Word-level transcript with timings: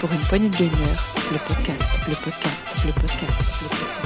Pour 0.00 0.12
une 0.12 0.20
poignée 0.28 0.48
de 0.48 0.56
gamers, 0.56 1.14
le 1.32 1.38
podcast, 1.46 2.00
le 2.08 2.14
podcast, 2.24 2.66
le 2.84 2.92
podcast, 2.92 3.62
le 3.62 3.68
podcast. 3.68 4.04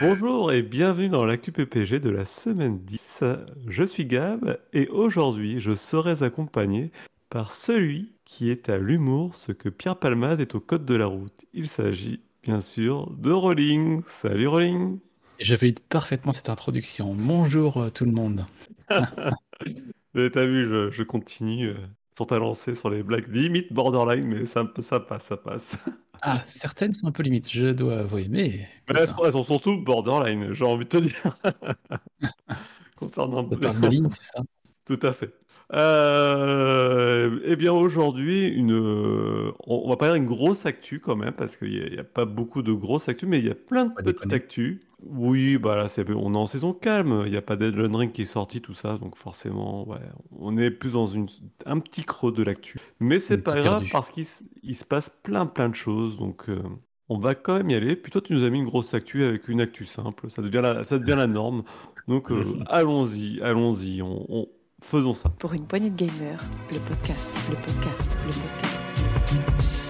Bonjour 0.00 0.52
et 0.52 0.62
bienvenue 0.62 1.08
dans 1.08 1.24
l'actu 1.24 1.52
PPG 1.52 2.00
de 2.00 2.10
la 2.10 2.24
semaine 2.24 2.80
10. 2.80 3.24
Je 3.68 3.84
suis 3.84 4.04
Gab 4.04 4.58
et 4.72 4.88
aujourd'hui 4.88 5.60
je 5.60 5.74
serai 5.74 6.22
accompagné 6.22 6.90
par 7.30 7.52
celui 7.52 8.12
qui 8.24 8.50
est 8.50 8.68
à 8.68 8.78
l'humour 8.78 9.36
ce 9.36 9.52
que 9.52 9.68
Pierre 9.68 9.96
Palmade 9.96 10.40
est 10.40 10.54
au 10.54 10.60
code 10.60 10.84
de 10.84 10.94
la 10.94 11.06
route. 11.06 11.44
Il 11.54 11.68
s'agit 11.68 12.20
bien 12.42 12.60
sûr 12.60 13.10
de 13.10 13.30
Rolling. 13.30 14.02
Salut 14.06 14.48
Rolling 14.48 14.98
je 15.42 15.56
valide 15.56 15.80
parfaitement 15.80 16.32
cette 16.32 16.50
introduction. 16.50 17.14
Bonjour 17.14 17.76
euh, 17.78 17.90
tout 17.90 18.04
le 18.04 18.12
monde. 18.12 18.46
T'as 18.88 20.46
vu, 20.46 20.68
je, 20.68 20.90
je 20.90 21.02
continue 21.02 21.70
euh, 21.70 21.76
sur 22.14 22.28
ta 22.28 22.38
lancée 22.38 22.76
sur 22.76 22.90
les 22.90 23.02
blagues 23.02 23.26
limite 23.28 23.72
borderline, 23.72 24.24
mais 24.24 24.46
ça, 24.46 24.64
ça 24.80 25.00
passe, 25.00 25.24
ça 25.24 25.36
passe. 25.36 25.76
Ah, 26.24 26.40
certaines 26.46 26.94
sont 26.94 27.08
un 27.08 27.10
peu 27.10 27.24
limites, 27.24 27.50
je 27.50 27.72
dois 27.72 27.98
avouer, 27.98 28.28
mais 28.30 28.68
Mais 28.88 29.00
elles, 29.00 29.08
sont, 29.08 29.24
elles 29.24 29.32
sont 29.32 29.42
surtout 29.42 29.78
borderline, 29.78 30.52
j'ai 30.52 30.64
envie 30.64 30.84
de 30.84 30.88
te 30.88 30.98
dire. 30.98 31.36
Concernant 32.96 33.38
on 33.38 33.56
parle 33.56 33.80
de 33.80 33.88
ligne, 33.88 34.08
c'est 34.08 34.22
ça? 34.22 34.40
Tout 34.84 35.00
à 35.02 35.12
fait. 35.12 35.34
Euh, 35.74 37.40
eh 37.44 37.56
bien 37.56 37.72
aujourd'hui, 37.72 38.46
une, 38.48 38.72
euh, 38.72 39.52
on, 39.66 39.82
on 39.86 39.88
va 39.88 39.96
parler 39.96 40.18
d'une 40.20 40.28
grosse 40.28 40.66
actu 40.66 41.00
quand 41.00 41.16
même, 41.16 41.32
parce 41.32 41.56
qu'il 41.56 41.70
n'y 41.70 41.80
a, 41.80 41.86
il 41.86 41.94
y 41.94 41.98
a 41.98 42.04
pas 42.04 42.26
beaucoup 42.26 42.62
de 42.62 42.72
grosses 42.72 43.08
actus, 43.08 43.28
mais 43.28 43.38
il 43.38 43.46
y 43.46 43.50
a 43.50 43.54
plein 43.54 43.86
de 43.86 43.94
Pas 43.94 44.02
petites 44.02 44.12
déconner. 44.12 44.34
actus. 44.34 44.80
Oui, 45.04 45.56
bah 45.58 45.74
là, 45.76 45.88
c'est, 45.88 46.08
on 46.10 46.34
est 46.34 46.36
en 46.36 46.46
saison 46.46 46.72
calme, 46.74 47.22
il 47.26 47.30
n'y 47.32 47.36
a 47.36 47.42
pas 47.42 47.56
d'Elden 47.56 47.96
Ring 47.96 48.12
qui 48.12 48.22
est 48.22 48.24
sorti, 48.26 48.60
tout 48.60 48.74
ça, 48.74 48.98
donc 48.98 49.16
forcément, 49.16 49.88
ouais, 49.88 49.98
on 50.38 50.56
est 50.58 50.70
plus 50.70 50.92
dans 50.92 51.06
une, 51.06 51.26
un 51.66 51.80
petit 51.80 52.04
creux 52.04 52.32
de 52.32 52.42
l'actu. 52.42 52.78
Mais 53.00 53.18
c'est 53.18 53.38
est 53.38 53.42
pas 53.42 53.56
grave, 53.56 53.86
perdu. 53.86 53.90
parce 53.90 54.10
qu'il 54.10 54.24
se 54.26 54.84
passe 54.84 55.10
plein 55.22 55.46
plein 55.46 55.68
de 55.68 55.74
choses, 55.74 56.18
donc 56.18 56.48
euh, 56.48 56.62
on 57.08 57.18
va 57.18 57.34
quand 57.34 57.56
même 57.56 57.70
y 57.70 57.74
aller. 57.74 57.96
Puis 57.96 58.12
toi, 58.12 58.20
tu 58.20 58.32
nous 58.32 58.44
as 58.44 58.50
mis 58.50 58.58
une 58.58 58.64
grosse 58.66 58.94
actu 58.94 59.24
avec 59.24 59.48
une 59.48 59.60
actu 59.60 59.84
simple, 59.84 60.30
ça 60.30 60.42
devient 60.42 60.60
la, 60.62 60.84
ça 60.84 60.98
devient 60.98 61.14
la 61.16 61.26
norme. 61.26 61.64
Donc 62.08 62.30
euh, 62.30 62.56
allons-y, 62.66 63.40
allons-y, 63.42 64.02
on, 64.02 64.26
on- 64.28 64.48
faisons 64.82 65.12
ça. 65.14 65.30
Pour 65.38 65.52
une 65.54 65.66
poignée 65.66 65.90
de 65.90 65.96
gamers, 65.96 66.40
le 66.70 66.78
podcast, 66.80 67.28
le 67.50 67.56
podcast, 67.56 68.16
le 68.26 68.32
podcast. 68.32 69.82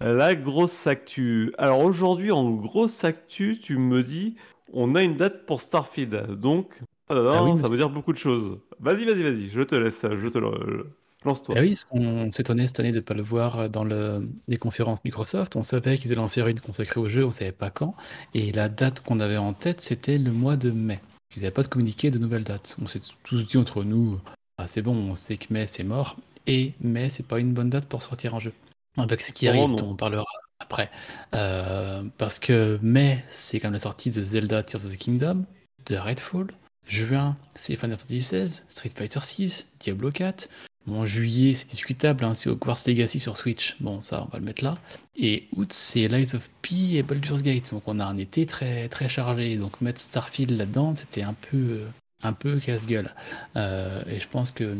La 0.00 0.34
grosse 0.34 0.86
actu. 0.86 1.54
Alors 1.58 1.80
aujourd'hui, 1.80 2.32
en 2.32 2.50
grosse 2.50 3.04
actu, 3.04 3.58
tu 3.60 3.78
me 3.78 4.02
dis, 4.02 4.36
on 4.72 4.94
a 4.96 5.02
une 5.02 5.16
date 5.16 5.46
pour 5.46 5.60
Starfield. 5.60 6.32
Donc, 6.40 6.74
ah 7.08 7.14
Ah 7.14 7.44
oui, 7.44 7.60
ça 7.62 7.68
veut 7.68 7.76
dire 7.76 7.88
beaucoup 7.90 8.12
de 8.12 8.18
choses. 8.18 8.58
Vas-y, 8.80 9.04
vas-y, 9.04 9.22
vas-y, 9.22 9.48
je 9.48 9.62
te 9.62 9.76
laisse, 9.76 10.02
je 10.02 10.28
te 10.28 10.38
le... 10.38 10.86
lance-toi. 11.24 11.54
Ah 11.58 11.60
oui, 11.60 11.78
on 11.90 12.30
s'étonnait 12.32 12.66
cette 12.66 12.80
année 12.80 12.90
de 12.92 12.96
ne 12.96 13.00
pas 13.00 13.14
le 13.14 13.22
voir 13.22 13.68
dans 13.70 13.84
le- 13.84 14.28
les 14.48 14.56
conférences 14.56 14.98
Microsoft. 15.04 15.56
On 15.56 15.62
savait 15.62 15.98
qu'ils 15.98 16.12
allaient 16.12 16.20
en 16.20 16.28
faire 16.28 16.48
une 16.48 16.60
consacrée 16.60 17.00
au 17.00 17.08
jeu, 17.08 17.24
on 17.24 17.28
ne 17.28 17.32
savait 17.32 17.52
pas 17.52 17.70
quand. 17.70 17.94
Et 18.34 18.50
la 18.52 18.68
date 18.68 19.00
qu'on 19.02 19.20
avait 19.20 19.36
en 19.36 19.52
tête, 19.52 19.80
c'était 19.80 20.18
le 20.18 20.32
mois 20.32 20.56
de 20.56 20.70
mai. 20.70 21.00
Ils 21.36 21.40
n'avaient 21.42 21.50
pas 21.52 21.62
de 21.62 21.68
communiqué 21.68 22.10
de 22.10 22.18
nouvelles 22.18 22.44
dates. 22.44 22.76
On 22.82 22.86
s'est 22.86 23.00
tous 23.24 23.46
dit 23.46 23.56
entre 23.56 23.84
nous, 23.84 24.20
ah, 24.58 24.66
c'est 24.66 24.82
bon, 24.82 24.94
on 24.94 25.14
sait 25.14 25.36
que 25.36 25.52
mai 25.52 25.66
c'est 25.66 25.84
mort. 25.84 26.16
Et 26.46 26.72
mai, 26.80 27.08
c'est 27.08 27.26
pas 27.26 27.38
une 27.38 27.54
bonne 27.54 27.70
date 27.70 27.86
pour 27.86 28.02
sortir 28.02 28.34
un 28.34 28.40
jeu. 28.40 28.52
Ah 28.96 29.06
bah, 29.06 29.16
Qu'est-ce 29.16 29.32
qui 29.32 29.48
arrive? 29.48 29.72
On 29.82 29.94
parlera 29.94 30.24
après. 30.60 30.90
Euh, 31.34 32.02
parce 32.18 32.38
que 32.38 32.78
mai, 32.82 33.24
c'est 33.28 33.60
comme 33.60 33.72
la 33.72 33.78
sortie 33.78 34.10
de 34.10 34.20
Zelda 34.20 34.62
Tears 34.62 34.84
of 34.84 34.92
the 34.92 34.96
Kingdom, 34.98 35.44
de 35.86 35.96
Redfall. 35.96 36.48
Juin, 36.86 37.36
c'est 37.54 37.76
Final 37.76 37.96
Fantasy 37.96 38.18
XVI, 38.18 38.62
Street 38.68 38.90
Fighter 38.94 39.20
VI, 39.38 39.66
Diablo 39.80 40.10
4. 40.10 40.48
Bon, 40.86 41.06
juillet, 41.06 41.54
c'est 41.54 41.68
discutable, 41.70 42.24
hein, 42.24 42.34
c'est 42.34 42.50
Hogwarts 42.50 42.78
Legacy 42.88 43.20
sur 43.20 43.36
Switch. 43.36 43.76
Bon, 43.80 44.00
ça, 44.00 44.24
on 44.26 44.28
va 44.30 44.38
le 44.38 44.44
mettre 44.44 44.64
là. 44.64 44.78
Et 45.16 45.44
août, 45.56 45.72
c'est 45.72 46.08
Lies 46.08 46.34
of 46.34 46.50
P 46.62 46.96
et 46.96 47.02
Baldur's 47.04 47.42
Gate. 47.42 47.70
Donc, 47.72 47.84
on 47.86 48.00
a 48.00 48.04
un 48.04 48.16
été 48.16 48.46
très, 48.46 48.88
très 48.88 49.08
chargé. 49.08 49.56
Donc, 49.56 49.80
mettre 49.80 50.00
Starfield 50.00 50.50
là-dedans, 50.50 50.94
c'était 50.94 51.22
un 51.22 51.34
peu, 51.34 51.56
euh, 51.56 51.86
un 52.22 52.32
peu 52.32 52.58
casse-gueule. 52.58 53.14
Euh, 53.56 54.02
et 54.10 54.18
je 54.18 54.26
pense 54.28 54.50
que 54.50 54.74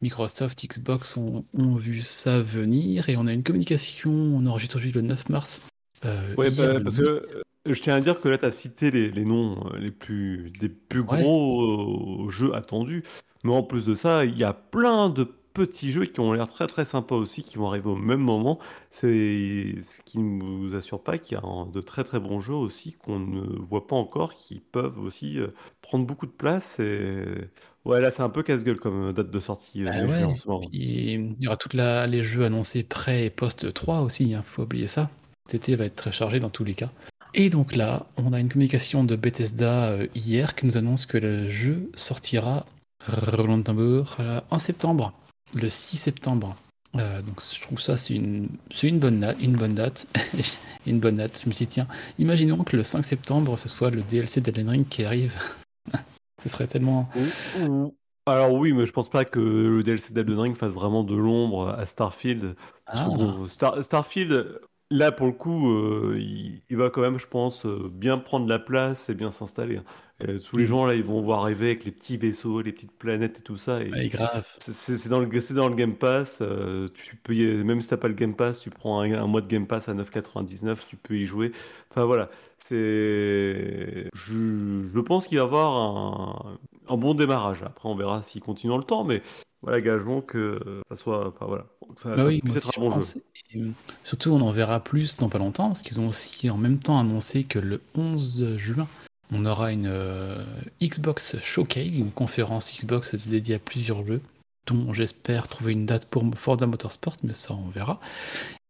Microsoft, 0.00 0.64
Xbox 0.66 1.16
ont, 1.18 1.44
ont 1.56 1.74
vu 1.76 2.00
ça 2.00 2.40
venir. 2.40 3.08
Et 3.10 3.16
on 3.18 3.26
a 3.26 3.32
une 3.34 3.42
communication, 3.42 4.10
on 4.10 4.46
enregistre 4.46 4.76
aujourd'hui 4.76 4.92
le 5.02 5.06
9 5.06 5.28
mars. 5.28 5.60
Euh, 6.06 6.34
Ouais, 6.36 6.50
bah, 6.50 6.80
parce 6.80 6.96
8. 6.96 7.04
que 7.04 7.22
je 7.66 7.82
tiens 7.82 7.96
à 7.96 8.00
dire 8.00 8.20
que 8.20 8.28
là, 8.28 8.38
tu 8.38 8.46
as 8.46 8.52
cité 8.52 8.90
les, 8.90 9.10
les 9.10 9.24
noms 9.26 9.66
euh, 9.74 9.78
les 9.78 9.90
plus, 9.90 10.50
des 10.58 10.70
plus 10.70 11.00
Ouais. 11.00 11.20
gros 11.22 12.26
euh, 12.26 12.30
jeux 12.30 12.54
attendus. 12.54 13.02
Mais 13.44 13.52
en 13.52 13.62
plus 13.62 13.84
de 13.84 13.94
ça, 13.94 14.24
il 14.24 14.38
y 14.38 14.44
a 14.44 14.52
plein 14.54 15.10
de 15.10 15.28
petits 15.52 15.90
jeux 15.92 16.06
qui 16.06 16.20
ont 16.20 16.32
l'air 16.32 16.48
très 16.48 16.66
très 16.66 16.84
sympas 16.84 17.16
aussi, 17.16 17.42
qui 17.42 17.58
vont 17.58 17.68
arriver 17.68 17.88
au 17.88 17.96
même 17.96 18.20
moment. 18.20 18.58
C'est 18.90 19.74
ce 19.82 20.00
qui 20.04 20.18
ne 20.18 20.42
vous 20.42 20.74
assure 20.74 21.02
pas 21.02 21.18
qu'il 21.18 21.36
y 21.36 21.40
a 21.40 21.42
de 21.72 21.80
très 21.80 22.04
très 22.04 22.20
bons 22.20 22.40
jeux 22.40 22.54
aussi 22.54 22.92
qu'on 22.94 23.18
ne 23.18 23.40
voit 23.60 23.86
pas 23.86 23.96
encore, 23.96 24.34
qui 24.36 24.60
peuvent 24.60 24.98
aussi 24.98 25.38
euh, 25.38 25.48
prendre 25.82 26.06
beaucoup 26.06 26.26
de 26.26 26.32
place. 26.32 26.78
Et 26.80 27.24
ouais, 27.84 28.00
là, 28.00 28.10
c'est 28.10 28.22
un 28.22 28.28
peu 28.30 28.42
casse-gueule 28.42 28.78
comme 28.78 29.12
date 29.12 29.30
de 29.30 29.40
sortie 29.40 29.82
euh, 29.82 29.86
Bah 29.86 30.06
jeux 30.06 30.24
en 30.24 30.30
ouais, 30.30 30.36
ce 30.36 30.48
moment. 30.48 30.68
il 30.72 31.36
y 31.40 31.46
aura 31.46 31.56
tous 31.56 31.76
les 31.76 32.22
jeux 32.22 32.44
annoncés 32.44 32.82
pré 32.82 33.24
et 33.26 33.30
post 33.30 33.72
3 33.72 34.00
aussi, 34.00 34.34
hein, 34.34 34.42
faut 34.44 34.62
oublier 34.62 34.86
ça. 34.86 35.10
Cet 35.46 35.62
été 35.62 35.76
va 35.76 35.84
être 35.86 35.96
très 35.96 36.12
chargé 36.12 36.38
dans 36.40 36.50
tous 36.50 36.64
les 36.64 36.74
cas. 36.74 36.90
Et 37.34 37.48
donc 37.50 37.74
là, 37.74 38.06
on 38.16 38.32
a 38.32 38.40
une 38.40 38.48
communication 38.48 39.04
de 39.04 39.16
Bethesda 39.16 39.86
euh, 39.90 40.06
hier 40.14 40.54
qui 40.54 40.66
nous 40.66 40.76
annonce 40.76 41.06
que 41.06 41.18
le 41.18 41.48
jeu 41.48 41.90
sortira 41.94 42.66
en 44.50 44.58
septembre, 44.58 45.12
le 45.54 45.68
6 45.68 45.96
septembre. 45.98 46.56
Euh, 46.96 47.22
donc 47.22 47.40
je 47.42 47.60
trouve 47.62 47.80
ça 47.80 47.96
c'est 47.96 48.14
une, 48.14 48.48
c'est 48.70 48.86
une 48.88 48.98
bonne 48.98 49.20
date, 49.20 49.38
une 49.40 49.56
bonne 49.56 49.74
date, 49.74 50.06
une 50.86 51.00
bonne 51.00 51.16
date. 51.16 51.40
Je 51.42 51.48
me 51.48 51.54
suis 51.54 51.66
dit 51.66 51.72
tiens, 51.74 51.86
imaginons 52.18 52.62
que 52.64 52.76
le 52.76 52.84
5 52.84 53.02
septembre 53.04 53.58
ce 53.58 53.68
soit 53.68 53.90
le 53.90 54.02
DLC 54.02 54.40
d'Elden 54.42 54.68
Ring 54.68 54.88
qui 54.88 55.04
arrive. 55.04 55.34
ce 56.42 56.48
serait 56.48 56.66
tellement 56.66 57.08
Alors 58.26 58.52
oui, 58.52 58.72
mais 58.72 58.84
je 58.86 58.92
pense 58.92 59.08
pas 59.08 59.24
que 59.24 59.40
le 59.40 59.82
DLC 59.82 60.12
d'Elden 60.12 60.38
Ring 60.38 60.56
fasse 60.56 60.72
vraiment 60.72 61.02
de 61.02 61.14
l'ombre 61.16 61.70
à 61.70 61.86
Starfield. 61.86 62.54
Parce 62.86 63.00
que 63.00 63.06
Ah. 63.10 63.16
bon, 63.16 63.46
Star- 63.46 63.82
Starfield, 63.82 64.60
là 64.92 65.12
pour 65.12 65.26
le 65.26 65.32
coup, 65.32 65.70
euh, 65.72 66.16
il, 66.18 66.62
il 66.70 66.76
va 66.76 66.90
quand 66.90 67.00
même, 67.00 67.18
je 67.18 67.26
pense, 67.26 67.66
euh, 67.66 67.88
bien 67.92 68.18
prendre 68.18 68.46
la 68.48 68.58
place 68.58 69.08
et 69.10 69.14
bien 69.14 69.30
s'installer. 69.30 69.78
hein. 69.78 69.84
Euh, 70.28 70.38
tous 70.38 70.56
les 70.56 70.64
Mhm. 70.64 70.68
gens 70.68 70.86
là, 70.86 70.94
ils 70.94 71.02
vont 71.02 71.20
voir 71.22 71.40
arriver 71.42 71.66
avec 71.66 71.84
les 71.84 71.90
petits 71.90 72.16
vaisseaux, 72.16 72.62
les 72.62 72.72
petites 72.72 72.92
planètes 72.96 73.38
et 73.40 73.42
tout 73.42 73.56
ça. 73.56 73.82
Et 73.82 73.90
ouais, 73.90 74.08
grave. 74.08 74.46
c'est 74.60 75.08
dans 75.08 75.18
le, 75.20 75.40
c'est 75.40 75.54
dans 75.54 75.68
le 75.68 75.74
Game 75.74 75.96
Pass. 75.96 76.42
tu 76.94 77.16
peux 77.16 77.34
y- 77.34 77.64
même 77.64 77.80
si 77.80 77.88
t'as 77.88 77.96
pas 77.96 78.08
le 78.08 78.14
Game 78.14 78.36
Pass, 78.36 78.60
tu 78.60 78.70
prends 78.70 79.00
un, 79.00 79.12
un 79.12 79.26
mois 79.26 79.40
de 79.40 79.48
Game 79.48 79.66
Pass 79.66 79.88
à 79.88 79.94
9,99, 79.94 80.86
tu 80.86 80.96
peux 80.96 81.16
y 81.16 81.24
jouer. 81.24 81.52
Enfin 81.90 82.04
voilà, 82.04 82.30
c'est. 82.58 84.08
Je, 84.14 84.88
je 84.94 85.00
pense 85.00 85.26
qu'il 85.26 85.38
va 85.38 85.44
y 85.44 85.46
avoir 85.46 85.76
un, 85.76 86.58
un 86.88 86.96
bon 86.96 87.14
démarrage. 87.14 87.62
Après, 87.62 87.88
on 87.88 87.94
verra 87.94 88.22
s'il 88.22 88.40
continue 88.42 88.70
dans 88.70 88.78
le 88.78 88.84
temps, 88.84 89.04
mais 89.04 89.22
voilà, 89.62 89.80
gageons 89.80 90.20
que 90.22 90.58
ça 90.90 90.96
soit. 90.96 91.28
Enfin 91.28 91.46
voilà, 91.46 91.66
ça, 91.96 92.10
Bah 92.10 92.16
ça 92.22 92.26
oui, 92.26 92.40
puisse 92.40 92.52
moi 92.52 92.56
être 92.58 92.68
aussi, 92.68 92.68
un 92.68 92.72
je 92.74 92.80
bon 92.80 92.90
jeu. 92.90 92.94
pense. 92.94 93.16
Et, 93.54 93.62
surtout, 94.04 94.30
on 94.30 94.40
en 94.40 94.50
verra 94.50 94.80
plus 94.80 95.16
dans 95.16 95.28
pas 95.28 95.38
longtemps, 95.38 95.68
parce 95.68 95.82
qu'ils 95.82 96.00
ont 96.00 96.08
aussi 96.08 96.48
en 96.50 96.56
même 96.56 96.78
temps 96.78 96.98
annoncé 96.98 97.44
que 97.44 97.58
le 97.58 97.80
11 97.94 98.56
juin, 98.56 98.88
on 99.30 99.46
aura 99.46 99.72
une 99.72 99.86
euh, 99.86 100.42
Xbox 100.82 101.36
Showcase, 101.40 101.92
une 101.94 102.10
conférence 102.10 102.72
Xbox 102.74 103.14
dédiée 103.14 103.54
à 103.56 103.58
plusieurs 103.58 104.04
jeux, 104.06 104.20
dont 104.66 104.92
j'espère 104.92 105.48
trouver 105.48 105.72
une 105.72 105.86
date 105.86 106.06
pour 106.06 106.24
Forza 106.36 106.66
Motorsport, 106.66 107.16
mais 107.22 107.34
ça, 107.34 107.54
on 107.54 107.68
verra. 107.70 108.00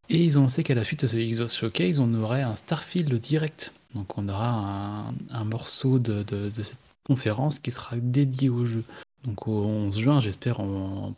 Et 0.08 0.23
ils 0.25 0.37
ont 0.38 0.43
annoncé 0.43 0.62
qu'à 0.64 0.75
la 0.75 0.85
suite 0.85 1.02
de 1.05 1.08
ce 1.08 1.17
Xbox 1.17 1.56
Showcase, 1.56 1.99
on 1.99 2.12
aurait 2.14 2.43
un 2.43 2.56
Starfield 2.56 3.12
direct. 3.14 3.73
Donc, 3.94 4.19
on 4.19 4.29
aura 4.29 4.49
un, 4.50 5.14
un 5.31 5.44
morceau 5.44 5.99
de, 5.99 6.23
de- 6.23 6.50
de 6.55 6.62
cette 6.62 6.79
conférence 7.05 7.58
qui 7.58 7.70
sera 7.70 7.96
dédié 7.96 8.49
au 8.49 8.64
jeu. 8.64 8.85
Donc, 9.25 9.46
au 9.49 9.64
11 9.64 9.99
juin, 9.99 10.20
j'espère 10.20 10.61
en, 10.61 11.12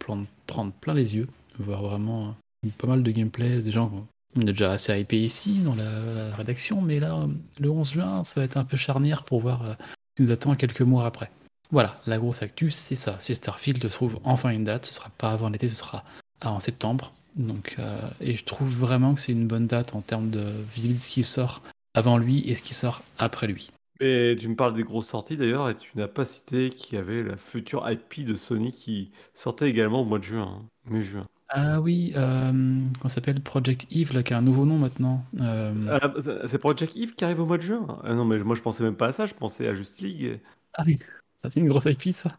prendre 0.46 0.72
plein 0.80 0.94
les 0.94 1.14
yeux, 1.16 1.28
voir 1.62 1.82
vraiment 1.82 2.34
euh, 2.64 2.68
pas 2.78 2.86
mal 2.86 3.02
de 3.02 3.10
gameplay, 3.10 3.60
des 3.60 3.70
gens 3.70 3.90
on 4.36 4.40
est 4.42 4.46
déjà 4.46 4.72
assez 4.72 4.98
hypé 4.98 5.20
ici 5.20 5.60
dans 5.60 5.76
la, 5.76 6.34
rédaction, 6.36 6.80
mais 6.80 6.98
là, 6.98 7.26
le 7.60 7.70
11 7.70 7.92
juin, 7.92 8.24
ça 8.24 8.40
va 8.40 8.44
être 8.44 8.56
un 8.56 8.64
peu 8.64 8.76
charnière 8.76 9.22
pour 9.22 9.40
voir 9.40 9.62
euh, 9.62 9.74
ce 9.78 10.16
qui 10.16 10.22
nous 10.22 10.32
attend 10.32 10.54
quelques 10.56 10.80
mois 10.80 11.06
après. 11.06 11.30
Voilà, 11.70 12.00
la 12.06 12.18
grosse 12.18 12.42
actu, 12.42 12.70
c'est 12.70 12.96
ça. 12.96 13.16
Si 13.20 13.34
Starfield 13.34 13.88
trouve 13.90 14.18
enfin 14.24 14.50
une 14.50 14.64
date, 14.64 14.86
ce 14.86 14.94
sera 14.94 15.10
pas 15.10 15.30
avant 15.30 15.48
l'été, 15.48 15.68
ce 15.68 15.76
sera 15.76 16.04
en 16.44 16.60
septembre. 16.60 17.12
Donc, 17.36 17.76
euh, 17.78 17.98
et 18.20 18.36
je 18.36 18.44
trouve 18.44 18.68
vraiment 18.68 19.14
que 19.14 19.20
c'est 19.20 19.32
une 19.32 19.46
bonne 19.46 19.66
date 19.66 19.94
en 19.94 20.00
termes 20.00 20.30
de 20.30 20.40
de 20.40 20.96
ce 20.96 21.08
qui 21.08 21.22
sort 21.22 21.62
avant 21.94 22.16
lui 22.16 22.40
et 22.48 22.54
ce 22.54 22.62
qui 22.62 22.74
sort 22.74 23.02
après 23.18 23.46
lui. 23.46 23.70
Et 24.00 24.36
tu 24.38 24.48
me 24.48 24.56
parles 24.56 24.74
des 24.74 24.82
grosses 24.82 25.08
sorties 25.08 25.36
d'ailleurs, 25.36 25.70
et 25.70 25.76
tu 25.76 25.96
n'as 25.96 26.08
pas 26.08 26.24
cité 26.24 26.70
qu'il 26.70 26.98
y 26.98 27.00
avait 27.00 27.22
la 27.22 27.36
future 27.36 27.88
IP 27.88 28.24
de 28.24 28.34
Sony 28.34 28.72
qui 28.72 29.12
sortait 29.34 29.70
également 29.70 30.02
au 30.02 30.04
mois 30.04 30.18
de 30.18 30.24
juin, 30.24 30.60
hein, 30.60 30.68
mai-juin. 30.90 31.26
Ah 31.48 31.80
oui, 31.80 32.12
euh, 32.16 32.50
comment 32.50 33.08
ça 33.08 33.16
s'appelle 33.16 33.40
Project 33.40 33.86
Eve, 33.90 34.12
là, 34.12 34.22
qui 34.22 34.32
a 34.34 34.38
un 34.38 34.42
nouveau 34.42 34.64
nom 34.64 34.78
maintenant. 34.78 35.24
Euh, 35.40 35.98
Ah, 36.02 36.12
c'est 36.20 36.48
c'est 36.48 36.58
Project 36.58 36.96
Eve 36.96 37.14
qui 37.14 37.24
arrive 37.24 37.40
au 37.40 37.46
mois 37.46 37.58
de 37.58 37.62
juin? 37.62 38.00
Ah 38.02 38.14
non, 38.14 38.24
mais 38.24 38.38
moi 38.38 38.56
je 38.56 38.62
pensais 38.62 38.82
même 38.82 38.96
pas 38.96 39.08
à 39.08 39.12
ça, 39.12 39.26
je 39.26 39.34
pensais 39.34 39.68
à 39.68 39.74
Just 39.74 40.00
League. 40.00 40.40
Ah 40.72 40.82
oui, 40.86 40.98
ça 41.36 41.50
c'est 41.50 41.60
une 41.60 41.68
grosse 41.68 41.84
IP, 41.84 42.12
ça. 42.12 42.30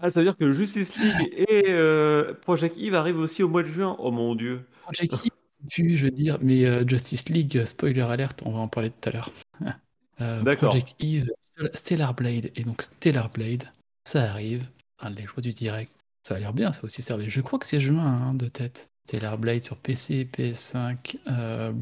Ah, 0.00 0.10
ça 0.10 0.20
veut 0.20 0.26
dire 0.26 0.36
que 0.36 0.52
Justice 0.52 0.96
League 0.96 1.32
et 1.36 1.64
euh, 1.68 2.32
Project 2.42 2.76
Eve 2.78 2.94
arrivent 2.94 3.18
aussi 3.18 3.42
au 3.42 3.48
mois 3.48 3.62
de 3.64 3.68
juin. 3.68 3.96
Oh 3.98 4.12
mon 4.12 4.34
dieu. 4.36 4.64
Project 4.82 5.12
Eve, 5.76 5.96
je 5.96 6.04
veux 6.04 6.10
dire, 6.12 6.38
mais 6.40 6.64
euh, 6.66 6.86
Justice 6.86 7.28
League, 7.28 7.64
spoiler 7.64 8.02
alert, 8.02 8.42
on 8.46 8.52
va 8.52 8.60
en 8.60 8.68
parler 8.68 8.90
tout 8.90 9.08
à 9.08 9.12
l'heure. 9.12 9.30
D'accord. 10.18 10.70
Project 10.70 10.94
Eve, 11.00 11.30
Stellar 11.74 12.14
Blade, 12.14 12.50
et 12.54 12.62
donc 12.62 12.82
Stellar 12.82 13.28
Blade, 13.30 13.64
ça 14.04 14.30
arrive. 14.30 14.66
Les 15.16 15.26
choix 15.26 15.40
du 15.40 15.52
direct, 15.52 15.92
ça 16.28 16.34
a 16.34 16.38
l'air 16.38 16.52
bien, 16.52 16.72
ça 16.72 16.84
aussi 16.84 17.00
servi. 17.00 17.30
Je 17.30 17.40
crois 17.40 17.58
que 17.58 17.66
c'est 17.66 17.80
juin 17.80 18.04
hein, 18.04 18.34
de 18.34 18.48
tête. 18.48 18.90
Stellar 19.06 19.38
Blade 19.38 19.64
sur 19.64 19.78
PC, 19.78 20.28
PS5. 20.30 21.16
euh, 21.26 21.72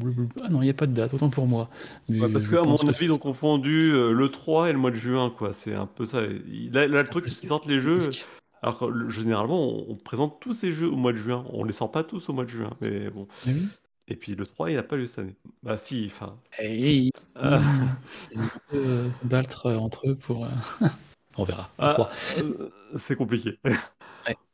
ah 0.41 0.47
non, 0.49 0.61
il 0.61 0.65
n'y 0.65 0.69
a 0.69 0.73
pas 0.73 0.87
de 0.87 0.93
date, 0.93 1.13
autant 1.13 1.29
pour 1.29 1.47
moi. 1.47 1.69
Mais 2.07 2.21
Ouais, 2.21 2.31
parce 2.31 2.45
je 2.45 2.51
que 2.51 2.55
à 2.55 2.63
mon 2.63 2.77
avis, 2.77 3.05
ils 3.05 3.11
ont 3.11 3.17
confondu 3.17 3.91
euh, 3.91 4.13
le 4.13 4.31
3 4.31 4.69
et 4.69 4.71
le 4.71 4.77
mois 4.77 4.91
de 4.91 4.95
juin, 4.95 5.29
quoi. 5.37 5.51
C'est 5.51 5.73
un 5.75 5.85
peu 5.85 6.05
ça. 6.05 6.21
Là, 6.21 6.87
là, 6.87 7.01
le 7.01 7.07
truc, 7.07 7.25
c'est 7.27 7.41
qu'ils 7.41 7.49
sortent 7.49 7.65
les 7.65 7.81
jeux. 7.81 7.95
risque. 7.95 8.25
Alors 8.61 8.89
généralement, 9.09 9.89
on, 9.89 9.95
présente 9.95 10.39
tous 10.39 10.53
ces 10.53 10.71
jeux 10.71 10.87
au 10.87 10.95
mois 10.95 11.11
de 11.11 11.17
juin. 11.17 11.43
On 11.51 11.65
les 11.65 11.73
sort 11.73 11.91
pas 11.91 12.05
tous 12.05 12.29
au 12.29 12.33
mois 12.33 12.45
de 12.45 12.49
juin, 12.49 12.69
mais 12.79 13.09
bon. 13.09 13.27
Mais 13.45 13.53
oui. 13.53 13.67
Et 14.07 14.15
puis 14.15 14.33
le 14.33 14.45
3, 14.45 14.71
il 14.71 14.77
n'a 14.77 14.83
pas 14.83 14.95
lieu 14.95 15.07
cette 15.07 15.19
année. 15.19 15.35
Bah 15.61 15.75
si, 15.75 16.09
enfin. 16.09 16.37
Hey, 16.57 17.11
Ah. 17.35 17.61
c'est 18.07 18.37
un 18.37 18.49
peu 18.69 18.77
euh, 18.77 19.11
se 19.11 19.25
battre 19.25 19.65
euh, 19.65 19.75
entre 19.75 20.09
eux 20.09 20.15
pour. 20.15 20.47
On 21.37 21.43
verra. 21.43 21.69
Ah, 21.77 22.09
euh, 22.39 22.71
c'est 22.97 23.15
compliqué. 23.15 23.59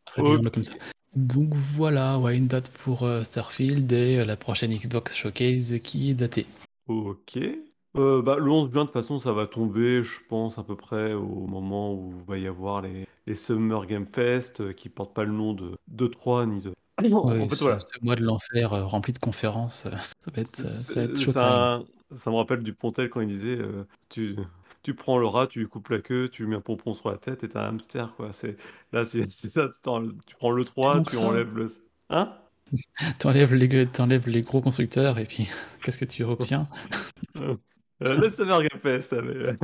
Très 0.05 0.21
bien, 0.21 0.49
comme 0.49 0.63
ça. 0.63 0.73
Donc 1.15 1.53
voilà, 1.53 2.17
ouais, 2.17 2.35
une 2.35 2.47
date 2.47 2.69
pour 2.69 3.03
euh, 3.03 3.23
Starfield 3.23 3.91
et 3.91 4.19
euh, 4.19 4.25
la 4.25 4.35
prochaine 4.35 4.71
Xbox 4.71 5.15
Showcase 5.15 5.79
qui 5.83 6.09
est 6.09 6.15
datée. 6.15 6.47
Ok. 6.87 7.37
Euh, 7.95 8.23
bah, 8.23 8.37
le 8.39 8.49
11 8.49 8.71
juin, 8.71 8.81
de 8.81 8.87
toute 8.87 8.93
façon, 8.93 9.19
ça 9.19 9.33
va 9.33 9.45
tomber, 9.45 10.03
je 10.03 10.19
pense, 10.27 10.57
à 10.57 10.63
peu 10.63 10.75
près 10.75 11.13
au 11.13 11.45
moment 11.47 11.93
où 11.93 12.13
il 12.19 12.25
va 12.27 12.37
y 12.39 12.47
avoir 12.47 12.81
les, 12.81 13.07
les 13.27 13.35
Summer 13.35 13.85
Game 13.85 14.07
Fest 14.11 14.61
euh, 14.61 14.73
qui 14.73 14.89
portent 14.89 15.13
pas 15.13 15.23
le 15.23 15.31
nom 15.31 15.53
de, 15.53 15.77
de 15.87 16.07
3 16.07 16.45
ni 16.45 16.61
de. 16.61 16.73
Ouais, 17.03 17.41
en 17.41 17.49
fait, 17.49 17.55
ce, 17.55 17.63
voilà. 17.63 17.79
ce 17.79 17.85
mois 18.01 18.15
de 18.15 18.23
l'enfer 18.23 18.71
euh, 18.73 18.85
rempli 18.85 19.13
de 19.13 19.19
conférences, 19.19 19.83
ça 19.83 19.89
va 19.89 20.41
être, 20.41 20.75
ça 20.75 20.95
va 20.95 21.01
être 21.03 21.17
ça, 21.17 21.83
ça 22.15 22.29
me 22.31 22.35
rappelle 22.35 22.61
du 22.61 22.73
Pontel 22.73 23.09
quand 23.09 23.21
il 23.21 23.27
disait 23.27 23.57
euh, 23.57 23.85
tu, 24.09 24.35
tu 24.83 24.93
prends 24.93 25.17
le 25.17 25.25
rat, 25.25 25.47
tu 25.47 25.59
lui 25.59 25.67
coupes 25.67 25.89
la 25.89 25.99
queue, 25.99 26.29
tu 26.29 26.43
lui 26.43 26.49
mets 26.49 26.57
un 26.57 26.61
pompon 26.61 26.93
sur 26.93 27.09
la 27.09 27.17
tête 27.17 27.43
et 27.43 27.49
t'as 27.49 27.63
un 27.65 27.69
hamster, 27.69 28.13
quoi. 28.15 28.29
C'est, 28.33 28.57
là, 28.91 29.05
c'est 29.05 29.25
c'est 29.31 29.49
ça. 29.49 29.67
Tu, 29.69 30.35
prends 30.37 30.51
le 30.51 30.65
3, 30.65 30.95
donc 30.97 31.09
tu 31.09 31.15
ça. 31.15 31.23
enlèves 31.23 31.55
le. 31.55 31.67
Hein? 32.09 32.33
T'enlèves 33.19 33.53
les, 33.53 33.85
t'enlèves 33.87 34.27
les 34.27 34.41
gros 34.41 34.61
constructeurs 34.61 35.19
et 35.19 35.25
puis 35.25 35.47
qu'est-ce 35.83 35.97
que 35.97 36.05
tu 36.05 36.23
obtiens? 36.23 36.67
Euh, 37.39 37.55
le 38.01 38.29
Summer 38.29 38.61
Game 38.61 38.79
Fest, 38.81 39.13
mais. 39.13 39.55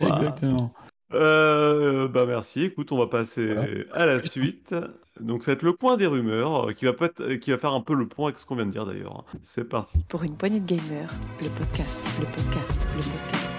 Voilà. 0.00 0.16
Exactement. 0.16 0.72
Euh, 1.12 2.06
bah 2.08 2.24
merci. 2.26 2.62
Écoute, 2.64 2.92
on 2.92 2.98
va 2.98 3.06
passer 3.08 3.54
Voilà. 3.54 3.84
à 3.94 4.06
la 4.06 4.20
suite. 4.20 4.74
Donc, 5.20 5.42
ça 5.42 5.50
va 5.50 5.54
être 5.54 5.62
le 5.62 5.74
point 5.74 5.96
des 5.96 6.06
rumeurs 6.06 6.68
euh, 6.68 6.72
qui 6.72 6.84
va, 6.84 6.92
pas 6.92 7.06
être- 7.06 7.20
euh, 7.20 7.36
qui 7.36 7.50
va 7.50 7.58
faire 7.58 7.72
un 7.74 7.80
peu 7.80 7.94
le 7.94 8.06
point 8.08 8.28
avec 8.28 8.38
ce 8.38 8.46
qu'on 8.46 8.54
vient 8.56 8.64
de 8.66 8.70
dire 8.70 8.86
d'ailleurs. 8.86 9.24
C'est 9.42 9.64
parti. 9.68 9.98
Pour 10.08 10.22
une 10.22 10.36
poignée 10.36 10.60
de 10.60 10.66
gamers, 10.66 11.10
le 11.42 11.48
podcast, 11.48 11.98
le 12.20 12.26
podcast, 12.26 12.86
le 12.96 13.02
podcast. 13.02 13.49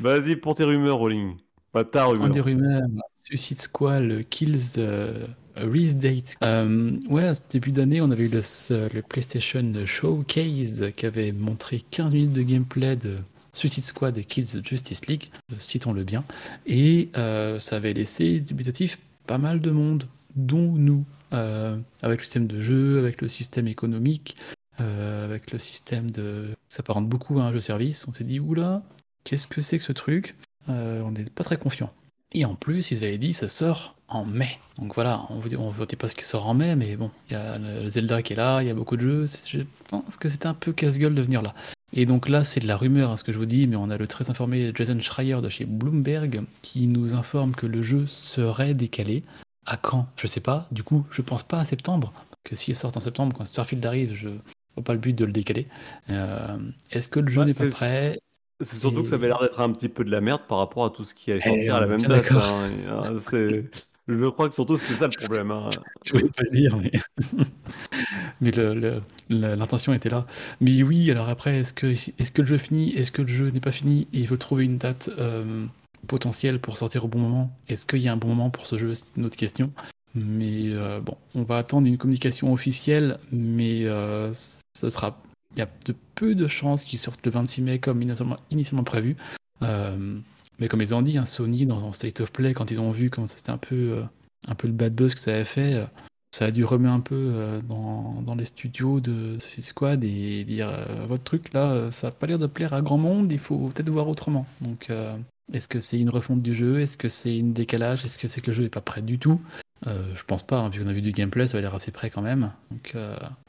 Vas-y 0.00 0.36
pour 0.36 0.54
tes 0.54 0.64
rumeurs, 0.64 0.96
Rolling. 0.96 1.36
Pas 1.72 1.84
ta 1.84 2.06
rumeur. 2.06 2.30
des 2.30 2.40
rumeurs, 2.40 2.86
Suicide 3.18 3.60
Squad, 3.60 4.24
Kills, 4.30 4.78
euh, 4.78 5.26
Release 5.56 5.96
Date. 5.96 6.36
Euh, 6.42 6.92
ouais, 7.08 7.24
à 7.26 7.34
ce 7.34 7.42
début 7.50 7.72
d'année, 7.72 8.00
on 8.00 8.10
avait 8.10 8.24
eu 8.26 8.30
le, 8.30 9.02
PlayStation 9.02 9.72
Showcase 9.84 10.92
qui 10.96 11.06
avait 11.06 11.32
montré 11.32 11.82
15 11.90 12.12
minutes 12.12 12.32
de 12.32 12.42
gameplay 12.42 12.96
de 12.96 13.16
Suicide 13.58 13.84
Squad 13.84 14.16
et 14.16 14.24
Kills 14.24 14.62
Justice 14.64 15.06
League, 15.06 15.30
euh, 15.52 15.56
citons-le 15.58 16.04
bien. 16.04 16.24
Et 16.66 17.08
euh, 17.16 17.58
ça 17.58 17.76
avait 17.76 17.92
laissé 17.92 18.40
dubitatif 18.40 18.98
pas 19.26 19.38
mal 19.38 19.60
de 19.60 19.70
monde, 19.70 20.06
dont 20.36 20.72
nous, 20.72 21.04
euh, 21.04 21.17
avec 21.32 22.18
le 22.18 22.24
système 22.24 22.46
de 22.46 22.60
jeu, 22.60 22.98
avec 22.98 23.20
le 23.20 23.28
système 23.28 23.68
économique, 23.68 24.36
euh, 24.80 25.24
avec 25.24 25.50
le 25.50 25.58
système 25.58 26.10
de. 26.10 26.46
Ça 26.68 26.78
s'apparente 26.78 27.08
beaucoup 27.08 27.40
un 27.40 27.52
jeu 27.52 27.60
service. 27.60 28.06
On 28.08 28.14
s'est 28.14 28.24
dit, 28.24 28.40
oula, 28.40 28.82
qu'est-ce 29.24 29.46
que 29.46 29.60
c'est 29.62 29.78
que 29.78 29.84
ce 29.84 29.92
truc? 29.92 30.36
Euh, 30.68 31.02
On 31.02 31.10
n'est 31.10 31.24
pas 31.24 31.44
très 31.44 31.56
confiant. 31.56 31.90
Et 32.32 32.44
en 32.44 32.54
plus, 32.54 32.90
ils 32.90 33.04
avaient 33.04 33.18
dit 33.18 33.34
ça 33.34 33.48
sort 33.48 33.96
en 34.06 34.24
mai. 34.24 34.58
Donc 34.78 34.94
voilà, 34.94 35.26
on 35.30 35.38
ne 35.38 35.72
votait 35.72 35.96
pas 35.96 36.08
ce 36.08 36.14
qui 36.14 36.24
sort 36.24 36.46
en 36.46 36.54
mai, 36.54 36.76
mais 36.76 36.96
bon, 36.96 37.10
il 37.28 37.32
y 37.32 37.36
a 37.36 37.58
le 37.58 37.88
Zelda 37.88 38.22
qui 38.22 38.34
est 38.34 38.36
là, 38.36 38.62
il 38.62 38.68
y 38.68 38.70
a 38.70 38.74
beaucoup 38.74 38.96
de 38.96 39.02
jeux. 39.02 39.26
Je 39.46 39.60
pense 39.88 40.16
que 40.16 40.28
c'était 40.28 40.46
un 40.46 40.54
peu 40.54 40.72
casse-gueule 40.72 41.14
de 41.14 41.22
venir 41.22 41.42
là. 41.42 41.54
Et 41.92 42.04
donc 42.04 42.28
là, 42.28 42.44
c'est 42.44 42.60
de 42.60 42.66
la 42.66 42.76
rumeur, 42.76 43.10
hein, 43.10 43.16
ce 43.16 43.24
que 43.24 43.32
je 43.32 43.38
vous 43.38 43.46
dis, 43.46 43.66
mais 43.66 43.76
on 43.76 43.88
a 43.88 43.96
le 43.96 44.06
très 44.06 44.28
informé 44.28 44.72
Jason 44.74 45.00
Schreier 45.00 45.40
de 45.40 45.48
chez 45.48 45.64
Bloomberg 45.64 46.42
qui 46.60 46.86
nous 46.86 47.14
informe 47.14 47.54
que 47.54 47.66
le 47.66 47.82
jeu 47.82 48.06
serait 48.08 48.74
décalé. 48.74 49.24
À 49.70 49.76
quand? 49.76 50.06
Je 50.16 50.26
sais 50.26 50.40
pas. 50.40 50.66
Du 50.72 50.82
coup, 50.82 51.04
je 51.10 51.20
pense 51.20 51.42
pas 51.42 51.60
à 51.60 51.64
septembre. 51.66 52.12
Que 52.42 52.56
s'il 52.56 52.74
sort 52.74 52.96
en 52.96 53.00
septembre, 53.00 53.36
quand 53.36 53.44
Starfield 53.44 53.84
arrive, 53.84 54.14
je 54.14 54.28
vois 54.74 54.82
pas 54.84 54.94
le 54.94 54.98
but 54.98 55.12
de 55.12 55.26
le 55.26 55.32
décaler. 55.32 55.66
Euh, 56.08 56.56
Est-ce 56.90 57.06
que 57.08 57.20
le 57.20 57.30
jeu 57.30 57.40
Ouais, 57.40 57.46
n'est 57.46 57.52
pas 57.54 57.66
prêt? 57.68 58.18
C'est 58.64 58.78
surtout 58.78 59.00
Et- 59.00 59.02
que 59.02 59.08
ça 59.10 59.16
avait 59.16 59.28
l'air 59.28 59.40
d'être 59.40 59.60
un 59.60 59.70
petit 59.70 59.90
peu 59.90 60.04
de 60.04 60.10
la 60.10 60.22
merde 60.22 60.40
par 60.48 60.56
rapport 60.58 60.86
à 60.86 60.90
tout 60.90 61.04
ce 61.04 61.12
qui 61.12 61.30
allait 61.30 61.42
sortir 61.42 61.74
Eh, 61.74 61.76
à 61.76 61.80
la 61.80 61.86
même 61.86 62.00
date. 62.02 62.32
hein. 62.32 63.02
C'est- 63.20 63.70
Je 64.08 64.28
crois 64.30 64.48
que 64.48 64.54
surtout 64.54 64.78
c'est 64.78 64.94
ça 64.94 65.06
le 65.06 65.12
problème. 65.22 65.50
hein. 65.50 65.68
Je 66.06 66.12
voulais 66.12 66.30
pas 66.34 66.42
le 66.44 66.50
dire, 66.56 66.76
mais, 66.78 66.90
mais 68.40 68.50
le- 68.50 68.72
le- 68.74 69.02
le- 69.28 69.54
l'intention 69.54 69.92
était 69.92 70.08
là. 70.08 70.26
Mais 70.62 70.82
oui, 70.82 71.10
alors 71.10 71.28
après, 71.28 71.58
est-ce 71.58 71.74
que, 71.74 71.86
est 71.88 72.32
que 72.32 72.40
le 72.42 72.48
jeu 72.48 72.54
est 72.54 72.58
fini? 72.58 72.94
Est-ce 72.94 73.12
que 73.12 73.20
le 73.20 73.28
jeu 73.28 73.50
n'est 73.50 73.60
pas 73.60 73.70
fini? 73.72 74.08
Et 74.14 74.20
il 74.20 74.26
faut 74.26 74.38
trouver 74.38 74.64
une 74.64 74.78
date 74.78 75.10
euh, 75.18 75.66
potentielle 76.08 76.58
pour 76.58 76.76
sortir 76.76 77.04
au 77.04 77.08
bon 77.08 77.20
moment 77.20 77.56
Est-ce 77.68 77.86
qu'il 77.86 78.00
y 78.00 78.08
a 78.08 78.12
un 78.12 78.16
bon 78.16 78.28
moment 78.28 78.50
pour 78.50 78.66
ce 78.66 78.76
jeu? 78.76 78.94
C'est 78.94 79.04
une 79.16 79.26
autre 79.26 79.36
question. 79.36 79.70
Mais 80.14 80.70
euh, 80.70 81.00
bon, 81.00 81.16
on 81.36 81.42
va 81.42 81.58
attendre 81.58 81.86
une 81.86 81.98
communication 81.98 82.52
officielle, 82.52 83.18
mais 83.30 83.84
euh, 83.84 84.32
ce 84.34 84.90
sera. 84.90 85.22
Il 85.54 85.60
y 85.60 85.62
a 85.62 85.68
peu 86.14 86.34
de 86.34 86.46
chances 86.46 86.84
qu'il 86.84 86.98
sorte 86.98 87.24
le 87.24 87.30
26 87.30 87.62
mai 87.62 87.78
comme 87.78 88.02
initialement, 88.02 88.84
prévu. 88.84 89.16
Euh, 89.62 90.18
mais 90.58 90.68
comme 90.68 90.82
ils 90.82 90.94
ont 90.94 91.02
dit, 91.02 91.16
hein, 91.16 91.24
Sony 91.24 91.66
dans 91.66 91.80
son 91.80 91.92
State 91.92 92.20
of 92.20 92.32
Play, 92.32 92.52
quand 92.52 92.70
ils 92.70 92.80
ont 92.80 92.90
vu 92.90 93.10
comment 93.10 93.28
c'était 93.28 93.50
un 93.50 93.58
peu, 93.58 93.74
euh, 93.74 94.02
un 94.48 94.54
peu 94.54 94.66
le 94.66 94.74
bad 94.74 94.94
buzz 94.94 95.14
que 95.14 95.20
ça 95.20 95.34
avait 95.34 95.44
fait, 95.44 95.86
ça 96.30 96.46
a 96.46 96.50
dû 96.50 96.64
remettre 96.64 96.94
un 96.94 97.00
peu 97.00 97.14
euh, 97.34 97.60
dans, 97.62 98.22
dans 98.22 98.34
les 98.34 98.44
studios 98.44 99.00
de 99.00 99.38
Suicide 99.40 99.64
Squad 99.64 100.04
et 100.04 100.44
dire 100.44 100.68
euh, 100.68 101.06
votre 101.06 101.24
truc 101.24 101.52
là, 101.52 101.72
euh, 101.72 101.90
ça 101.90 102.08
n'a 102.08 102.10
pas 102.12 102.26
l'air 102.26 102.38
de 102.38 102.46
plaire 102.46 102.74
à 102.74 102.82
grand 102.82 102.98
monde, 102.98 103.32
il 103.32 103.38
faut 103.38 103.68
peut-être 103.68 103.90
voir 103.90 104.08
autrement. 104.08 104.46
Donc, 104.60 104.90
euh, 104.90 105.16
est-ce 105.52 105.68
que 105.68 105.80
c'est 105.80 105.98
une 105.98 106.10
refonte 106.10 106.42
du 106.42 106.54
jeu? 106.54 106.80
Est-ce 106.80 106.96
que 106.96 107.08
c'est 107.08 107.36
une 107.36 107.52
décalage? 107.52 108.04
Est-ce 108.04 108.18
que 108.18 108.28
c'est 108.28 108.40
que 108.40 108.48
le 108.48 108.52
jeu 108.52 108.62
n'est 108.64 108.68
pas 108.70 108.80
prêt 108.82 109.02
du 109.02 109.18
tout? 109.18 109.40
Euh, 109.86 110.14
Je 110.14 110.24
pense 110.24 110.46
pas, 110.46 110.58
hein, 110.58 110.68
vu 110.68 110.82
qu'on 110.82 110.88
a 110.88 110.92
vu 110.92 111.02
du 111.02 111.12
gameplay, 111.12 111.46
ça 111.46 111.54
va 111.54 111.60
l'air 111.62 111.74
assez 111.74 111.92
prêt 111.92 112.10
quand 112.10 112.22
même. 112.22 112.52
Donc, 112.70 112.94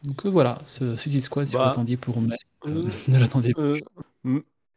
donc 0.04 0.26
voilà, 0.28 0.60
ce 0.66 0.96
Suicide 0.96 1.22
Squad, 1.22 1.48
si 1.48 1.58
vous 1.58 1.64
Bah, 1.64 1.66
l'attendiez 1.66 1.98
pour 1.98 2.22
mai, 2.22 2.36
ne 3.08 3.20
l'attendez 3.20 3.54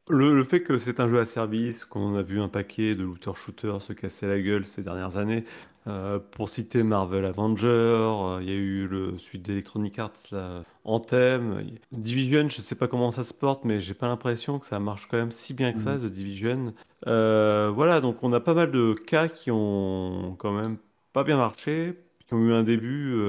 le, 0.08 0.34
le 0.34 0.44
fait 0.44 0.62
que 0.62 0.78
c'est 0.78 1.00
un 1.00 1.08
jeu 1.08 1.20
à 1.20 1.24
service, 1.24 1.84
qu'on 1.84 2.16
a 2.16 2.22
vu 2.22 2.40
un 2.40 2.48
paquet 2.48 2.94
de 2.94 3.02
looter-shooters 3.04 3.82
se 3.82 3.92
casser 3.92 4.26
la 4.26 4.40
gueule 4.40 4.66
ces 4.66 4.82
dernières 4.82 5.16
années, 5.16 5.44
euh, 5.88 6.20
pour 6.20 6.48
citer 6.48 6.84
Marvel 6.84 7.24
Avenger, 7.24 7.66
euh, 7.66 8.38
il 8.40 8.48
y 8.48 8.52
a 8.52 8.54
eu 8.54 8.86
le 8.86 9.18
suite 9.18 9.42
d'Electronic 9.42 9.98
Arts, 9.98 10.12
là, 10.30 10.62
Anthem, 10.84 11.64
Division, 11.90 12.48
je 12.48 12.62
sais 12.62 12.76
pas 12.76 12.86
comment 12.86 13.10
ça 13.10 13.24
se 13.24 13.34
porte, 13.34 13.64
mais 13.64 13.80
j'ai 13.80 13.94
pas 13.94 14.06
l'impression 14.06 14.60
que 14.60 14.66
ça 14.66 14.78
marche 14.78 15.08
quand 15.10 15.16
même 15.16 15.32
si 15.32 15.54
bien 15.54 15.72
que 15.72 15.80
ça, 15.80 15.96
The 15.96 16.06
Division. 16.06 16.72
Euh, 17.08 17.72
voilà, 17.74 18.00
donc 18.00 18.22
on 18.22 18.32
a 18.32 18.38
pas 18.38 18.54
mal 18.54 18.70
de 18.70 18.94
cas 18.94 19.28
qui 19.28 19.50
ont 19.50 20.36
quand 20.38 20.52
même 20.52 20.76
pas 21.12 21.24
bien 21.24 21.36
marché, 21.36 21.98
qui 22.26 22.34
ont 22.34 22.38
eu 22.38 22.52
un 22.52 22.62
début 22.62 23.20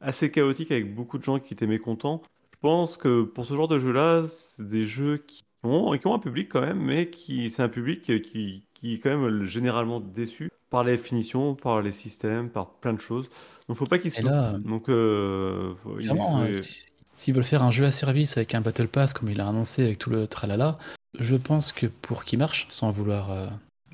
assez 0.00 0.30
chaotique 0.30 0.70
avec 0.70 0.94
beaucoup 0.94 1.16
de 1.16 1.24
gens 1.24 1.38
qui 1.38 1.54
étaient 1.54 1.66
mécontents. 1.66 2.22
Je 2.52 2.58
pense 2.60 2.98
que 2.98 3.22
pour 3.22 3.46
ce 3.46 3.54
genre 3.54 3.68
de 3.68 3.78
jeu-là, 3.78 4.24
c'est 4.28 4.66
des 4.66 4.84
jeux 4.86 5.18
qui 5.26 5.44
ont, 5.62 5.96
qui 5.96 6.06
ont 6.06 6.14
un 6.14 6.18
public 6.18 6.50
quand 6.50 6.60
même, 6.60 6.80
mais 6.80 7.08
qui 7.08 7.48
c'est 7.48 7.62
un 7.62 7.68
public 7.70 8.02
qui, 8.22 8.66
qui 8.84 8.94
est 8.94 8.98
quand 8.98 9.16
même 9.16 9.44
généralement 9.46 9.98
déçu 9.98 10.50
par 10.68 10.84
les 10.84 10.98
finitions, 10.98 11.54
par 11.54 11.80
les 11.80 11.92
systèmes, 11.92 12.50
par 12.50 12.68
plein 12.68 12.92
de 12.92 13.00
choses. 13.00 13.30
Donc 13.66 13.78
faut 13.78 13.86
pas 13.86 13.98
qu'ils 13.98 14.10
se 14.10 14.20
là, 14.22 14.58
Donc 14.58 14.90
euh, 14.90 15.74
faut- 15.82 15.96
il 15.98 16.02
Clairement, 16.04 16.32
faut- 16.32 16.36
hein, 16.36 16.52
si- 16.52 16.88
s'ils 17.14 17.34
veulent 17.34 17.44
faire 17.44 17.62
un 17.62 17.70
jeu 17.70 17.86
à 17.86 17.90
service 17.90 18.36
avec 18.36 18.54
un 18.54 18.60
Battle 18.60 18.88
Pass 18.88 19.14
comme 19.14 19.30
il 19.30 19.40
a 19.40 19.48
annoncé 19.48 19.84
avec 19.84 19.98
tout 19.98 20.10
le 20.10 20.26
tralala, 20.26 20.76
je 21.18 21.34
pense 21.36 21.72
que 21.72 21.86
pour 21.86 22.24
qu'il 22.24 22.38
marche, 22.38 22.66
sans 22.68 22.90
vouloir 22.90 23.30
euh, 23.30 23.46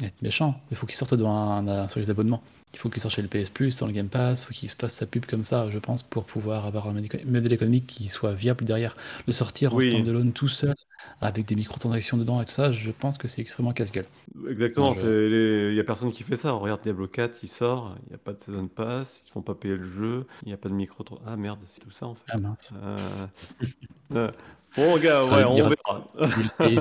être 0.07 0.23
méchant. 0.23 0.61
Il 0.71 0.77
faut 0.77 0.87
qu'il 0.87 0.97
sorte 0.97 1.15
devant 1.15 1.35
un, 1.53 1.67
un 1.69 1.89
service 1.89 2.07
d'abonnement. 2.09 2.43
Il 2.73 2.79
faut 2.79 2.89
qu'il 2.89 3.03
sorte 3.03 3.15
chez 3.15 3.23
le 3.23 3.29
PS 3.29 3.51
Plus, 3.51 3.77
dans 3.79 3.87
le 3.87 3.93
Game 3.93 4.09
Pass, 4.09 4.41
il 4.41 4.45
faut 4.47 4.53
qu'il 4.55 4.71
se 4.71 4.77
fasse 4.77 4.95
sa 4.95 5.07
pub 5.07 5.27
comme 5.27 5.43
ça, 5.45 5.69
je 5.71 5.79
pense, 5.79 6.03
pour 6.03 6.25
pouvoir 6.25 6.67
avoir 6.67 6.89
un 6.89 6.93
modèle 6.93 7.53
économique 7.53 7.87
qui 7.87 8.09
soit 8.09 8.33
viable 8.33 8.65
derrière. 8.65 8.97
Le 9.27 9.33
sortir 9.33 9.75
en 9.75 9.79
standalone 9.91 10.33
tout 10.33 10.49
seul, 10.49 10.75
avec 11.21 11.47
des 11.47 11.57
microtransactions 11.57 12.17
dedans 12.17 12.41
et 12.41 12.45
tout 12.45 12.53
ça, 12.53 12.71
je 12.73 12.91
pense 12.93 13.19
que 13.19 13.27
c'est 13.27 13.43
extrêmement 13.43 13.73
casse-gueule. 13.73 14.07
Exactement, 14.49 14.93
je- 14.93 15.71
il 15.71 15.77
y 15.77 15.81
a 15.81 15.85
personne 15.85 16.13
qui 16.13 16.23
fait 16.23 16.37
ça. 16.37 16.53
Regarde 16.53 16.83
Diablo 16.83 17.09
4, 17.09 17.41
il 17.43 17.49
sort, 17.49 17.97
il 18.07 18.11
n'y 18.11 18.15
a 18.15 18.19
pas 18.19 18.33
de 18.33 18.41
Season 18.43 18.69
Pass, 18.69 19.23
ils 19.27 19.31
font 19.31 19.43
pas 19.43 19.55
payer 19.55 19.77
le 19.77 19.85
jeu, 19.85 20.27
il 20.43 20.49
n'y 20.49 20.55
a 20.55 20.57
pas 20.57 20.69
de 20.69 20.75
micro. 20.75 21.05
Ah 21.27 21.37
merde, 21.37 21.59
c'est 21.67 21.81
tout 21.81 21.91
ça 21.91 22.07
en 22.07 22.15
fait. 22.15 22.23
Ah 22.29 22.39
mince. 22.39 22.71
Euh, 22.83 22.97
euh, 24.15 24.31
Bon, 24.77 24.97
gars, 24.99 25.25
ouais, 25.25 25.45
on 25.45 25.55
verra. 25.55 26.05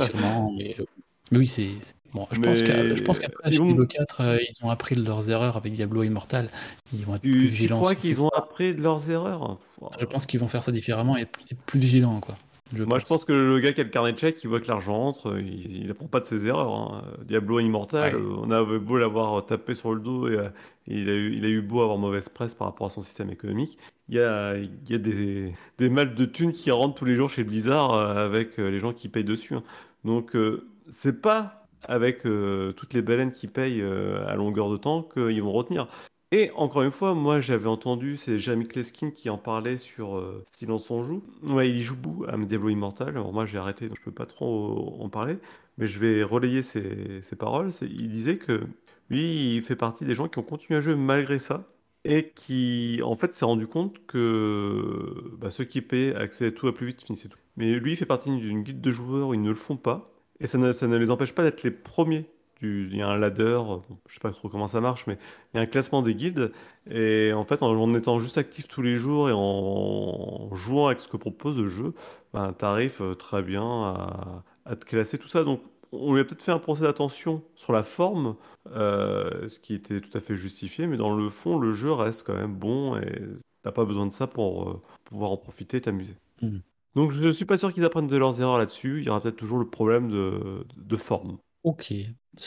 Sûrement, 0.06 0.54
mais, 0.56 0.76
euh, 0.80 0.86
mais 1.32 1.38
oui, 1.40 1.48
c'est. 1.48 1.70
Bon, 2.14 2.28
je 2.32 2.40
pense 2.40 2.64
qu'à- 2.64 2.96
je 2.96 3.04
pense 3.04 3.20
qu'après, 3.20 3.50
ils 3.50 3.54
chez 3.54 3.60
vont- 3.60 3.66
Diablo 3.68 3.86
4, 3.86 4.22
euh, 4.22 4.38
ils 4.42 4.66
ont 4.66 4.72
appris 4.72 4.96
de 4.96 5.04
leurs 5.06 5.30
erreurs 5.30 5.58
avec 5.58 5.74
Diablo 5.74 6.02
Immortal. 6.02 6.50
Ils 6.92 7.06
vont 7.06 7.16
être 7.16 7.22
plus 7.22 7.32
Tu, 7.32 7.40
tu 7.40 7.48
vigilants. 7.50 7.78
crois 7.78 7.92
sur 7.94 8.02
ces 8.02 8.08
qu'ils 8.08 8.22
ont 8.22 8.30
appris 8.30 8.74
de 8.74 8.82
leurs 8.82 9.12
erreurs? 9.12 9.60
Je 10.00 10.06
pense 10.06 10.26
qu'ils 10.26 10.40
vont 10.40 10.48
faire 10.48 10.64
ça 10.64 10.72
différemment 10.72 11.18
et 11.18 11.22
être 11.22 11.38
plus 11.68 11.80
vigilants, 11.80 12.20
quoi. 12.20 12.36
Je 12.76 12.84
Moi, 12.84 13.00
je 13.00 13.06
pense 13.06 13.26
que 13.26 13.34
le 13.34 13.60
gars 13.60 13.74
qui 13.74 13.82
a 13.82 13.84
le 13.84 13.90
carnet 13.90 14.14
de 14.14 14.18
chèques, 14.20 14.44
il 14.44 14.48
voit 14.48 14.60
que 14.60 14.68
l'argent 14.68 14.96
entre, 15.08 15.38
il, 15.40 15.84
il 15.86 15.90
apprend 15.92 16.06
pas 16.08 16.20
de 16.20 16.26
ses 16.26 16.46
erreurs. 16.48 16.72
hein. 16.72 17.04
Diablo 17.28 17.60
Immortal, 17.60 18.16
Ouais. 18.16 18.22
on 18.44 18.50
a 18.52 18.64
beau 18.64 18.98
l'avoir 18.98 19.44
tapé 19.46 19.74
sur 19.76 19.94
le 19.94 20.00
dos 20.00 20.28
et, 20.30 20.36
euh, 20.36 20.50
il 20.88 21.10
a 21.10 21.14
eu, 21.14 21.36
il 21.36 21.46
a 21.46 21.48
eu 21.48 21.62
beau 21.62 21.82
avoir 21.82 21.98
mauvaise 22.00 22.30
presse 22.30 22.54
par 22.56 22.68
rapport 22.68 22.88
à 22.88 22.90
son 22.92 23.02
système 23.02 23.30
économique. 23.32 23.78
Il 24.08 24.16
y 24.16 24.20
a, 24.20 24.56
il 24.58 24.70
y 24.90 24.94
a 24.96 24.98
des, 25.00 25.54
des 25.80 25.90
mal 25.90 26.14
de 26.16 26.26
thunes 26.26 26.54
qui 26.54 26.70
rentrent 26.72 26.96
tous 26.96 27.06
les 27.06 27.16
jours 27.16 27.30
chez 27.30 27.44
Blizzard 27.44 27.94
euh, 27.94 28.26
avec 28.26 28.58
les 28.58 28.80
gens 28.80 28.94
qui 28.94 29.10
payent 29.10 29.24
dessus. 29.24 29.56
hein. 29.56 29.64
Donc, 30.06 30.36
euh, 30.36 30.68
c'est 30.90 31.22
pas 31.22 31.60
avec 31.84 32.26
euh, 32.26 32.72
toutes 32.74 32.94
les 32.94 33.02
baleines 33.02 33.32
qui 33.32 33.48
payent 33.48 33.82
euh, 33.82 34.28
à 34.28 34.36
longueur 34.36 34.70
de 34.70 34.78
temps 34.78 35.04
qu'ils 35.04 35.42
vont 35.42 35.52
retenir. 35.52 35.88
Et 36.32 36.52
encore 36.56 36.84
une 36.84 36.92
fois, 36.92 37.16
moi 37.16 37.42
j'avais 37.42 37.68
entendu, 37.68 38.16
c'est 38.16 38.38
Jeremy 38.38 38.68
Kleskin 38.68 39.10
qui 39.10 39.30
en 39.30 39.38
parlait 39.38 39.78
sur 39.78 40.18
euh, 40.18 40.46
Silence 40.52 40.92
on 40.92 41.04
joue. 41.04 41.24
Ouais, 41.42 41.70
il 41.70 41.82
joue 41.82 41.96
beaucoup 41.96 42.26
à 42.26 42.38
Diablo 42.38 42.70
Immortal. 42.70 43.10
Alors 43.10 43.34
moi 43.34 43.46
j'ai 43.46 43.58
arrêté, 43.58 43.88
donc 43.88 43.98
je 43.98 44.04
peux 44.04 44.12
pas 44.12 44.28
trop 44.28 44.98
en 45.00 45.10
parler, 45.10 45.38
mais 45.78 45.88
je 45.88 46.00
vais 46.00 46.22
relayer 46.24 46.62
ses, 46.62 47.22
paroles. 47.38 47.72
Il 47.82 48.10
disait 48.12 48.38
que 48.38 48.68
lui, 49.10 49.56
il 49.56 49.62
fait 49.64 49.76
partie 49.76 50.06
des 50.06 50.14
gens 50.14 50.28
qui 50.28 50.38
ont 50.38 50.44
continué 50.44 50.78
à 50.78 50.82
jouer 50.82 50.96
malgré 50.96 51.40
ça 51.40 51.64
et 52.06 52.30
qui 52.36 53.02
en 53.04 53.16
fait 53.16 53.34
s'est 53.34 53.46
rendu 53.46 53.68
compte 53.68 54.06
que 54.06 55.36
bah, 55.40 55.50
ceux 55.50 55.66
qui 55.66 55.82
payaient 55.82 56.16
accédaient 56.16 56.54
tout 56.54 56.68
à 56.68 56.74
plus 56.74 56.88
vite, 56.88 57.02
finissaient 57.04 57.28
tout. 57.30 57.40
Mais 57.58 57.74
lui, 57.74 57.94
il 57.94 57.96
fait 57.98 58.06
partie 58.06 58.30
d'une 58.38 58.64
guilde 58.64 58.82
de 58.82 58.92
joueurs 58.92 59.30
où 59.30 59.34
ils 59.34 59.42
ne 59.42 59.50
le 59.50 59.56
font 59.56 59.78
pas 59.78 60.19
et 60.40 60.48
ça 60.48 60.58
ne, 60.58 60.98
les 60.98 61.12
empêche 61.12 61.34
pas 61.34 61.44
d'être 61.44 61.64
les 61.64 61.72
premiers. 61.72 62.26
Du, 62.62 62.90
il 62.92 62.98
y 62.98 63.02
a 63.02 63.08
un 63.08 63.18
ladder, 63.18 63.62
je 64.08 64.14
sais 64.14 64.20
pas 64.20 64.32
trop 64.32 64.50
comment 64.50 64.68
ça 64.68 64.82
marche, 64.82 65.08
mais 65.08 65.18
il 65.54 65.58
y 65.58 65.60
a 65.62 65.64
un 65.64 65.66
classement 65.66 66.02
des 66.02 66.14
guildes. 66.14 66.52
Et 66.92 67.32
en 67.34 67.46
fait, 67.46 67.64
en, 67.64 67.94
étant 67.94 68.20
juste 68.20 68.38
actif 68.38 68.68
tous 68.68 68.82
les 68.82 68.98
jours 68.98 69.30
et 69.30 69.34
en, 69.34 70.54
jouant 70.56 70.88
avec 70.88 71.00
ce 71.00 71.08
que 71.08 71.16
propose 71.16 71.58
le 71.58 71.68
jeu, 71.68 71.94
ben, 72.34 72.54
tu 72.58 72.66
arrives 72.66 73.16
très 73.18 73.42
bien 73.44 74.44
à, 74.66 74.76
te 74.76 74.84
classer 74.86 75.18
tout 75.18 75.30
ça. 75.30 75.46
Donc, 75.46 75.62
on 75.92 76.14
lui 76.14 76.22
a 76.22 76.26
peut-être 76.26 76.44
fait 76.44 76.52
un 76.52 76.60
procès 76.60 76.84
d'attention 76.84 77.44
sur 77.56 77.72
la 77.72 77.84
forme, 77.84 78.36
euh, 78.72 79.48
ce 79.48 79.60
qui 79.60 79.74
était 79.74 80.02
tout 80.02 80.16
à 80.18 80.20
fait 80.20 80.36
justifié, 80.36 80.86
mais 80.86 80.98
dans 80.98 81.16
le 81.16 81.30
fond, 81.30 81.58
le 81.58 81.74
jeu 81.74 81.94
reste 81.94 82.24
quand 82.28 82.36
même 82.36 82.56
bon 82.56 82.98
et 82.98 83.22
t'as 83.64 83.72
pas 83.72 83.86
besoin 83.86 84.06
de 84.06 84.14
ça 84.14 84.28
pour 84.28 84.70
euh, 84.70 84.82
pouvoir 85.06 85.32
en 85.32 85.38
profiter 85.38 85.78
et 85.78 85.82
t'amuser. 85.82 86.16
Mhm. 86.42 86.62
Donc, 86.96 87.12
je 87.12 87.20
ne 87.20 87.32
suis 87.32 87.46
pas 87.46 87.58
sûr 87.58 87.74
qu'ils 87.74 87.86
apprennent 87.86 88.08
de 88.08 88.18
leurs 88.18 88.42
erreurs 88.42 88.58
là-dessus. 88.58 89.00
Il 89.00 89.06
y 89.06 89.10
aura 89.10 89.22
peut-être 89.22 89.36
toujours 89.38 89.60
le 89.60 89.70
problème 89.70 90.10
de, 90.10 90.66
de 90.76 90.98
forme. 90.98 91.38
Ok, 91.64 91.94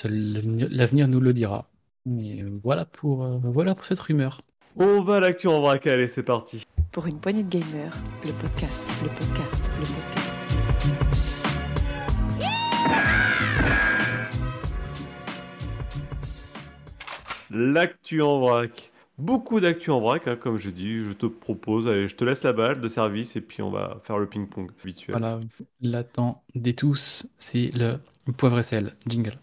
l'avenir 0.05 1.07
nous 1.09 1.21
le 1.21 1.33
dira. 1.33 1.71
Mais 2.07 2.45
voilà 2.63 2.85
pour, 2.85 3.25
euh, 3.25 3.39
voilà 3.45 3.75
pour 3.75 3.85
cette 3.85 4.01
rumeur. 4.01 4.41
On 4.77 5.03
va 5.03 5.17
à 5.17 5.21
l'actu 5.21 5.49
en 5.49 5.61
vrac, 5.61 5.87
allez, 5.87 6.09
c'est 6.09 6.23
parti. 6.23 6.67
Pour 6.93 7.07
une 7.07 7.21
poignée 7.21 7.43
de 7.43 7.49
gamers, 7.49 7.93
le 8.25 8.33
podcast, 8.33 8.83
le 9.03 9.09
podcast, 9.09 9.71
le 9.79 9.85
podcast. 9.85 11.33
L'actu 17.51 18.23
en 18.23 18.41
vrac. 18.41 18.92
Beaucoup 19.19 19.61
d'actu 19.61 19.90
en 19.90 20.00
vrac, 20.00 20.26
hein, 20.26 20.37
comme 20.37 20.57
je 20.57 20.71
dis. 20.71 20.99
Je 20.99 21.12
te 21.12 21.26
propose, 21.26 21.87
allez, 21.87 22.09
je 22.09 22.16
te 22.16 22.25
laisse 22.25 22.42
la 22.42 22.52
balle 22.52 22.81
de 22.81 22.88
service 22.88 23.37
et 23.37 23.40
puis 23.40 23.62
on 23.62 23.71
va 23.71 24.00
faire 24.04 24.19
le 24.19 24.26
ping-pong 24.26 24.71
habituel. 24.83 25.16
Voilà, 25.19 25.40
l'attendez 25.81 26.75
tous, 26.75 27.26
c'est 27.38 27.71
le 27.75 27.99
poivre 28.37 28.59
et 28.59 28.62
sel, 28.62 28.92
jingle. 29.07 29.38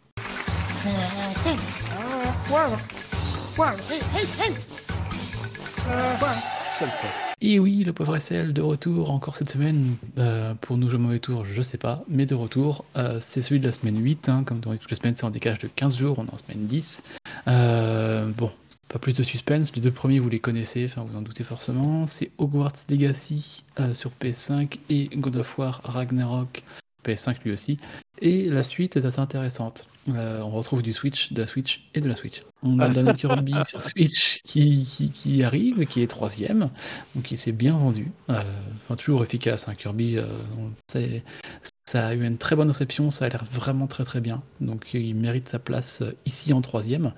Et 7.41 7.59
oui, 7.59 7.83
le 7.83 7.93
pauvre 7.93 8.17
SL 8.17 8.53
de 8.53 8.61
retour 8.61 9.11
encore 9.11 9.38
cette 9.38 9.49
semaine. 9.49 9.95
Euh, 10.17 10.53
pour 10.59 10.77
nous, 10.77 10.89
jouer 10.89 10.99
mauvais 10.99 11.19
tour, 11.19 11.45
je 11.45 11.61
sais 11.61 11.77
pas, 11.77 12.03
mais 12.07 12.25
de 12.25 12.35
retour. 12.35 12.85
Euh, 12.97 13.19
c'est 13.21 13.41
celui 13.41 13.59
de 13.59 13.65
la 13.65 13.71
semaine 13.71 14.01
8, 14.01 14.29
hein, 14.29 14.43
comme 14.45 14.59
dans 14.59 14.75
toutes 14.75 14.89
les 14.89 14.97
semaines, 14.97 15.15
c'est 15.15 15.25
en 15.25 15.29
décalage 15.29 15.59
de 15.59 15.67
15 15.67 15.97
jours, 15.97 16.19
on 16.19 16.25
est 16.25 16.33
en 16.33 16.38
semaine 16.38 16.67
10. 16.67 17.03
Euh, 17.47 18.29
bon, 18.38 18.51
pas 18.89 19.00
plus 19.00 19.13
de 19.15 19.24
suspense, 19.24 19.75
les 19.75 19.81
deux 19.81 19.91
premiers 19.91 20.19
vous 20.19 20.29
les 20.29 20.39
connaissez, 20.39 20.86
enfin 20.86 21.05
vous 21.08 21.17
en 21.17 21.22
doutez 21.22 21.43
forcément. 21.43 22.08
C'est 22.08 22.31
Hogwarts 22.39 22.74
Legacy 22.89 23.63
euh, 23.79 23.93
sur 23.93 24.12
PS5 24.19 24.79
et 24.89 25.10
God 25.15 25.38
of 25.38 25.58
War 25.58 25.79
Ragnarok 25.84 26.63
PS5 27.05 27.36
lui 27.46 27.51
aussi. 27.51 27.77
Et 28.22 28.50
la 28.50 28.63
suite 28.63 28.98
est 28.98 29.05
assez 29.05 29.19
intéressante. 29.19 29.86
Euh, 30.10 30.41
on 30.41 30.50
retrouve 30.50 30.81
du 30.81 30.91
Switch, 30.91 31.31
de 31.31 31.41
la 31.41 31.48
Switch 31.48 31.88
et 31.93 32.01
de 32.01 32.10
la 32.10 32.15
Switch. 32.15 32.43
On 32.63 32.79
a 32.79 32.89
Daniel 32.89 33.15
Kirby 33.15 33.53
sur 33.63 33.81
Switch 33.81 34.41
qui, 34.43 34.84
qui, 34.84 35.12
qui 35.12 35.43
arrive, 35.43 35.86
qui 35.86 36.01
est 36.01 36.08
troisième, 36.08 36.69
donc 37.15 37.31
il 37.31 37.38
s'est 37.38 37.51
bien 37.53 37.77
vendu. 37.77 38.12
Euh, 38.29 38.41
enfin, 38.86 38.96
toujours 38.96 39.24
efficace, 39.24 39.69
hein, 39.69 39.75
Kirby. 39.75 40.17
c'est- 40.91 41.24
ça 41.88 42.05
a 42.08 42.13
eu 42.13 42.24
une 42.24 42.38
très 42.38 42.55
bonne 42.55 42.67
réception, 42.67 43.10
ça 43.10 43.25
a 43.25 43.29
l'air 43.29 43.43
vraiment 43.46 43.88
très 43.88 44.03
très 44.03 44.22
bien. 44.22 44.41
Donc 44.62 44.93
il 44.93 45.15
mérite 45.15 45.50
sa 45.50 45.58
place 45.58 46.03
ici 46.25 46.53
en 46.53 46.62
troisième. 46.62 47.13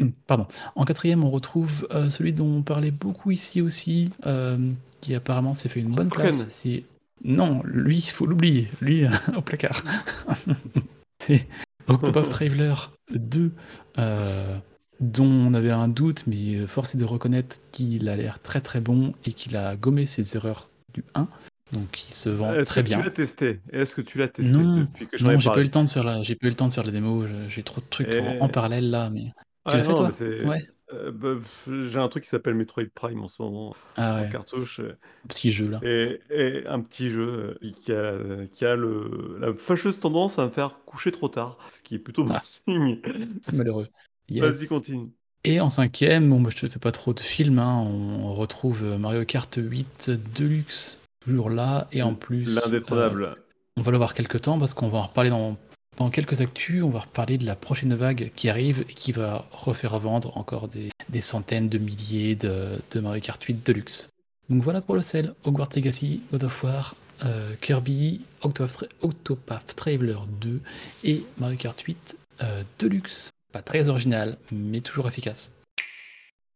Euh, 0.00 0.06
Pardon. 0.26 0.46
En 0.74 0.84
quatrième, 0.84 1.24
on 1.24 1.30
retrouve 1.30 1.86
euh, 1.90 2.08
celui 2.08 2.32
dont 2.32 2.46
on 2.46 2.62
parlait 2.62 2.90
beaucoup 2.90 3.30
ici 3.30 3.60
aussi, 3.60 4.10
euh, 4.26 4.58
qui 5.00 5.14
apparemment 5.14 5.54
s'est 5.54 5.68
fait 5.68 5.80
une 5.80 5.94
bonne 5.94 6.08
Forspoken. 6.08 6.36
place. 6.36 6.46
C'est 6.50 6.84
non, 7.24 7.62
lui, 7.64 7.96
il 7.98 8.10
faut 8.10 8.26
l'oublier, 8.26 8.68
lui 8.82 9.04
au 9.36 9.40
placard. 9.40 9.82
C'est 11.18 11.46
Octopath 11.88 12.28
Traveler 12.28 12.74
2, 13.14 13.52
euh, 13.98 14.56
dont 15.00 15.24
on 15.24 15.54
avait 15.54 15.70
un 15.70 15.88
doute, 15.88 16.24
mais 16.26 16.66
force 16.66 16.94
est 16.94 16.98
de 16.98 17.04
reconnaître 17.04 17.56
qu'il 17.72 18.08
a 18.08 18.16
l'air 18.16 18.40
très 18.42 18.60
très 18.60 18.80
bon 18.80 19.12
et 19.24 19.32
qu'il 19.32 19.56
a 19.56 19.76
gommé 19.76 20.06
ses 20.06 20.36
erreurs 20.36 20.68
du 20.94 21.04
1. 21.14 21.26
Donc 21.72 22.04
il 22.08 22.14
se 22.14 22.28
vend 22.28 22.54
Est-ce 22.54 22.70
très 22.70 22.82
que 22.82 22.88
bien. 22.88 22.98
tu 22.98 23.04
l'as 23.04 23.10
testé? 23.10 23.60
Est-ce 23.72 23.96
que 23.96 24.00
tu 24.02 24.18
l'as 24.18 24.28
testé 24.28 24.52
Non, 24.52 24.80
depuis 24.80 25.06
que 25.08 25.16
j'en 25.16 25.30
ai 25.30 25.34
Non, 25.34 25.38
j'ai 25.40 25.44
pas 25.46 25.50
eu 25.50 25.54
parlé? 25.54 25.64
le 25.64 25.70
temps 25.70 25.84
de 25.84 25.88
faire 25.88 26.04
la, 26.04 26.22
j'ai 26.22 26.34
pas 26.36 26.46
eu 26.46 26.50
le 26.50 26.56
temps 26.56 26.68
de 26.68 26.72
faire 26.72 26.84
la 26.84 26.92
démo. 26.92 27.24
J'ai 27.48 27.62
trop 27.64 27.80
de 27.80 27.86
trucs 27.90 28.08
en, 28.14 28.44
en 28.44 28.48
parallèle 28.48 28.90
là, 28.90 29.10
mais 29.10 29.32
tu 29.66 29.74
Ah 29.74 29.76
l'as 29.78 29.82
fait 29.84 29.90
non, 29.90 29.96
toi 29.96 30.06
mais 30.06 30.12
c'est- 30.12 30.44
Ouais. 30.44 30.66
Euh, 30.92 31.10
bah, 31.10 31.34
pff, 31.34 31.68
j'ai 31.86 31.98
un 31.98 32.08
truc 32.08 32.22
qui 32.24 32.30
s'appelle 32.30 32.54
Metroid 32.54 32.84
Prime 32.94 33.20
en 33.20 33.26
ce 33.26 33.42
moment 33.42 33.74
Ah 33.96 34.22
en 34.22 34.28
cartouche 34.28 34.78
euh, 34.78 34.96
petit 35.26 35.50
jeu 35.50 35.68
là. 35.68 35.80
et, 35.82 36.20
et 36.30 36.64
un 36.68 36.80
petit 36.80 37.10
jeu 37.10 37.58
euh, 37.60 37.70
qui 37.80 37.90
a, 37.92 38.46
qui 38.52 38.64
a 38.64 38.76
le, 38.76 39.36
la 39.40 39.52
fâcheuse 39.54 39.98
tendance 39.98 40.38
à 40.38 40.44
me 40.44 40.50
faire 40.50 40.78
coucher 40.86 41.10
trop 41.10 41.28
tard, 41.28 41.58
ce 41.72 41.82
qui 41.82 41.96
est 41.96 41.98
plutôt 41.98 42.22
bon 42.22 42.34
Ah. 42.36 42.42
signe. 42.44 43.00
C'est 43.42 43.56
malheureux. 43.56 43.88
Vas-y, 44.30 44.68
continue. 44.68 45.10
Et 45.42 45.60
en 45.60 45.70
cinquième, 45.70 46.30
bon, 46.30 46.40
bah, 46.40 46.50
je 46.54 46.60
te 46.60 46.68
fais 46.68 46.78
pas 46.78 46.92
trop 46.92 47.12
de 47.14 47.20
films, 47.20 47.58
hein, 47.58 47.78
on 47.84 48.34
retrouve 48.34 48.84
euh, 48.84 48.96
Mario 48.98 49.24
Kart 49.24 49.52
8 49.56 50.10
Deluxe, 50.36 50.98
toujours 51.18 51.50
là, 51.50 51.88
et 51.90 52.02
en 52.02 52.14
plus, 52.14 52.54
L'indétrônable. 52.64 53.22
euh, 53.24 53.34
on 53.76 53.82
va 53.82 53.90
le 53.90 53.96
voir 53.96 54.14
quelques 54.14 54.40
temps 54.42 54.58
parce 54.60 54.72
qu'on 54.74 54.88
va 54.88 54.98
en 54.98 55.02
reparler 55.06 55.30
dans, 55.30 55.56
dans 55.96 56.10
quelques 56.10 56.40
actus, 56.40 56.82
on 56.82 56.90
va 56.90 57.00
reparler 57.00 57.38
de 57.38 57.46
la 57.46 57.56
prochaine 57.56 57.94
vague 57.94 58.30
qui 58.36 58.48
arrive 58.48 58.84
et 58.88 58.92
qui 58.94 59.12
va 59.12 59.46
refaire 59.50 59.98
vendre 59.98 60.36
encore 60.36 60.68
des, 60.68 60.90
des 61.08 61.20
centaines 61.20 61.68
de 61.68 61.78
milliers 61.78 62.34
de, 62.34 62.78
de 62.90 63.00
Mario 63.00 63.20
Kart 63.22 63.42
8 63.42 63.66
Deluxe. 63.66 64.10
Donc 64.48 64.62
voilà 64.62 64.80
pour 64.80 64.94
le 64.94 65.02
sel, 65.02 65.34
Hogwarts 65.44 65.70
Legacy, 65.74 66.20
God 66.30 66.44
of 66.44 66.62
War, 66.62 66.94
euh, 67.24 67.52
Kirby, 67.60 68.20
Octopath, 68.42 68.82
Tra- 68.82 68.88
Octopath 69.00 69.74
Traveler 69.74 70.18
2 70.40 70.60
et 71.04 71.22
Mario 71.38 71.56
Kart 71.56 71.80
8 71.80 72.16
euh, 72.42 72.62
Deluxe. 72.78 73.30
Pas 73.52 73.62
très 73.62 73.88
original, 73.88 74.36
mais 74.52 74.80
toujours 74.80 75.08
efficace. 75.08 75.54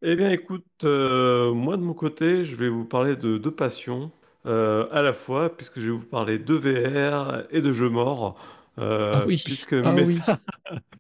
Eh 0.03 0.17
bien, 0.17 0.31
écoute, 0.31 0.65
euh, 0.85 1.53
moi 1.53 1.77
de 1.77 1.83
mon 1.83 1.95
côté, 1.95 2.45
je 2.45 2.57
vais 2.57 2.69
vous 2.69 2.85
parler 2.85 3.17
de 3.17 3.39
deux 3.39 3.51
passions 3.51 4.11
euh, 4.47 4.87
à 4.93 5.03
la 5.03 5.13
fois, 5.13 5.55
puisque 5.55 5.79
je 5.81 5.87
vais 5.87 5.97
vous 5.97 6.05
parler 6.07 6.39
de 6.39 6.55
VR 6.55 7.45
et 7.51 7.61
de 7.61 7.73
jeux 7.73 7.91
morts. 7.91 8.37
Euh, 8.81 9.13
ah 9.17 9.25
oui, 9.27 9.41
puisque 9.45 9.75
ah 9.75 9.93
mes- 9.93 10.05
oui. 10.05 10.19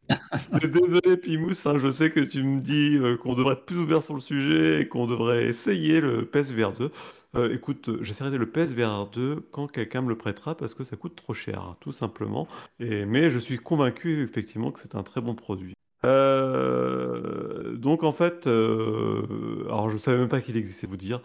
Désolé, 0.63 1.17
Pimous, 1.17 1.67
hein, 1.67 1.79
je 1.79 1.91
sais 1.91 2.11
que 2.11 2.21
tu 2.21 2.43
me 2.43 2.61
dis 2.61 2.97
euh, 2.97 3.17
qu'on 3.17 3.35
devrait 3.35 3.55
être 3.55 3.65
plus 3.65 3.79
ouvert 3.79 4.03
sur 4.03 4.15
le 4.15 4.21
sujet 4.21 4.83
et 4.83 4.89
qu'on 4.89 5.07
devrait 5.07 5.47
essayer 5.47 6.01
le 6.01 6.27
PSVR 6.27 6.73
2. 6.73 6.91
Euh, 7.37 7.55
écoute, 7.55 7.91
j'essaierai 8.03 8.31
de 8.31 8.37
le 8.37 8.51
PSVR 8.51 9.09
2 9.13 9.47
quand 9.51 9.69
quelqu'un 9.69 10.03
me 10.03 10.09
le 10.09 10.19
prêtera 10.19 10.57
parce 10.57 10.75
que 10.75 10.85
ça 10.85 10.97
coûte 10.97 11.15
trop 11.17 11.33
cher, 11.33 11.77
tout 11.81 11.93
simplement. 11.93 12.49
Et, 12.81 13.05
mais 13.05 13.31
je 13.31 13.39
suis 13.39 13.59
convaincu 13.59 14.23
effectivement 14.23 14.73
que 14.73 14.81
c'est 14.81 14.97
un 14.97 15.03
très 15.03 15.21
bon 15.21 15.35
produit. 15.35 15.75
Donc 16.03 18.03
en 18.03 18.13
fait, 18.13 18.47
alors 18.47 19.91
je 19.91 19.97
savais 19.97 20.19
même 20.19 20.29
pas 20.29 20.41
qu'il 20.41 20.57
existait, 20.57 20.87
vous 20.87 20.97
dire. 20.97 21.21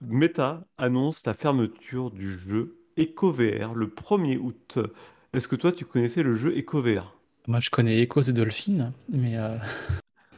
Meta 0.00 0.66
annonce 0.78 1.24
la 1.26 1.34
fermeture 1.34 2.10
du 2.10 2.38
jeu 2.38 2.76
EcoVR 2.98 3.74
le 3.74 3.86
1er 3.86 4.38
août. 4.38 4.78
Est-ce 5.32 5.48
que 5.48 5.56
toi 5.56 5.72
tu 5.72 5.84
connaissais 5.84 6.22
le 6.22 6.34
jeu 6.34 6.56
EcoVR? 6.56 7.16
Moi, 7.46 7.60
je 7.60 7.68
connais 7.70 8.00
Echo 8.00 8.22
the 8.22 8.30
Dolphin, 8.30 8.92
mais 9.10 9.36
euh, 9.36 9.56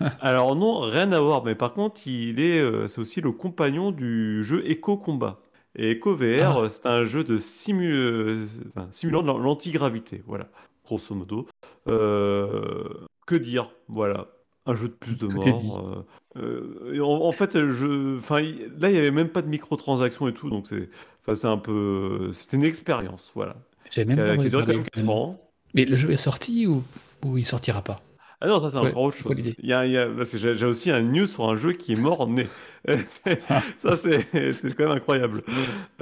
Alors 0.20 0.56
non, 0.56 0.80
rien 0.80 1.12
à 1.12 1.20
voir, 1.20 1.44
mais 1.44 1.54
par 1.54 1.72
contre, 1.72 2.06
il 2.06 2.40
est, 2.40 2.58
euh, 2.60 2.88
c'est 2.88 3.00
aussi 3.00 3.20
le 3.20 3.32
compagnon 3.32 3.92
du 3.92 4.42
jeu 4.44 4.62
Echo 4.68 4.96
Combat. 4.96 5.40
Et 5.76 5.92
Echo 5.92 6.14
VR, 6.14 6.64
ah, 6.64 6.68
c'est 6.70 6.86
un 6.86 7.04
jeu 7.04 7.22
de 7.22 7.36
simu- 7.38 8.46
enfin, 8.68 8.88
simulant 8.90 9.22
de 9.22 9.28
l'antigravité, 9.30 10.22
voilà, 10.26 10.48
grosso 10.84 11.14
modo. 11.14 11.46
Euh, 11.88 12.88
que 13.26 13.34
dire, 13.36 13.70
voilà, 13.88 14.28
un 14.66 14.74
jeu 14.74 14.88
de 14.88 14.94
plus 14.94 15.18
de 15.18 15.26
tout 15.26 15.28
mort. 15.28 15.78
euh, 15.78 16.06
euh, 16.36 16.94
et 16.94 17.00
en, 17.00 17.08
en 17.08 17.32
fait, 17.32 17.52
je, 17.68 18.18
enfin, 18.18 18.40
là, 18.40 18.88
il 18.90 18.92
n'y 18.92 18.98
avait 18.98 19.10
même 19.10 19.28
pas 19.30 19.42
de 19.42 19.48
microtransactions 19.48 20.28
et 20.28 20.34
tout, 20.34 20.50
donc 20.50 20.66
c'est, 20.68 20.90
enfin, 21.22 21.34
c'est 21.36 21.46
un 21.48 21.58
peu, 21.58 22.30
c'était 22.32 22.56
une 22.56 22.64
expérience, 22.64 23.30
voilà, 23.34 23.56
J'avais 23.90 24.04
qui 24.10 24.18
même 24.18 24.22
pas 24.22 24.32
a, 24.32 24.38
qui 24.38 24.46
a 24.46 24.50
duré 24.50 24.64
quand 24.64 24.74
même 24.74 24.84
4 24.84 25.08
honnêtement. 25.08 25.10
ans. 25.10 25.40
Mais 25.74 25.84
le 25.84 25.96
jeu 25.96 26.10
est 26.12 26.16
sorti 26.16 26.66
ou, 26.66 26.84
ou 27.24 27.38
il 27.38 27.46
sortira 27.46 27.82
pas? 27.82 28.00
Ah 28.40 28.46
non, 28.48 28.60
ça 28.60 28.70
c'est 28.70 28.76
Ouais, 28.80 28.96
encore 28.96 29.02
autre 29.02 29.16
chose. 29.18 29.40
Il 29.58 29.66
y 29.68 29.72
a, 29.72 29.86
il 29.86 29.92
y 29.92 29.96
a- 29.98 30.08
parce 30.08 30.30
que 30.30 30.38
j'ai 30.38 30.54
j'ai 30.56 30.66
aussi 30.66 30.90
un 30.90 31.00
news 31.02 31.26
sur 31.26 31.48
un 31.48 31.56
jeu 31.56 31.72
qui 31.72 31.92
est 31.92 31.96
mort-né. 31.96 32.46
C'est- 33.08 33.40
Ah, 33.48 33.66
Ça, 33.78 33.96
c'est 33.96 34.52
c'est 34.52 34.74
quand 34.74 34.84
même 34.88 34.96
incroyable. 34.96 35.42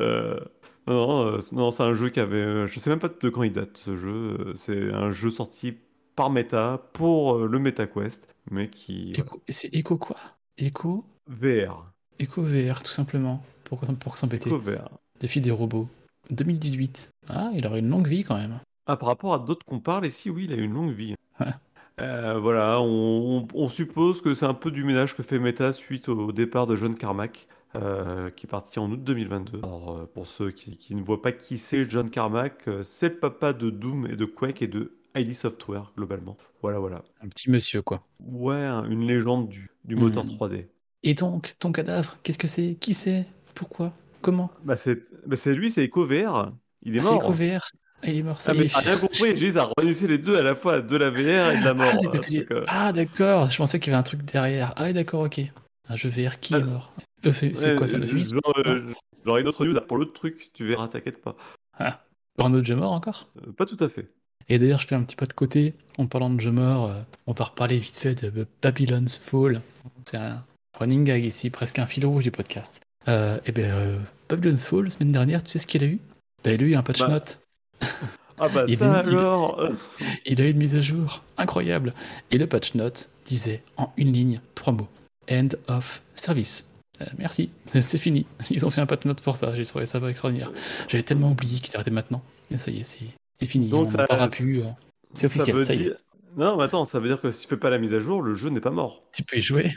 Euh, 0.01 0.41
non, 0.87 1.33
non, 1.33 1.39
non, 1.53 1.71
c'est 1.73 1.83
un 1.83 1.95
jeu 1.95 2.11
qui 2.11 2.21
avait. 2.21 2.67
Je 2.67 2.79
sais 2.81 2.91
même 2.91 2.99
pas 2.99 3.09
de 3.09 3.29
quand 3.31 3.43
il 3.45 3.53
date 3.53 3.79
ce 3.79 3.95
jeu. 3.97 4.53
C'est 4.57 4.93
un 4.93 5.11
jeu 5.13 5.31
sorti 5.31 5.79
par 6.17 6.31
Meta 6.31 6.83
pour 6.93 7.35
euh, 7.37 7.47
le 7.49 7.59
MetaQuest, 7.59 8.27
mais 8.51 8.69
qui. 8.71 9.13
Voilà. 9.15 9.31
C'est 9.49 9.75
Echo 9.75 9.97
quoi? 9.97 10.17
Echo? 10.59 11.05
VR. 11.27 11.91
Echo 12.19 12.43
VR, 12.43 12.83
tout 12.83 12.93
simplement. 12.93 13.43
Pourquoi, 13.65 13.89
pourquoi 13.99 14.19
s'embêter? 14.19 14.49
Echo 14.51 14.59
VR. 14.59 14.89
Défi 15.21 15.41
des 15.41 15.51
robots. 15.51 15.89
2018. 16.31 17.11
Ah, 17.29 17.51
il 17.55 17.67
aura 17.67 17.79
une 17.79 17.89
longue 17.89 18.07
vie 18.07 18.25
quand 18.25 18.37
même. 18.37 18.59
Ah, 18.87 18.97
par 18.97 19.09
rapport 19.09 19.35
à 19.35 19.39
d'autres 19.39 19.65
qu'on 19.67 19.81
parle, 19.81 20.07
ici, 20.07 20.31
oui, 20.31 20.45
il 20.45 20.53
a 20.53 20.57
une 20.57 20.73
longue 20.73 20.93
vie. 20.93 21.15
Voilà. 21.39 21.59
Euh, 22.01 22.39
voilà, 22.41 22.81
on, 22.81 23.39
on- 23.43 23.49
on 23.55 23.69
suppose 23.69 24.21
que 24.21 24.35
c'est 24.35 24.47
un 24.47 24.55
peu 24.55 24.71
du 24.71 24.85
ménage 24.85 25.17
que 25.17 25.23
fait 25.23 25.39
Meta 25.39 25.73
suite 25.73 26.09
au 26.09 26.33
départ 26.33 26.67
de 26.67 26.75
John 26.77 26.95
Carmack, 26.97 27.47
euh, 27.77 28.31
qui 28.31 28.47
est 28.47 28.51
parti 28.51 28.79
en 28.79 28.91
août 28.91 29.03
2022. 29.03 29.59
Alors, 29.63 30.07
pour 30.13 30.27
ceux 30.27 30.51
qui, 30.51 30.77
qui 30.77 30.95
ne 30.95 31.03
voient 31.03 31.23
pas 31.23 31.33
qui 31.33 31.57
c'est, 31.59 31.89
John 31.89 32.11
Carmack, 32.11 32.69
c'est 32.83 33.11
le 33.11 33.17
papa 33.19 33.53
de 33.53 33.71
Doom 33.71 34.07
et 34.07 34.17
de 34.17 34.25
Quake 34.25 34.61
et 34.63 34.67
de 34.67 34.93
ID 35.17 35.35
Software, 35.35 35.93
globalement. 35.97 36.37
Voilà, 36.63 36.79
voilà. 36.79 37.03
Un 37.23 37.29
petit 37.29 37.51
monsieur, 37.51 37.83
quoi. 37.83 38.05
Ouais, 38.21 38.57
une 38.57 39.07
légende 39.07 39.49
du, 39.49 39.71
du 39.85 39.97
moteur 39.97 40.25
Hmm. 40.25 40.37
3D. 40.37 40.69
Et 41.03 41.15
donc, 41.15 41.55
ton 41.59 41.73
cadavre, 41.73 42.17
qu'est-ce 42.23 42.39
que 42.39 42.49
c'est? 42.49 42.77
Qui 42.81 42.95
c'est? 42.95 43.27
Pourquoi? 43.55 43.93
Comment? 44.23 44.51
Bah, 44.65 44.77
c'est 44.77 45.03
bah, 45.27 45.37
c'est 45.37 45.55
lui, 45.55 45.71
c'est 45.71 45.85
EcoVR. 45.85 46.53
Il 46.83 46.97
est 46.97 47.01
Ah, 47.01 47.03
c'est 47.05 47.15
Echo 47.17 47.29
mort. 47.29 47.33
VR. 47.33 47.71
Ah, 48.03 48.09
il 48.09 48.17
est 48.19 48.23
mort, 48.23 48.41
ça 48.41 48.53
Ah, 48.53 48.55
mais 48.55 48.65
est. 48.65 48.69
t'as 48.73 48.81
rien 48.81 48.97
compris, 48.97 49.37
Gilles 49.37 49.59
a 49.59 49.71
réussi 49.79 50.07
les 50.07 50.19
deux 50.19 50.37
à 50.37 50.43
la 50.43 50.55
fois, 50.55 50.81
de 50.81 50.97
la 50.97 51.11
VR 51.11 51.51
et 51.53 51.59
de 51.59 51.65
la 51.65 51.71
Ah, 51.71 51.75
mort. 51.75 51.95
euh, 52.15 52.45
euh. 52.51 52.65
Ah, 52.69 52.93
d'accord. 52.93 53.51
Je 53.51 53.57
pensais 53.59 53.79
qu'il 53.81 53.93
y 53.93 53.95
avait 53.95 54.01
un 54.01 54.03
truc 54.03 54.23
derrière. 54.23 54.73
Ah, 54.77 54.93
d'accord, 54.93 55.23
ok. 55.23 55.41
Un 55.89 55.97
jeu 55.97 56.09
VR 56.09 56.41
qui 56.41 56.55
Ah, 56.55 56.59
est 56.59 56.65
mort? 56.65 56.93
Euphe- 57.25 57.55
C'est 57.55 57.71
Ouais, 57.71 57.77
quoi, 57.77 57.89
c'est 57.89 57.97
euh, 57.97 58.01
euphémisme? 58.01 58.39
genre, 58.45 58.55
euh, 58.67 58.93
j'aurai 59.25 59.41
une 59.43 59.49
autre 59.49 59.65
news 59.65 59.79
pour 59.87 59.97
l'autre 59.99 60.13
truc, 60.15 60.51
tu 60.55 60.65
verras, 60.65 60.89
t'inquiète 60.89 61.21
pas. 61.23 61.37
Ah. 61.79 62.03
Pour 62.37 62.47
un 62.47 62.55
autre 62.55 62.67
jeu 62.67 62.77
mort 62.77 62.93
encore? 62.93 63.29
Euh, 63.47 63.53
pas 63.53 63.67
tout 63.67 63.77
à 63.81 63.89
fait. 63.89 64.11
Et 64.49 64.59
d'ailleurs, 64.59 64.81
je 64.81 64.87
fais 64.87 64.95
un 64.95 65.03
petit 65.03 65.17
pas 65.17 65.27
de 65.27 65.33
côté. 65.33 65.75
En 65.99 66.07
parlant 66.07 66.31
de 66.31 66.41
jeux 66.41 66.51
morts, 66.51 66.91
euh, 66.91 67.01
on 67.27 67.33
va 67.33 67.45
reparler 67.47 67.79
vite 67.79 67.97
fait 67.97 68.15
de 68.25 68.47
Babylon's 68.63 69.17
Fall. 69.17 69.63
C'est 70.05 70.17
un 70.17 70.43
running 70.79 71.05
gag 71.05 71.25
ici, 71.25 71.51
presque 71.51 71.79
un 71.79 71.87
fil 71.87 72.05
rouge 72.05 72.25
du 72.25 72.31
podcast. 72.31 72.81
Euh, 73.09 73.39
et 73.47 73.53
bien, 73.53 73.67
euh, 73.75 73.99
Babylon's 74.29 74.65
Fall, 74.65 74.91
semaine 74.91 75.13
dernière, 75.13 75.43
tu 75.45 75.51
sais 75.51 75.59
ce 75.59 75.67
qu'il 75.67 75.83
a 75.85 75.87
eu? 75.87 75.99
Ben, 76.43 76.55
il 76.55 76.63
a 76.63 76.67
eu 76.67 76.75
un 76.75 76.83
patch 76.83 77.01
Bah, 77.01 77.09
note. 77.09 77.39
Ah 78.37 78.49
bah 78.49 78.65
Il, 78.67 78.77
ça 78.77 79.05
il- 79.07 79.11
alors 79.11 79.61
euh, 79.61 79.71
il 80.27 80.41
a 80.41 80.45
eu 80.47 80.51
une 80.51 80.57
mise 80.59 80.77
à 80.77 80.81
jour. 80.81 81.23
Incroyable. 81.39 81.95
Et 82.33 82.39
le 82.39 82.49
patch 82.49 82.75
note 82.75 83.09
disait 83.25 83.63
en 83.77 83.93
une 83.97 84.13
ligne, 84.13 84.41
trois 84.57 84.73
mots. 84.73 84.89
End 85.31 85.51
of 85.69 86.03
service. 86.17 86.73
Euh, 87.01 87.07
merci, 87.17 87.51
c'est 87.81 87.97
fini. 87.97 88.27
Ils 88.51 88.67
ont 88.67 88.71
fait 88.71 88.81
un 88.81 88.87
patch 88.87 89.05
note 89.05 89.23
pour 89.23 89.37
ça. 89.37 89.55
J'ai 89.55 89.65
trouvé 89.65 89.87
ça 89.87 90.01
extraordinaire. 90.09 90.51
J'avais 90.89 91.05
tellement 91.05 91.31
oublié 91.31 91.61
qu'il 91.61 91.77
arrêtait 91.77 91.93
maintenant. 91.93 92.23
Et 92.51 92.59
ça 92.59 92.73
y 92.73 92.81
est, 92.81 92.99
c'est 93.45 93.51
fini. 93.51 93.69
Donc 93.69 93.89
on 93.89 93.89
ça, 93.93 94.07
parlera 94.07 94.29
plus. 94.29 94.61
euh. 94.61 94.65
C'est 95.13 95.27
officiel, 95.27 95.65
ça 95.65 95.75
y 95.75 95.87
est. 95.87 95.95
Non, 96.37 96.57
mais 96.57 96.65
attends, 96.65 96.85
ça 96.85 96.99
veut 96.99 97.07
dire 97.09 97.21
que 97.21 97.31
si 97.31 97.43
tu 97.43 97.49
fais 97.49 97.57
pas 97.57 97.71
la 97.71 97.79
mise 97.79 97.95
à 97.95 98.01
jour, 98.01 98.21
le 98.21 98.35
jeu 98.35 98.51
n'est 98.51 98.61
pas 98.61 98.71
mort. 98.73 99.05
Tu 99.13 99.23
peux 99.23 99.37
y 99.37 99.41
jouer. 99.41 99.71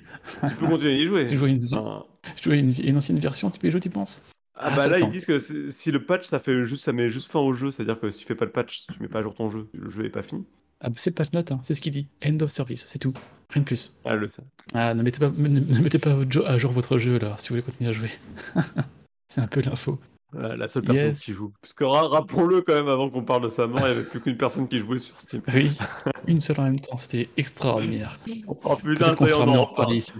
Tu 0.50 0.56
peux 0.56 0.66
continuer 0.68 0.94
à 0.94 0.98
y 0.98 1.06
jouer. 1.06 1.26
Tu 1.30 1.38
joues 1.38 1.46
une, 1.46 1.64
Enfin, 1.66 2.04
tu 2.36 2.50
joues 2.50 2.56
une, 2.56 2.74
une 2.84 2.98
ancienne 2.98 3.20
version, 3.20 3.52
tu 3.52 3.60
peux 3.60 3.68
y 3.68 3.72
jouer, 3.72 3.80
tu 3.80 3.92
penses? 3.92 4.24
Ah 4.56 4.70
Ah, 4.72 4.76
bah 4.76 4.88
là, 4.88 4.98
ils 5.00 5.10
disent 5.10 5.28
que 5.28 5.38
si 5.70 5.92
le 5.92 6.04
patch, 6.04 6.26
ça 6.26 6.40
fait 6.40 6.66
juste, 6.66 6.84
ça 6.86 6.94
met 6.94 7.12
juste 7.12 7.32
fin 7.32 7.40
au 7.40 7.54
jeu, 7.54 7.70
c'est-à-dire 7.70 8.00
que 8.00 8.10
si 8.10 8.20
tu 8.22 8.26
fais 8.26 8.34
pas 8.34 8.46
le 8.46 8.52
patch, 8.52 8.88
tu 8.88 9.00
mets 9.00 9.08
pas 9.08 9.20
à 9.20 9.22
jour 9.22 9.36
ton 9.36 9.50
jeu, 9.50 9.68
le 9.74 9.88
jeu 9.88 10.04
est 10.06 10.10
pas 10.10 10.24
fini. 10.24 10.46
Ah, 10.82 10.90
bah, 10.90 10.96
c'est 10.98 11.12
le 11.12 11.16
patch 11.16 11.32
note, 11.34 11.52
hein, 11.52 11.60
c'est 11.62 11.76
ce 11.76 11.82
qu'il 11.82 11.92
dit. 11.94 12.08
End 12.26 12.40
of 12.42 12.50
service, 12.50 12.86
c'est 12.88 12.98
tout. 12.98 13.14
Rien 13.52 13.62
de 13.62 13.68
plus. 13.68 13.96
Ah, 14.04 14.16
le 14.16 14.28
ça. 14.28 14.42
Ah, 14.74 14.96
ne 14.96 15.04
mettez 15.04 15.20
pas, 15.20 15.30
ne, 15.30 15.48
ne 15.60 15.80
mettez 15.80 16.00
pas 16.00 16.16
à 16.48 16.58
jour 16.58 16.72
votre 16.72 16.98
jeu 16.98 17.20
là, 17.20 17.36
si 17.38 17.50
vous 17.50 17.54
voulez 17.54 17.62
continuer 17.62 17.92
à 17.92 17.94
jouer. 17.94 18.10
c'est 19.28 19.42
un 19.42 19.48
peu 19.48 19.62
l'info. 19.62 20.00
Euh, 20.36 20.58
la 20.58 20.68
seule 20.68 20.84
personne 20.84 21.08
Yes. 21.08 21.24
qui 21.24 21.32
joue. 21.32 21.54
Parce 21.62 21.74
que 21.74 21.86
ra- 21.86 22.08
rappelons-le 22.10 22.62
quand 22.62 22.74
même, 22.74 22.90
avant 22.90 23.10
qu'on 23.10 23.24
parle 23.24 23.44
de 23.44 23.48
sa 23.50 23.66
mort, 23.66 23.80
il 23.80 23.86
n'y 23.86 23.92
avait 23.92 24.04
plus 24.04 24.20
qu'une 24.20 24.36
personne 24.38 24.68
qui 24.68 24.78
jouait 24.80 24.98
sur 25.00 25.18
Steam. 25.18 25.42
Oui, 25.54 25.72
une 26.28 26.40
seule 26.42 26.60
en 26.60 26.64
même 26.64 26.80
temps, 26.80 26.98
c'était 26.98 27.30
extraordinaire. 27.38 28.20
Oh 28.48 28.76
putain, 28.76 29.14
qu'on 29.16 29.26
sera 29.28 29.44
en 29.44 29.46
reparler 29.46 29.66
reparle. 29.66 29.96
ici. 29.96 30.12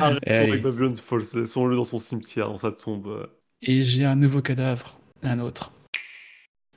Arrêtons 0.00 0.20
Allez. 0.26 0.50
avec 0.52 0.62
Babylon's 0.62 1.00
Fall, 1.00 1.22
laissons-le 1.34 1.74
dans 1.76 1.84
son 1.84 1.98
cimetière, 1.98 2.48
dans 2.48 2.58
sa 2.58 2.70
tombe. 2.70 3.08
euh. 3.08 3.26
Et 3.62 3.82
j'ai 3.84 4.04
un 4.04 4.16
nouveau 4.16 4.40
cadavre, 4.40 4.98
un 5.24 5.40
autre. 5.40 5.72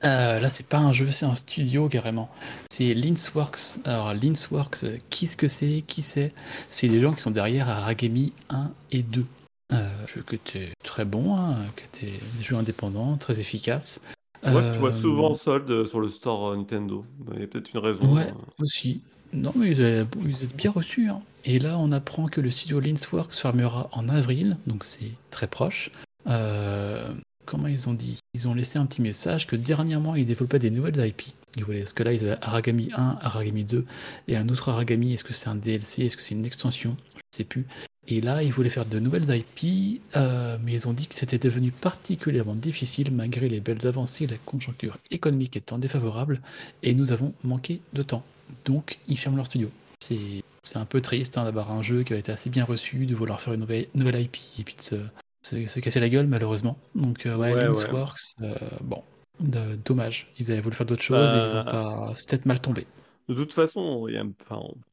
Euh, 0.04 0.38
là, 0.38 0.48
c'est 0.48 0.66
pas 0.66 0.78
un 0.78 0.92
jeu, 0.92 1.10
c'est 1.10 1.26
un 1.26 1.34
studio 1.34 1.88
carrément. 1.88 2.30
C'est 2.70 2.94
Linsworks. 2.94 3.80
Alors, 3.84 4.14
Linsworks, 4.14 4.84
euh, 4.84 4.96
qu'est-ce 5.10 5.36
que 5.36 5.48
c'est? 5.48 5.82
Qui 5.86 6.02
c'est? 6.02 6.32
C'est 6.70 6.86
les 6.86 7.00
gens 7.00 7.12
qui 7.12 7.20
sont 7.20 7.32
derrière 7.32 7.68
Aragami 7.68 8.32
1 8.48 8.70
et 8.92 9.02
2. 9.02 9.24
Euh, 9.72 10.06
jeu 10.06 10.24
qui 10.26 10.36
était 10.36 10.70
très 10.82 11.04
bon, 11.04 11.36
hein, 11.36 11.56
qui 11.76 12.06
était 12.06 12.12
des 12.38 12.42
jeux 12.42 12.56
indépendants, 12.56 13.16
très 13.16 13.38
efficaces. 13.40 14.00
Moi, 14.46 14.62
tu 14.72 14.78
vois 14.78 14.90
Euh, 14.90 14.92
souvent 14.92 15.30
en 15.32 15.34
solde 15.34 15.86
sur 15.86 16.00
le 16.00 16.08
store 16.08 16.48
euh, 16.50 16.56
Nintendo. 16.56 17.04
Il 17.34 17.40
y 17.40 17.44
a 17.44 17.46
peut-être 17.46 17.70
une 17.74 17.80
raison. 17.80 18.14
Ouais, 18.14 18.28
euh. 18.28 18.62
aussi. 18.64 19.02
Non, 19.34 19.52
mais 19.56 19.72
ils 19.72 19.82
êtes, 19.82 20.08
bien 20.56 20.70
reçus. 20.70 21.10
hein. 21.10 21.20
Et 21.44 21.58
là, 21.58 21.76
on 21.78 21.92
apprend 21.92 22.28
que 22.28 22.40
le 22.40 22.50
studio 22.50 22.80
Linsworks 22.80 23.34
fermera 23.34 23.88
en 23.92 24.08
avril, 24.08 24.56
donc 24.66 24.84
c'est 24.84 25.10
très 25.30 25.46
proche. 25.48 25.90
Euh, 26.28 27.06
comment 27.44 27.66
ils 27.66 27.88
ont 27.90 27.94
dit? 27.94 28.18
Ils 28.34 28.48
ont 28.48 28.54
laissé 28.54 28.78
un 28.78 28.86
petit 28.86 29.02
message 29.02 29.46
que 29.46 29.56
dernièrement, 29.56 30.14
ils 30.14 30.26
développaient 30.26 30.58
des 30.58 30.70
nouvelles 30.70 31.04
IP. 31.06 31.22
Ils 31.56 31.64
voulaient, 31.64 31.80
parce 31.80 31.92
que 31.92 32.02
là, 32.04 32.12
ils 32.14 32.24
avaient 32.24 32.38
Aragami 32.40 32.90
1, 32.96 33.18
Aragami 33.20 33.64
2, 33.64 33.84
et 34.28 34.36
un 34.36 34.48
autre 34.48 34.68
Aragami. 34.70 35.12
Est-ce 35.14 35.24
que 35.24 35.32
c'est 35.34 35.48
un 35.48 35.54
DLC 35.56 36.06
Est-ce 36.06 36.16
que 36.16 36.22
c'est 36.22 36.34
une 36.34 36.44
extension? 36.46 36.96
Je 37.14 37.18
ne 37.18 37.36
sais 37.36 37.44
plus. 37.44 37.66
Et 38.10 38.20
là, 38.22 38.42
ils 38.42 38.50
voulaient 38.52 38.70
faire 38.70 38.86
de 38.86 38.98
nouvelles 38.98 39.28
IP, 39.34 40.00
euh, 40.16 40.56
mais 40.64 40.72
ils 40.72 40.88
ont 40.88 40.94
dit 40.94 41.06
que 41.06 41.14
c'était 41.14 41.38
devenu 41.38 41.70
particulièrement 41.70 42.54
difficile 42.54 43.12
malgré 43.12 43.48
les 43.50 43.60
belles 43.60 43.86
avancées, 43.86 44.26
la 44.26 44.36
conjoncture 44.46 44.96
économique 45.10 45.56
étant 45.56 45.78
défavorable, 45.78 46.40
et 46.82 46.94
nous 46.94 47.12
avons 47.12 47.34
manqué 47.44 47.80
de 47.92 48.02
temps. 48.02 48.24
Donc, 48.64 48.98
ils 49.08 49.18
ferment 49.18 49.36
leur 49.36 49.46
studio. 49.46 49.70
C'est 50.00 50.42
c'est 50.62 50.78
un 50.78 50.84
peu 50.86 51.00
triste 51.00 51.38
hein, 51.38 51.44
d'avoir 51.44 51.70
un 51.74 51.82
jeu 51.82 52.02
qui 52.02 52.12
a 52.12 52.16
été 52.16 52.30
assez 52.32 52.50
bien 52.50 52.64
reçu, 52.64 53.06
de 53.06 53.14
vouloir 53.14 53.40
faire 53.40 53.54
une 53.54 53.60
nouvelle, 53.60 53.86
nouvelle 53.94 54.20
IP 54.22 54.36
et 54.58 54.64
puis 54.64 54.74
de 54.76 54.82
se, 54.82 54.96
se- 55.42 55.66
se 55.66 55.80
casser 55.80 56.00
la 56.00 56.08
gueule, 56.08 56.26
malheureusement. 56.26 56.76
Donc, 56.94 57.24
euh, 57.26 57.36
ouais, 57.36 57.54
Ouais, 57.54 57.64
Linsworks, 57.64 58.34
euh, 58.42 58.54
bon, 58.82 59.02
de- 59.40 59.78
dommage. 59.84 60.26
Ils 60.38 60.50
avaient 60.52 60.60
voulu 60.60 60.74
faire 60.76 60.86
d'autres 60.86 61.02
choses 61.02 61.32
et 61.32 61.36
ils 61.36 61.56
ont 61.56 61.64
Bah, 61.64 61.72
pas. 61.72 62.12
C'est 62.16 62.28
peut-être 62.30 62.46
mal 62.46 62.60
tombé. 62.60 62.86
De 63.28 63.34
toute 63.34 63.52
façon, 63.52 64.08
y 64.08 64.16
a- 64.16 64.24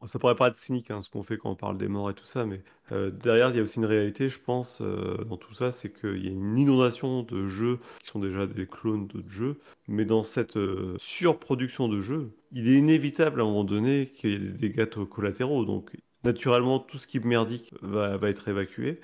ça 0.07 0.19
pourrait 0.19 0.35
paraître 0.35 0.59
cynique 0.59 0.91
hein, 0.91 1.01
ce 1.01 1.09
qu'on 1.09 1.23
fait 1.23 1.37
quand 1.37 1.51
on 1.51 1.55
parle 1.55 1.77
des 1.77 1.87
morts 1.87 2.09
et 2.09 2.13
tout 2.13 2.25
ça, 2.25 2.45
mais 2.45 2.61
euh, 2.91 3.09
derrière, 3.09 3.49
il 3.49 3.55
y 3.55 3.59
a 3.59 3.63
aussi 3.63 3.77
une 3.79 3.85
réalité, 3.85 4.27
je 4.27 4.39
pense, 4.39 4.81
euh, 4.81 5.23
dans 5.23 5.37
tout 5.37 5.53
ça, 5.53 5.71
c'est 5.71 5.89
qu'il 5.89 6.23
y 6.23 6.27
a 6.27 6.31
une 6.31 6.57
inondation 6.57 7.23
de 7.23 7.45
jeux 7.47 7.79
qui 8.01 8.07
sont 8.09 8.19
déjà 8.19 8.45
des 8.45 8.67
clones 8.67 9.07
d'autres 9.07 9.29
jeux, 9.29 9.57
mais 9.87 10.03
dans 10.03 10.23
cette 10.23 10.57
euh, 10.57 10.95
surproduction 10.97 11.87
de 11.87 12.01
jeux, 12.01 12.31
il 12.51 12.67
est 12.67 12.73
inévitable 12.77 13.39
à 13.39 13.43
un 13.45 13.47
moment 13.47 13.63
donné 13.63 14.11
qu'il 14.17 14.31
y 14.31 14.33
ait 14.35 14.39
des 14.39 14.69
dégâts 14.69 14.85
collatéraux. 15.05 15.63
Donc, 15.63 15.91
naturellement, 16.25 16.79
tout 16.79 16.97
ce 16.97 17.07
qui 17.07 17.17
est 17.17 17.25
merdique 17.25 17.73
va, 17.81 18.17
être 18.29 18.49
évacué. 18.49 18.99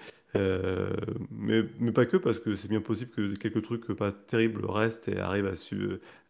Mais, 1.30 1.64
pas 1.94 2.06
que, 2.06 2.18
parce 2.18 2.40
que 2.40 2.56
c'est 2.56 2.68
bien 2.68 2.82
possible 2.82 3.12
que 3.12 3.36
quelques 3.36 3.62
trucs 3.64 3.88
pas 3.94 4.12
terribles 4.12 4.66
restent 4.66 5.08
et 5.08 5.18
arrivent 5.20 5.48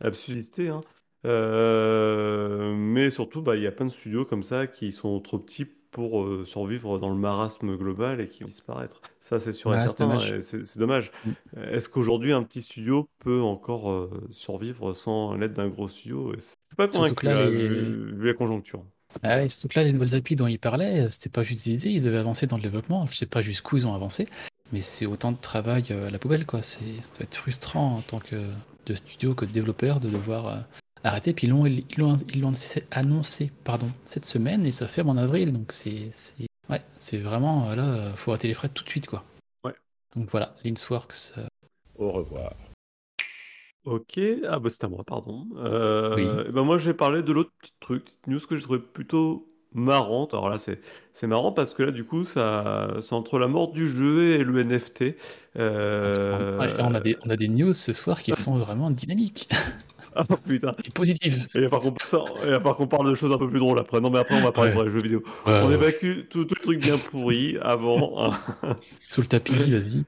à 0.02 0.12
subsister. 0.12 0.70
hein. 0.70 0.82
Euh, 1.26 2.74
mais 2.76 3.10
surtout, 3.12 3.42
bah, 3.42 3.56
il 3.56 3.62
y 3.64 3.68
a 3.68 3.72
plein 3.72 3.86
de 3.86 3.92
studios 3.92 4.26
comme 4.26 4.44
ça 4.44 4.68
qui 4.68 4.92
sont 4.92 5.20
trop 5.20 5.40
petits 5.40 5.66
pour 5.92 6.24
euh, 6.24 6.46
survivre 6.46 7.00
dans 7.00 7.10
le 7.10 7.16
marasme 7.18 7.76
global 7.78 8.22
et 8.22 8.28
qui 8.30 8.44
vont 8.44 8.50
disparaître. 8.50 9.02
Ça, 9.20 9.40
c'est 9.40 9.52
sûr 9.54 9.74
et 9.76 9.78
Ouais, 9.78 9.88
c'est 9.88 9.90
certain. 9.90 10.08
dommage. 10.08 10.32
et 10.32 10.42
C'est 10.42 10.64
c'est 10.64 10.80
dommage. 10.80 11.12
Mm. 11.26 11.32
Est-ce 11.72 11.90
qu'aujourd'hui, 11.90 12.32
un 12.32 12.44
petit 12.44 12.62
studio 12.62 13.10
peut 13.20 13.42
encore 13.42 13.92
euh, 13.92 14.10
survivre 14.32 14.94
sans 14.94 15.36
l'aide 15.36 15.54
d'un 15.54 15.68
gros 15.68 15.88
studio? 15.90 16.34
Et 16.34 16.38
Je 16.38 16.42
suis 16.42 16.76
pas 16.78 16.90
Surtout 16.92 17.14
que 17.16 17.26
convaincu, 17.26 17.26
là, 17.26 17.36
là, 17.36 17.50
les... 17.50 17.68
vu, 17.68 18.16
vu 18.16 18.28
la 18.28 18.34
conjoncture. 18.34 18.84
Ah 19.24 19.38
ouais, 19.38 19.50
surtout 19.50 19.68
que 19.74 19.80
là, 19.80 19.86
les 19.86 19.94
nouvelles 19.94 20.16
API 20.16 20.36
dont 20.38 20.48
ils 20.48 20.58
parlaient, 20.60 21.10
c'était 21.12 21.30
pas 21.30 21.44
juste 21.44 21.66
des 21.66 21.74
idées, 21.74 21.90
ils 21.92 22.08
avaient 22.08 22.18
avancé 22.18 22.48
dans 22.48 22.56
le 22.58 22.64
développement. 22.64 23.06
Je 23.08 23.18
sais 23.18 23.26
pas 23.26 23.42
jusqu'où 23.42 23.78
ils 23.78 23.86
ont 23.88 23.94
avancé, 23.94 24.28
mais 24.72 24.80
c'est 24.82 25.06
autant 25.06 25.34
de 25.34 25.38
travail 25.38 25.84
euh, 25.92 26.08
à 26.08 26.10
la 26.12 26.20
poubelle, 26.20 26.46
quoi. 26.46 26.62
C'est, 26.62 26.80
ça 26.80 27.10
doit 27.18 27.24
être 27.24 27.36
frustrant 27.36 27.98
en 27.98 28.02
tant 28.02 28.20
que 28.20 28.38
de 28.86 28.96
studio 28.96 29.36
que 29.36 29.46
de 29.46 29.52
développeur 29.52 30.00
de 30.00 30.10
devoir 30.10 30.48
euh, 30.48 30.56
arrêter. 31.04 31.34
Puis 31.34 31.48
ils 31.48 31.50
l'ont, 31.50 31.66
ils 31.66 31.86
l'ont, 31.98 32.18
ils 32.34 32.42
l'ont 32.42 32.54
annoncé, 32.92 33.52
pardon, 33.64 33.88
cette 34.06 34.26
semaine 34.26 34.66
et 34.66 34.72
ça 34.72 34.88
ferme 34.88 35.10
en 35.10 35.18
avril, 35.18 35.54
donc 35.54 35.72
c'est, 35.72 36.10
c'est, 36.12 36.48
ouais, 36.70 36.82
c'est 37.00 37.18
vraiment 37.18 37.70
euh, 37.70 37.76
là, 37.76 37.84
euh, 37.86 38.14
faut 38.14 38.32
arrêter 38.32 38.48
les 38.48 38.54
frais 38.54 38.70
tout 38.70 38.84
de 38.84 38.90
suite, 38.90 39.08
quoi. 39.08 39.24
Ouais. 39.64 39.74
Donc 40.16 40.30
voilà, 40.32 40.56
Linsworks. 40.64 41.34
euh, 41.38 41.46
Au 41.98 42.12
revoir. 42.12 42.54
Ok, 43.84 44.20
ah 44.48 44.60
bah 44.60 44.70
c'est 44.70 44.84
à 44.84 44.88
moi, 44.90 45.04
pardon. 45.04 45.48
Euh, 45.58 46.16
Oui. 46.16 46.48
et 46.48 46.52
ben 46.52 46.64
moi 46.64 46.78
j'ai 46.78 46.94
parlé 46.94 47.24
de 47.24 47.32
l'autre 47.34 47.52
petit 47.60 47.74
truc, 47.80 48.06
petite 48.06 48.28
news 48.28 48.40
que 48.48 48.56
j'ai 48.56 48.62
trouvé 48.62 48.78
plutôt 48.78 49.48
marrante. 49.74 50.36
Alors 50.36 50.50
là 50.50 50.60
c'est 50.60 50.80
c'est 51.14 51.26
marrant 51.26 51.52
parce 51.52 51.74
que 51.74 51.82
là 51.82 51.92
du 51.92 52.04
coup 52.04 52.24
ça 52.24 52.94
c'est 53.02 53.14
entre 53.14 53.40
la 53.40 53.48
mort 53.48 53.72
du 53.72 53.90
jeu 53.90 54.34
et 54.40 54.44
le 54.44 54.64
NFT. 54.64 55.16
ah, 55.58 56.14
putain. 56.14 56.86
On 56.86 56.94
a 56.94 57.00
des, 57.00 57.18
on 57.26 57.30
a 57.32 57.36
des 57.38 57.48
news 57.48 57.74
ce 57.74 57.92
soir 57.92 58.22
qui 58.22 58.34
sont 58.34 58.56
vraiment 58.60 58.92
dynamiques 58.92 59.50
Ah 60.16 60.26
putain. 60.48 60.74
et. 60.78 61.12
Et 61.12 61.30
il 61.56 61.62
va 61.62 61.70
falloir 61.70 62.76
qu'on 62.78 62.88
parle 62.88 63.10
de 63.10 63.16
choses 63.16 63.32
un 63.32 63.38
peu 63.38 63.50
plus 63.50 63.60
drôles 63.60 63.80
après. 63.80 64.02
Non 64.02 64.10
mais 64.10 64.20
après 64.20 64.36
on 64.36 64.44
va 64.44 64.52
parler 64.52 64.72
Ouais. 64.72 64.78
de 64.78 64.82
vrais 64.84 64.92
jeux 64.92 65.02
vidéo. 65.04 65.24
Ouais, 65.48 65.60
On 65.64 65.68
ouais. 65.70 65.74
évacue 65.76 66.22
tout, 66.30 66.46
tout 66.46 66.56
le 66.56 66.62
truc 66.62 66.80
bien 66.80 66.98
pourri 66.98 67.58
avant. 67.62 68.32
hein. 68.64 68.76
Sous 69.08 69.22
le 69.22 69.28
tapis, 69.28 69.54
vas-y. 69.54 70.04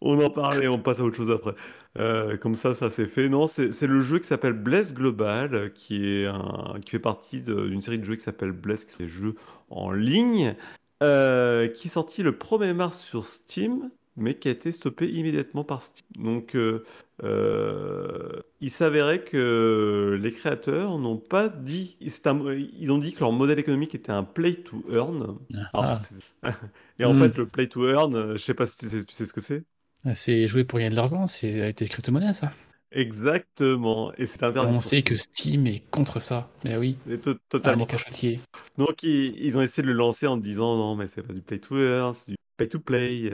On 0.00 0.22
en 0.24 0.30
parle 0.30 0.64
et 0.64 0.68
on 0.68 0.78
passe 0.78 0.98
à 1.00 1.04
autre 1.04 1.16
chose 1.16 1.30
après. 1.30 1.54
Euh, 1.98 2.36
comme 2.38 2.54
ça, 2.54 2.74
ça 2.74 2.90
c'est 2.90 3.06
fait. 3.06 3.28
Non, 3.28 3.46
c'est 3.46 3.82
le 3.82 4.00
jeu 4.00 4.18
qui 4.18 4.26
s'appelle 4.26 4.54
Bless 4.54 4.94
Global, 4.94 5.72
qui 5.74 6.06
est 6.08 6.26
un, 6.26 6.74
qui 6.84 6.90
fait 6.92 6.98
partie 6.98 7.40
d'une 7.40 7.80
série 7.82 7.98
de 7.98 8.04
jeux 8.04 8.16
qui 8.16 8.22
s'appelle 8.24 8.52
Bless, 8.52 8.84
qui 8.84 8.92
sont 8.92 8.98
des 9.02 9.08
jeux 9.08 9.34
en 9.70 9.92
ligne, 9.92 10.56
euh, 11.02 11.68
qui 11.68 11.88
est 11.88 11.90
sorti 11.90 12.22
le 12.22 12.32
1er 12.32 12.72
mars 12.72 12.98
sur 13.00 13.26
Steam, 13.26 13.90
mais 14.16 14.38
qui 14.38 14.48
a 14.48 14.50
été 14.52 14.72
stoppé 14.72 15.08
immédiatement 15.10 15.64
par 15.64 15.82
Steam. 15.82 16.06
Donc, 16.22 16.54
euh, 16.56 16.84
euh, 17.22 18.40
il 18.60 18.70
s'avérait 18.70 19.24
que 19.24 20.18
les 20.20 20.32
créateurs 20.32 20.98
n'ont 20.98 21.16
pas 21.18 21.48
dit, 21.48 21.96
un- 22.24 22.52
ils 22.54 22.92
ont 22.92 22.98
dit 22.98 23.12
que 23.14 23.20
leur 23.20 23.32
modèle 23.32 23.58
économique 23.58 23.94
était 23.94 24.12
un 24.12 24.24
play 24.24 24.54
to 24.56 24.84
earn. 24.90 25.38
Ah. 25.72 26.00
et 26.98 27.04
en 27.04 27.12
Hmm. 27.12 27.18
fait, 27.18 27.36
le 27.38 27.46
play 27.46 27.68
to 27.68 27.88
earn, 27.88 28.14
euh, 28.14 28.32
je 28.36 28.42
sais 28.42 28.54
pas 28.54 28.66
si 28.66 28.76
tu 28.78 28.88
sais, 28.88 29.04
tu 29.04 29.14
sais 29.14 29.26
ce 29.26 29.32
que 29.32 29.40
c'est. 29.40 29.64
C'est 30.14 30.48
jouer 30.48 30.64
pour 30.64 30.78
gagner 30.78 30.90
de 30.90 30.96
l'argent, 30.96 31.26
c'est 31.26 31.72
des 31.74 31.88
crypto-monnaies, 31.88 32.34
ça. 32.34 32.52
Exactement, 32.90 34.12
et 34.18 34.26
c'est 34.26 34.42
interdit 34.42 34.76
On 34.76 34.80
sait 34.80 35.02
que 35.02 35.16
Steam. 35.16 35.66
Est 35.66 35.82
contre 35.90 36.20
ça. 36.20 36.50
Mais 36.64 36.76
oui, 36.76 36.96
Et 37.08 37.18
ah, 37.24 37.34
totalement. 37.48 37.84
les 37.84 37.86
cachotiers. 37.90 38.40
Donc 38.76 39.02
ils, 39.02 39.34
ils 39.42 39.56
ont 39.56 39.62
essayé 39.62 39.82
de 39.82 39.88
le 39.88 39.94
lancer 39.94 40.26
en 40.26 40.36
disant 40.36 40.76
non 40.76 40.94
mais 40.96 41.08
c'est 41.08 41.22
pas 41.22 41.32
du 41.32 41.40
play 41.40 41.58
to 41.58 41.76
earn, 41.78 42.14
c'est 42.14 42.32
du 42.32 42.36
pay 42.64 42.68
to 42.68 42.78
play. 42.80 43.32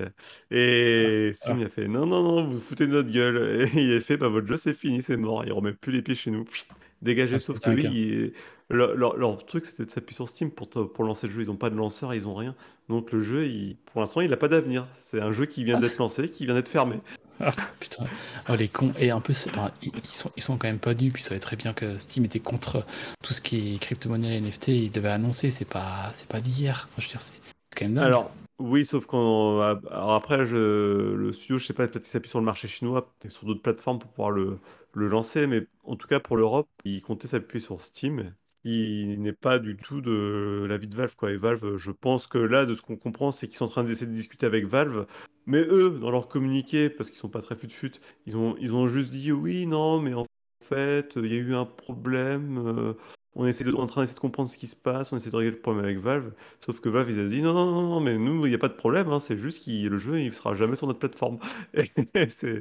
Et 0.50 1.30
Steam 1.34 1.58
Ah. 1.62 1.66
a 1.66 1.68
fait 1.68 1.88
non 1.88 2.06
non 2.06 2.22
non 2.22 2.46
vous 2.48 2.58
foutez 2.60 2.86
de 2.86 2.92
notre 2.92 3.10
gueule. 3.10 3.68
Et 3.74 3.82
il 3.82 3.96
a 3.96 4.00
fait 4.00 4.16
bah 4.16 4.28
votre 4.28 4.46
jeu 4.46 4.56
c'est 4.56 4.74
fini 4.74 5.02
c'est 5.02 5.16
mort, 5.16 5.44
il 5.44 5.52
remet 5.52 5.72
plus 5.72 5.92
les 5.92 6.02
pieds 6.02 6.14
chez 6.14 6.30
nous. 6.30 6.44
Dégagez. 7.02 7.36
Ah, 7.36 7.38
Sauf 7.38 7.58
que 7.60 7.70
il- 7.70 8.32
leur, 8.70 8.94
leur- 8.96 9.16
leur 9.16 9.46
truc 9.46 9.64
c'était 9.64 9.84
de 9.86 9.90
s'appuyer 9.90 10.16
sur 10.16 10.28
Steam 10.28 10.50
pour, 10.50 10.68
pour 10.68 11.04
lancer 11.04 11.26
le 11.26 11.32
jeu. 11.32 11.42
Ils 11.42 11.50
ont 11.50 11.56
pas 11.56 11.70
de 11.70 11.76
lanceur, 11.76 12.12
ils 12.14 12.26
ont 12.26 12.34
rien. 12.34 12.54
Donc 12.88 13.12
le 13.12 13.22
jeu 13.22 13.46
il, 13.46 13.76
pour 13.92 14.00
l'instant 14.00 14.20
il 14.20 14.32
a 14.32 14.36
pas 14.36 14.48
d'avenir. 14.48 14.86
C'est 15.10 15.20
un 15.20 15.32
jeu 15.32 15.46
qui 15.46 15.64
vient 15.64 15.76
Ah. 15.78 15.80
d'être 15.80 15.98
lancé, 15.98 16.28
qui 16.28 16.44
vient 16.44 16.54
d'être 16.54 16.68
fermé. 16.68 16.96
Ah, 17.40 17.52
putain. 17.78 18.04
Oh, 18.48 18.56
les 18.56 18.66
cons. 18.66 18.92
Et 18.98 19.10
un 19.12 19.20
peu, 19.20 19.32
enfin, 19.32 19.70
ils, 19.80 19.92
ils 20.02 20.10
sont, 20.10 20.32
ils 20.36 20.42
sont 20.42 20.58
quand 20.58 20.66
même 20.66 20.80
pas 20.80 20.92
nus. 20.94 21.12
Puis 21.12 21.22
ça 21.22 21.28
savait 21.28 21.38
très 21.40 21.54
bien 21.54 21.72
que 21.72 21.96
Steam 21.96 22.24
était 22.24 22.40
contre 22.40 22.84
tout 23.22 23.32
ce 23.32 23.40
qui 23.40 23.76
est 23.76 23.78
crypto-monnaie, 23.78 24.40
NFT. 24.40 24.68
Ils 24.70 24.90
devaient 24.90 25.10
annoncer. 25.10 25.52
C'est 25.52 25.64
pas, 25.64 26.10
c'est 26.14 26.26
pas 26.26 26.40
d'hier. 26.40 26.88
Enfin, 26.90 27.00
je 27.00 27.04
veux 27.06 27.10
dire, 27.12 27.22
c'est 27.22 27.34
c'est 27.36 27.78
quand 27.78 27.84
même 27.84 27.94
dingue. 27.94 28.06
Alors, 28.06 28.32
oui, 28.58 28.84
sauf 28.84 29.06
qu'on. 29.06 29.60
Alors 29.60 30.14
après, 30.14 30.46
je... 30.46 30.56
le 30.56 31.32
studio, 31.32 31.58
je 31.58 31.66
sais 31.66 31.72
pas, 31.74 31.86
peut-être 31.86 32.02
qu'il 32.02 32.10
s'appuie 32.10 32.28
sur 32.30 32.40
le 32.40 32.44
marché 32.44 32.66
chinois, 32.68 33.06
peut-être 33.20 33.32
sur 33.32 33.46
d'autres 33.46 33.62
plateformes 33.62 33.98
pour 34.00 34.10
pouvoir 34.10 34.30
le, 34.30 34.58
le 34.94 35.08
lancer, 35.08 35.46
mais 35.46 35.66
en 35.84 35.94
tout 35.96 36.08
cas 36.08 36.18
pour 36.20 36.36
l'Europe, 36.36 36.68
il 36.84 37.00
comptait 37.02 37.28
s'appuyer 37.28 37.64
sur 37.64 37.80
Steam, 37.80 38.34
qui 38.64 39.16
n'est 39.18 39.32
pas 39.32 39.58
du 39.60 39.76
tout 39.76 40.00
de 40.00 40.66
l'avis 40.68 40.88
de 40.88 40.96
Valve, 40.96 41.14
quoi. 41.14 41.30
Et 41.30 41.36
Valve, 41.36 41.76
je 41.76 41.90
pense 41.92 42.26
que 42.26 42.38
là, 42.38 42.66
de 42.66 42.74
ce 42.74 42.82
qu'on 42.82 42.96
comprend, 42.96 43.30
c'est 43.30 43.46
qu'ils 43.46 43.56
sont 43.56 43.66
en 43.66 43.68
train 43.68 43.84
d'essayer 43.84 44.06
de 44.08 44.12
discuter 44.16 44.46
avec 44.46 44.66
Valve, 44.66 45.06
mais 45.46 45.60
eux, 45.62 45.90
dans 46.00 46.10
leur 46.10 46.26
communiqué, 46.28 46.90
parce 46.90 47.10
qu'ils 47.10 47.18
sont 47.18 47.28
pas 47.28 47.42
très 47.42 47.54
fut-fut, 47.54 47.92
ils 48.26 48.36
ont, 48.36 48.56
ils 48.58 48.74
ont 48.74 48.88
juste 48.88 49.10
dit 49.12 49.30
oui, 49.30 49.66
non, 49.66 50.00
mais 50.00 50.14
en 50.14 50.26
fait, 50.64 51.12
il 51.16 51.26
y 51.26 51.34
a 51.34 51.36
eu 51.38 51.54
un 51.54 51.64
problème. 51.64 52.58
euh, 52.58 52.94
On 53.34 53.46
est 53.46 53.68
en 53.74 53.86
train 53.86 54.00
d'essayer 54.02 54.14
de 54.16 54.20
comprendre 54.20 54.48
ce 54.48 54.58
qui 54.58 54.66
se 54.66 54.74
passe, 54.74 55.12
on 55.12 55.16
essaie 55.16 55.30
de 55.30 55.36
régler 55.36 55.52
le 55.52 55.60
problème 55.60 55.84
avec 55.84 55.98
Valve. 55.98 56.32
Sauf 56.64 56.80
que 56.80 56.88
Valve, 56.88 57.10
ils 57.10 57.20
ont 57.20 57.28
dit 57.28 57.40
non, 57.40 57.52
non, 57.54 57.70
non, 57.70 57.82
non, 57.88 58.00
mais 58.00 58.18
nous, 58.18 58.46
il 58.46 58.48
n'y 58.48 58.54
a 58.54 58.58
pas 58.58 58.68
de 58.68 58.74
problème, 58.74 59.08
hein, 59.10 59.20
c'est 59.20 59.38
juste 59.38 59.64
que 59.64 59.70
le 59.70 59.98
jeu, 59.98 60.20
il 60.20 60.32
sera 60.32 60.54
jamais 60.54 60.74
sur 60.76 60.86
notre 60.86 60.98
plateforme. 60.98 61.38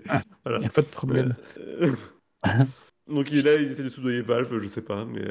Ah, 0.10 0.22
Voilà. 0.46 0.60
Il 0.60 0.62
n'y 0.62 0.68
a 0.68 0.70
pas 0.70 0.82
de 0.82 0.88
problème. 0.88 1.34
Euh, 1.58 1.94
Donc 3.08 3.30
là, 3.32 3.56
ils 3.56 3.72
essaient 3.72 3.84
de 3.84 3.90
soudoyer 3.90 4.22
Valve, 4.22 4.60
je 4.60 4.68
sais 4.68 4.82
pas, 4.82 5.06
mais 5.06 5.26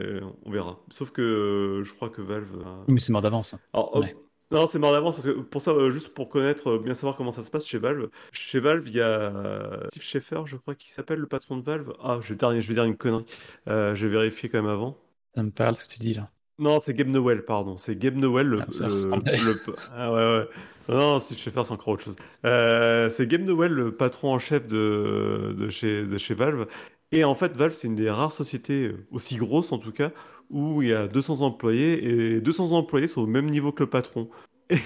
on 0.44 0.50
verra. 0.50 0.80
Sauf 0.90 1.10
que 1.10 1.20
euh, 1.22 1.84
je 1.84 1.94
crois 1.94 2.08
que 2.10 2.22
Valve. 2.22 2.62
a- 2.64 2.84
Mais 2.88 3.00
c'est 3.00 3.12
mort 3.12 3.22
d'avance. 3.22 3.54
Alors, 3.72 3.96
Ouais. 3.96 4.16
Non, 4.52 4.68
c'est 4.68 4.78
mort 4.78 4.92
d'avance 4.92 5.16
parce 5.16 5.26
que 5.26 5.32
pour 5.40 5.60
ça, 5.60 5.72
euh, 5.72 5.90
juste 5.90 6.14
pour 6.14 6.28
connaître, 6.28 6.68
euh, 6.70 6.78
bien 6.78 6.94
savoir 6.94 7.16
comment 7.16 7.32
ça 7.32 7.42
se 7.42 7.50
passe 7.50 7.66
chez 7.66 7.78
Valve. 7.78 8.08
Chez 8.32 8.60
Valve, 8.60 8.86
il 8.86 8.94
y 8.94 9.00
a 9.00 9.80
Steve 9.90 10.02
Schaeffer, 10.04 10.42
je 10.46 10.56
crois, 10.56 10.74
qui 10.76 10.90
s'appelle 10.90 11.18
le 11.18 11.26
patron 11.26 11.56
de 11.56 11.62
Valve. 11.64 11.92
Ah, 12.00 12.18
je 12.22 12.28
vais 12.32 12.36
dire, 12.36 12.60
je 12.60 12.68
vais 12.68 12.74
dire 12.74 12.84
une 12.84 12.96
connerie. 12.96 13.24
Je 13.66 13.94
vais 14.06 14.08
vérifier 14.08 14.48
quand 14.48 14.62
même 14.62 14.70
avant. 14.70 14.96
Ça 15.36 15.42
me 15.44 15.50
parle 15.50 15.76
ce 15.76 15.86
que 15.86 15.92
tu 15.94 15.98
dis 16.00 16.14
là. 16.14 16.30
Non, 16.58 16.80
c'est 16.80 16.94
Gabe 16.94 17.08
Nowell, 17.08 17.44
pardon. 17.44 17.76
C'est 17.76 17.96
Gabe 17.98 18.16
Nowell, 18.16 18.46
le. 18.46 18.60
Ah, 18.62 18.66
ça 18.70 18.86
le- 18.86 18.92
ressemblait. 18.92 19.36
le- 19.36 19.60
Ah 19.94 20.10
ouais, 20.12 20.16
ouais. 20.38 20.48
Non, 20.88 20.96
non, 20.96 21.20
Steve 21.20 21.36
Schaeffer, 21.38 21.62
c'est 21.64 21.72
encore 21.72 21.88
autre 21.88 22.02
chose. 22.04 22.16
Euh, 22.46 23.10
c'est 23.10 23.26
Gabe 23.26 23.42
Nowell, 23.42 23.72
le 23.72 23.94
patron 23.94 24.32
en 24.32 24.38
chef 24.38 24.66
de, 24.66 25.54
de, 25.58 25.68
chez, 25.68 26.04
de 26.04 26.16
chez 26.16 26.32
Valve. 26.34 26.66
Et 27.12 27.24
en 27.24 27.34
fait, 27.34 27.52
Valve, 27.52 27.74
c'est 27.74 27.86
une 27.88 27.94
des 27.96 28.08
rares 28.10 28.32
sociétés, 28.32 28.86
euh, 28.86 29.06
aussi 29.10 29.36
grosses 29.36 29.70
en 29.72 29.78
tout 29.78 29.92
cas, 29.92 30.12
où 30.48 30.80
il 30.82 30.88
y 30.88 30.94
a 30.94 31.06
200 31.08 31.42
employés 31.42 32.04
et 32.36 32.40
200 32.40 32.72
employés 32.72 33.08
sont 33.08 33.20
au 33.20 33.26
même 33.26 33.50
niveau 33.50 33.70
que 33.72 33.82
le 33.82 33.90
patron. 33.90 34.28
Et, 34.70 34.78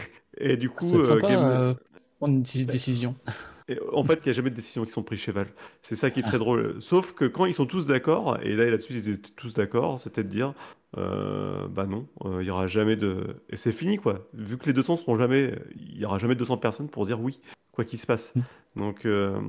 et 0.53 0.57
du 0.57 0.69
coup, 0.71 0.93
euh, 0.99 1.03
sympa 1.03 1.29
euh, 1.31 1.75
prendre 2.19 2.35
une 2.35 2.43
dé- 2.43 2.67
décision. 2.67 3.15
et 3.71 3.79
en 3.93 4.05
fait, 4.05 4.15
il 4.25 4.29
n'y 4.29 4.31
a 4.31 4.33
jamais 4.33 4.51
de 4.51 4.55
décisions 4.57 4.85
qui 4.85 4.91
sont 4.93 5.03
prises 5.03 5.21
chez 5.21 5.33
Valve. 5.33 5.53
C'est 5.83 5.97
ça 5.97 6.11
qui 6.11 6.21
est 6.21 6.23
très 6.23 6.37
Ah. 6.37 6.39
drôle. 6.39 6.81
Sauf 6.83 7.13
que 7.13 7.25
quand 7.25 7.47
ils 7.47 7.55
sont 7.55 7.67
tous 7.67 7.87
d'accord, 7.87 8.39
et 8.43 8.55
là 8.57 8.69
là-dessus 8.71 8.93
ils 8.95 9.09
étaient 9.09 9.31
tous 9.37 9.55
d'accord, 9.55 9.99
c'était 10.01 10.25
de 10.25 10.29
dire, 10.29 10.55
euh, 10.97 11.69
bah 11.69 11.87
non, 11.87 12.09
euh, 12.25 12.43
il 12.43 12.47
y 12.47 12.51
aura 12.51 12.67
jamais 12.67 12.97
de... 12.97 13.37
Et 13.49 13.57
c'est 13.57 13.73
fini 13.73 13.97
quoi. 13.99 14.29
Vu 14.35 14.59
que 14.59 14.67
les 14.67 14.73
200 14.73 14.97
seront 14.97 15.17
jamais... 15.19 15.55
Il 15.77 15.99
y 15.99 16.05
aura 16.05 16.19
jamais 16.19 16.35
200 16.35 16.57
personnes 16.59 16.89
pour 16.89 17.07
dire 17.07 17.21
oui, 17.21 17.41
quoi 17.73 17.85
qu'il 17.85 17.99
se 17.99 18.07
passe. 18.07 18.35
Mm. 18.35 18.41
Donc 18.77 19.07
euh, 19.07 19.41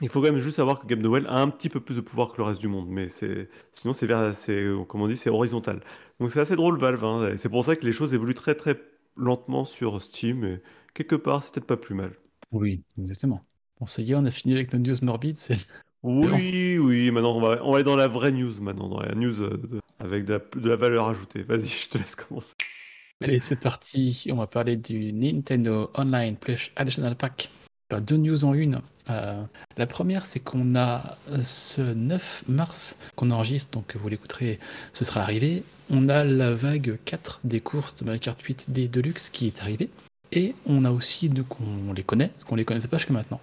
il 0.00 0.08
faut 0.08 0.20
quand 0.20 0.26
même 0.28 0.38
juste 0.38 0.56
savoir 0.56 0.78
que 0.78 0.86
Game 0.86 1.00
Noël 1.00 1.26
a 1.28 1.40
un 1.40 1.48
petit 1.48 1.68
peu 1.68 1.80
plus 1.80 1.96
de 1.96 2.00
pouvoir 2.02 2.32
que 2.32 2.38
le 2.38 2.44
reste 2.44 2.60
du 2.60 2.68
monde. 2.68 2.88
Mais 2.88 3.08
c'est 3.08 3.48
sinon 3.72 3.92
c'est 3.92 4.06
vers... 4.06 4.34
c'est 4.34 4.64
comme 4.88 5.00
on 5.02 5.08
dit, 5.08 5.16
c'est 5.16 5.30
horizontal. 5.30 5.80
Donc 6.18 6.30
c'est 6.30 6.40
assez 6.40 6.56
drôle 6.56 6.78
Valve. 6.78 7.04
hein. 7.04 7.34
C'est 7.36 7.48
pour 7.48 7.64
ça 7.64 7.76
que 7.76 7.84
les 7.86 7.92
choses 7.92 8.12
évoluent 8.14 8.34
très 8.34 8.54
très 8.54 8.78
lentement 9.16 9.64
sur 9.64 10.00
Steam. 10.02 10.44
Et 10.44 10.62
quelque 10.94 11.16
part, 11.16 11.42
c'est 11.42 11.52
peut-être 11.54 11.66
pas 11.66 11.76
plus 11.76 11.94
mal. 11.94 12.12
Oui, 12.52 12.82
exactement. 12.98 13.44
Bon, 13.80 13.86
ça 13.86 14.02
y 14.02 14.12
est, 14.12 14.14
on 14.14 14.24
a 14.24 14.30
fini 14.30 14.54
avec 14.54 14.72
nos 14.72 14.78
news 14.78 14.96
morbides. 15.02 15.36
C'est 15.36 15.58
Oui, 16.02 16.78
oui, 16.78 17.10
maintenant 17.10 17.36
on 17.36 17.40
va, 17.40 17.60
on 17.64 17.70
va 17.72 17.76
aller 17.76 17.84
dans 17.84 17.96
la 17.96 18.08
vraie 18.08 18.32
news, 18.32 18.52
maintenant, 18.60 18.88
dans 18.88 19.00
la 19.00 19.14
news 19.14 19.42
euh, 19.42 19.56
de- 19.56 19.80
avec 19.98 20.24
de 20.24 20.34
la, 20.34 20.60
de 20.60 20.68
la 20.68 20.76
valeur 20.76 21.08
ajoutée. 21.08 21.42
Vas-y, 21.42 21.66
je 21.66 21.88
te 21.88 21.98
laisse 21.98 22.14
commencer. 22.16 22.54
Allez, 23.22 23.38
c'est 23.38 23.56
parti. 23.60 24.28
On 24.32 24.36
va 24.36 24.46
parler 24.46 24.76
du 24.76 25.12
Nintendo 25.12 25.90
Online 25.94 26.36
Plus 26.36 26.70
Additional 26.76 27.16
Pack. 27.16 27.50
Alors, 27.90 28.02
deux 28.02 28.16
news 28.16 28.44
en 28.44 28.54
une. 28.54 28.80
Euh, 29.10 29.42
la 29.76 29.86
première, 29.86 30.24
c'est 30.26 30.40
qu'on 30.40 30.74
a 30.76 31.18
euh, 31.30 31.42
ce 31.42 31.80
9 31.82 32.44
mars 32.48 32.98
qu'on 33.16 33.30
enregistre, 33.30 33.72
donc 33.72 33.96
vous 33.96 34.08
l'écouterez, 34.08 34.58
ce 34.92 35.04
sera 35.04 35.20
arrivé. 35.22 35.64
On 35.90 36.08
a 36.08 36.24
la 36.24 36.54
vague 36.54 36.98
4 37.04 37.40
des 37.44 37.60
courses 37.60 37.96
de 37.96 38.04
Mario 38.04 38.20
Kart 38.20 38.40
8 38.40 38.66
des 38.70 38.88
Deluxe 38.88 39.28
qui 39.28 39.48
est 39.48 39.60
arrivée. 39.60 39.90
Et 40.32 40.54
on 40.64 40.84
a 40.84 40.90
aussi, 40.92 41.28
donc 41.28 41.60
on 41.60 41.92
les 41.92 42.04
connaît, 42.04 42.28
parce 42.28 42.44
qu'on 42.44 42.54
les 42.56 42.64
connaissait 42.64 42.86
pas 42.88 42.98
jusque 42.98 43.10
maintenant. 43.10 43.40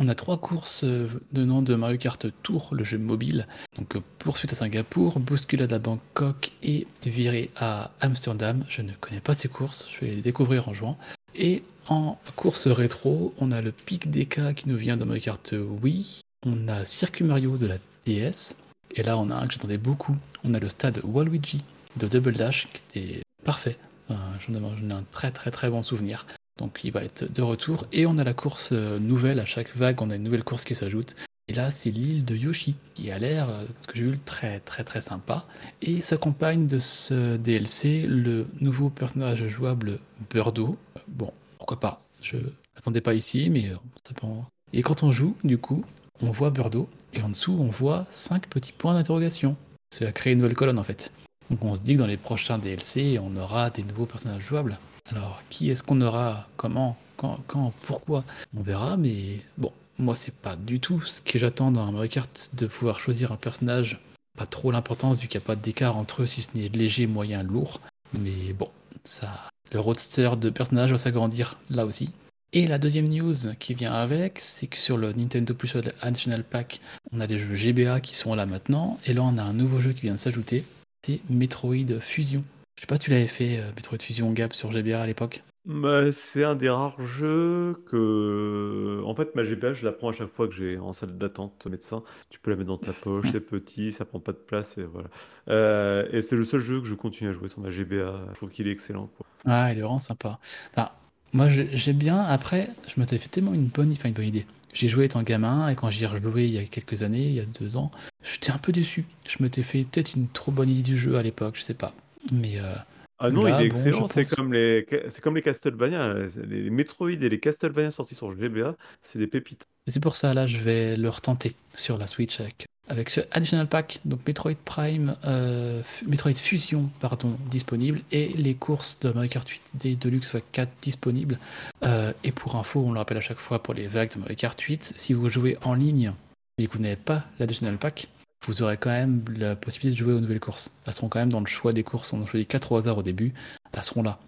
On 0.00 0.06
a 0.06 0.14
trois 0.14 0.38
courses 0.38 0.84
euh, 0.84 1.08
venant 1.32 1.60
de 1.60 1.74
Mario 1.74 1.98
Kart 1.98 2.24
Tour, 2.44 2.68
le 2.72 2.84
jeu 2.84 2.98
mobile. 2.98 3.48
Donc 3.76 3.96
euh, 3.96 4.00
poursuite 4.20 4.52
à 4.52 4.54
Singapour, 4.54 5.18
bousculade 5.18 5.72
à 5.72 5.80
Bangkok 5.80 6.52
et 6.62 6.86
virée 7.04 7.50
à 7.56 7.90
Amsterdam. 8.00 8.64
Je 8.68 8.82
ne 8.82 8.92
connais 9.00 9.20
pas 9.20 9.34
ces 9.34 9.48
courses, 9.48 9.88
je 9.90 10.04
vais 10.04 10.14
les 10.14 10.22
découvrir 10.22 10.68
en 10.68 10.72
jouant. 10.72 10.96
Et 11.34 11.64
en 11.88 12.16
course 12.36 12.68
rétro, 12.68 13.34
on 13.38 13.50
a 13.50 13.60
le 13.60 13.72
pic 13.72 14.08
DK 14.08 14.54
qui 14.54 14.68
nous 14.68 14.76
vient 14.76 14.96
de 14.96 15.02
Mario 15.02 15.22
Kart 15.22 15.54
Wii. 15.82 16.20
On 16.46 16.68
a 16.68 16.84
Circuit 16.84 17.24
Mario 17.24 17.56
de 17.56 17.66
la 17.66 17.78
DS. 18.06 18.54
Et 18.94 19.02
là, 19.02 19.18
on 19.18 19.30
a 19.30 19.34
un 19.34 19.48
que 19.48 19.54
j'attendais 19.54 19.78
beaucoup. 19.78 20.16
On 20.44 20.54
a 20.54 20.60
le 20.60 20.68
stade 20.68 21.00
Waluigi 21.02 21.62
de 21.96 22.06
Double 22.06 22.34
Dash 22.34 22.68
qui 22.72 22.98
était 22.98 23.22
parfait. 23.44 23.76
Euh, 24.10 24.14
j'en 24.40 24.54
ai 24.54 24.92
un 24.92 25.04
très 25.10 25.32
très 25.32 25.50
très 25.50 25.68
bon 25.68 25.82
souvenir. 25.82 26.24
Donc 26.58 26.80
il 26.84 26.92
va 26.92 27.04
être 27.04 27.32
de 27.32 27.42
retour. 27.42 27.86
Et 27.92 28.06
on 28.06 28.18
a 28.18 28.24
la 28.24 28.34
course 28.34 28.70
euh, 28.72 28.98
nouvelle, 28.98 29.38
à 29.40 29.44
chaque 29.44 29.74
vague, 29.76 30.02
on 30.02 30.10
a 30.10 30.16
une 30.16 30.24
nouvelle 30.24 30.44
course 30.44 30.64
qui 30.64 30.74
s'ajoute. 30.74 31.14
Et 31.50 31.54
là, 31.54 31.70
c'est 31.70 31.90
l'île 31.90 32.24
de 32.26 32.36
Yoshi, 32.36 32.74
qui 32.94 33.10
a 33.10 33.18
l'air, 33.18 33.48
euh, 33.48 33.64
ce 33.82 33.86
que 33.86 33.96
j'ai 33.96 34.04
vu, 34.04 34.18
très 34.18 34.60
très 34.60 34.84
très 34.84 35.00
sympa. 35.00 35.46
Et 35.80 36.02
s'accompagne 36.02 36.66
de 36.66 36.78
ce 36.78 37.36
DLC 37.36 38.04
le 38.06 38.46
nouveau 38.60 38.90
personnage 38.90 39.46
jouable 39.48 39.98
Birdo. 40.30 40.76
Bon, 41.06 41.32
pourquoi 41.56 41.80
pas? 41.80 42.02
Je 42.20 42.36
l'attendais 42.76 43.00
pas 43.00 43.14
ici, 43.14 43.48
mais 43.50 43.68
euh, 43.68 43.76
ça 44.06 44.26
en- 44.26 44.44
Et 44.74 44.82
quand 44.82 45.02
on 45.02 45.10
joue, 45.10 45.36
du 45.44 45.56
coup, 45.58 45.84
on 46.20 46.30
voit 46.32 46.50
Birdo, 46.50 46.88
et 47.14 47.22
en 47.22 47.30
dessous, 47.30 47.56
on 47.58 47.68
voit 47.70 48.04
cinq 48.10 48.48
petits 48.48 48.72
points 48.72 48.92
d'interrogation. 48.94 49.56
C'est 49.90 50.06
à 50.06 50.12
créer 50.12 50.32
une 50.34 50.40
nouvelle 50.40 50.56
colonne, 50.56 50.78
en 50.78 50.82
fait. 50.82 51.12
Donc 51.50 51.64
on 51.64 51.74
se 51.74 51.80
dit 51.80 51.94
que 51.94 52.00
dans 52.00 52.06
les 52.06 52.18
prochains 52.18 52.58
DLC, 52.58 53.18
on 53.22 53.34
aura 53.36 53.70
des 53.70 53.82
nouveaux 53.84 54.04
personnages 54.04 54.42
jouables. 54.44 54.78
Alors, 55.10 55.42
qui 55.48 55.70
est-ce 55.70 55.82
qu'on 55.82 56.00
aura? 56.00 56.46
Comment? 56.56 56.96
Quand, 57.16 57.72
Pourquoi? 57.82 58.24
On 58.56 58.62
verra, 58.62 58.96
mais 58.96 59.40
bon, 59.56 59.72
moi, 59.98 60.14
c'est 60.14 60.34
pas 60.34 60.54
du 60.54 60.78
tout 60.78 61.00
ce 61.00 61.20
que 61.20 61.38
j'attends 61.38 61.72
dans 61.72 61.90
Mario 61.90 62.08
Kart 62.08 62.50
de 62.54 62.66
pouvoir 62.66 63.00
choisir 63.00 63.32
un 63.32 63.36
personnage. 63.36 63.98
Pas 64.36 64.46
trop 64.46 64.70
l'importance 64.70 65.18
vu 65.18 65.26
qu'il 65.26 65.40
n'y 65.40 65.44
a 65.44 65.46
pas 65.46 65.56
d'écart 65.56 65.96
entre 65.96 66.22
eux, 66.22 66.26
si 66.26 66.42
ce 66.42 66.50
n'est 66.56 66.68
léger, 66.68 67.06
moyen, 67.08 67.42
lourd. 67.42 67.80
Mais 68.12 68.52
bon, 68.52 68.68
ça, 69.04 69.50
le 69.72 69.80
roadster 69.80 70.30
de 70.36 70.50
personnage 70.50 70.92
va 70.92 70.98
s'agrandir 70.98 71.58
là 71.70 71.86
aussi. 71.86 72.10
Et 72.52 72.66
la 72.66 72.78
deuxième 72.78 73.08
news 73.08 73.34
qui 73.58 73.74
vient 73.74 73.92
avec, 73.92 74.38
c'est 74.38 74.68
que 74.68 74.78
sur 74.78 74.96
le 74.96 75.12
Nintendo 75.12 75.52
Plus 75.52 75.76
Additional 76.00 76.44
Pack, 76.44 76.80
on 77.12 77.20
a 77.20 77.26
les 77.26 77.38
jeux 77.38 77.54
GBA 77.54 78.00
qui 78.00 78.14
sont 78.14 78.34
là 78.34 78.46
maintenant. 78.46 78.98
Et 79.06 79.12
là, 79.12 79.22
on 79.22 79.36
a 79.38 79.42
un 79.42 79.52
nouveau 79.52 79.80
jeu 79.80 79.92
qui 79.92 80.02
vient 80.02 80.14
de 80.14 80.18
s'ajouter. 80.18 80.64
C'est 81.04 81.20
Metroid 81.28 82.00
Fusion. 82.00 82.44
Je 82.78 82.82
sais 82.82 82.86
pas 82.86 82.94
si 82.94 83.02
tu 83.02 83.10
l'avais 83.10 83.26
fait, 83.26 83.58
euh, 83.58 83.72
Metroid 83.74 83.98
Fusion 83.98 84.30
Gap 84.30 84.54
sur 84.54 84.70
GBA 84.70 85.02
à 85.02 85.04
l'époque. 85.04 85.42
Bah, 85.66 86.12
c'est 86.12 86.44
un 86.44 86.54
des 86.54 86.68
rares 86.68 87.00
jeux 87.00 87.82
que. 87.90 89.02
En 89.04 89.16
fait, 89.16 89.34
ma 89.34 89.42
GBA, 89.42 89.72
je 89.72 89.84
la 89.84 89.90
prends 89.90 90.10
à 90.10 90.12
chaque 90.12 90.28
fois 90.28 90.46
que 90.46 90.54
j'ai 90.54 90.78
en 90.78 90.92
salle 90.92 91.18
d'attente 91.18 91.66
médecin. 91.66 92.04
Tu 92.30 92.38
peux 92.38 92.52
la 92.52 92.56
mettre 92.56 92.68
dans 92.68 92.78
ta 92.78 92.92
poche, 92.92 93.26
c'est 93.32 93.40
petit, 93.40 93.90
ça 93.90 94.04
prend 94.04 94.20
pas 94.20 94.30
de 94.30 94.36
place 94.36 94.78
et 94.78 94.84
voilà. 94.84 95.08
Euh, 95.48 96.06
et 96.12 96.20
c'est 96.20 96.36
le 96.36 96.44
seul 96.44 96.60
jeu 96.60 96.80
que 96.80 96.86
je 96.86 96.94
continue 96.94 97.30
à 97.30 97.32
jouer 97.32 97.48
sur 97.48 97.58
ma 97.58 97.70
GBA. 97.70 98.26
Je 98.30 98.36
trouve 98.36 98.50
qu'il 98.50 98.68
est 98.68 98.72
excellent, 98.72 99.10
quoi. 99.16 99.26
Ah, 99.44 99.72
il 99.72 99.78
est 99.78 99.82
vraiment 99.82 99.98
sympa. 99.98 100.38
Enfin, 100.70 100.90
moi, 101.32 101.48
j'aime 101.48 101.96
bien. 101.96 102.20
Après, 102.20 102.70
je 102.86 103.00
m'étais 103.00 103.18
fait 103.18 103.28
tellement 103.28 103.54
une 103.54 103.66
bonne, 103.66 103.90
enfin, 103.90 104.08
une 104.08 104.14
bonne 104.14 104.26
idée. 104.26 104.46
J'ai 104.72 104.86
joué 104.86 105.06
étant 105.06 105.24
gamin 105.24 105.68
et 105.68 105.74
quand 105.74 105.90
j'y 105.90 106.04
ai 106.04 106.06
rejoué 106.06 106.44
il 106.44 106.54
y 106.54 106.58
a 106.58 106.62
quelques 106.62 107.02
années, 107.02 107.26
il 107.26 107.34
y 107.34 107.40
a 107.40 107.46
deux 107.58 107.76
ans, 107.76 107.90
j'étais 108.22 108.52
un 108.52 108.58
peu 108.58 108.70
déçu. 108.70 109.04
Je 109.26 109.42
m'étais 109.42 109.64
fait 109.64 109.82
peut-être 109.82 110.14
une 110.14 110.28
trop 110.28 110.52
bonne 110.52 110.68
idée 110.70 110.82
du 110.82 110.96
jeu 110.96 111.16
à 111.16 111.24
l'époque, 111.24 111.56
je 111.56 111.62
sais 111.62 111.74
pas. 111.74 111.92
Mais 112.32 112.58
euh, 112.58 112.74
Ah 113.18 113.30
non, 113.30 113.44
Là, 113.44 113.60
il 113.60 113.66
est 113.66 113.68
bon, 113.70 113.76
excellent. 113.76 114.06
C'est 114.06 114.22
pense- 114.22 114.30
comme 114.34 114.52
les, 114.52 114.86
comme 115.22 115.36
les 115.36 115.42
Castlevania. 115.42 116.14
Les 116.48 116.70
Metroid 116.70 117.10
et 117.10 117.28
les 117.28 117.40
Castlevania 117.40 117.90
sortis 117.90 118.14
sur 118.14 118.32
GBA, 118.36 118.74
c'est 119.02 119.18
des 119.18 119.26
pépites. 119.26 119.66
et 119.86 119.90
c'est 119.90 120.00
pour 120.00 120.16
ça, 120.16 120.34
là, 120.34 120.46
je 120.46 120.58
vais 120.58 120.96
le 120.96 121.08
retenter 121.08 121.54
sur 121.74 121.98
la 121.98 122.06
Switch 122.06 122.40
avec, 122.40 122.66
avec 122.88 123.10
ce 123.10 123.20
Additional 123.32 123.66
Pack, 123.66 124.00
donc 124.04 124.20
Metroid 124.26 124.54
Prime, 124.64 125.16
euh, 125.24 125.82
Metroid 126.06 126.34
Fusion, 126.34 126.90
pardon, 127.00 127.36
disponible, 127.50 128.00
et 128.12 128.28
les 128.28 128.54
courses 128.54 128.98
de 129.00 129.10
Mario 129.10 129.28
Kart 129.30 129.48
8D 129.48 129.98
Deluxe 129.98 130.32
x 130.34 130.42
4 130.52 130.70
disponibles. 130.82 131.38
Euh, 131.84 132.12
et 132.24 132.32
pour 132.32 132.56
info, 132.56 132.80
on 132.86 132.92
le 132.92 132.98
rappelle 132.98 133.18
à 133.18 133.22
chaque 133.22 133.38
fois 133.38 133.62
pour 133.62 133.74
les 133.74 133.86
vagues 133.88 134.14
de 134.14 134.20
Mario 134.20 134.36
Kart 134.36 134.60
8, 134.60 134.94
si 134.96 135.12
vous 135.12 135.28
jouez 135.28 135.56
en 135.62 135.74
ligne 135.74 136.12
et 136.58 136.66
que 136.66 136.72
vous 136.72 136.82
n'avez 136.82 136.96
pas 136.96 137.24
l'Additional 137.38 137.76
Pack, 137.78 138.08
vous 138.44 138.62
aurez 138.62 138.76
quand 138.76 138.90
même 138.90 139.24
la 139.36 139.56
possibilité 139.56 140.00
de 140.00 140.04
jouer 140.04 140.14
aux 140.14 140.20
nouvelles 140.20 140.40
courses. 140.40 140.76
Elles 140.86 140.92
seront 140.92 141.08
quand 141.08 141.18
même 141.18 141.32
dans 141.32 141.40
le 141.40 141.46
choix 141.46 141.72
des 141.72 141.82
courses. 141.82 142.12
On 142.12 142.22
a 142.22 142.26
choisi 142.26 142.46
4 142.46 142.72
au 142.72 142.76
hasard 142.76 142.98
au 142.98 143.02
début. 143.02 143.34
Elles 143.72 143.82
seront 143.82 144.02
là. 144.02 144.20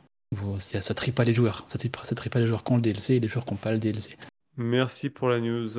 Ça 0.80 0.94
trie 0.94 1.12
pas 1.12 1.24
les 1.24 1.32
joueurs. 1.32 1.64
Ça 1.66 1.78
trie, 1.78 1.88
pas 1.88 2.40
les 2.40 2.46
joueurs 2.46 2.64
qui 2.64 2.72
ont 2.72 2.76
le 2.76 2.82
DLC 2.82 3.14
et 3.14 3.20
les 3.20 3.28
joueurs 3.28 3.44
qui 3.44 3.52
n'ont 3.52 3.58
pas 3.58 3.72
le 3.72 3.78
DLC. 3.78 4.16
Merci 4.56 5.10
pour 5.10 5.28
la 5.28 5.40
news. 5.40 5.70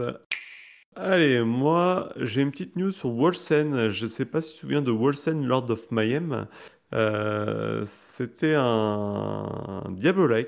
Allez, 0.96 1.42
moi, 1.42 2.12
j'ai 2.18 2.42
une 2.42 2.52
petite 2.52 2.76
news 2.76 2.92
sur 2.92 3.10
Wolsen. 3.10 3.90
Je 3.90 4.08
sais 4.08 4.26
pas 4.26 4.42
si 4.42 4.50
tu 4.50 4.56
te 4.56 4.60
souviens 4.62 4.82
de 4.82 4.92
Wolsen 4.92 5.46
Lord 5.46 5.70
of 5.70 5.90
Mayhem. 5.92 6.48
Euh, 6.94 7.86
c'était 7.86 8.56
un 8.56 9.96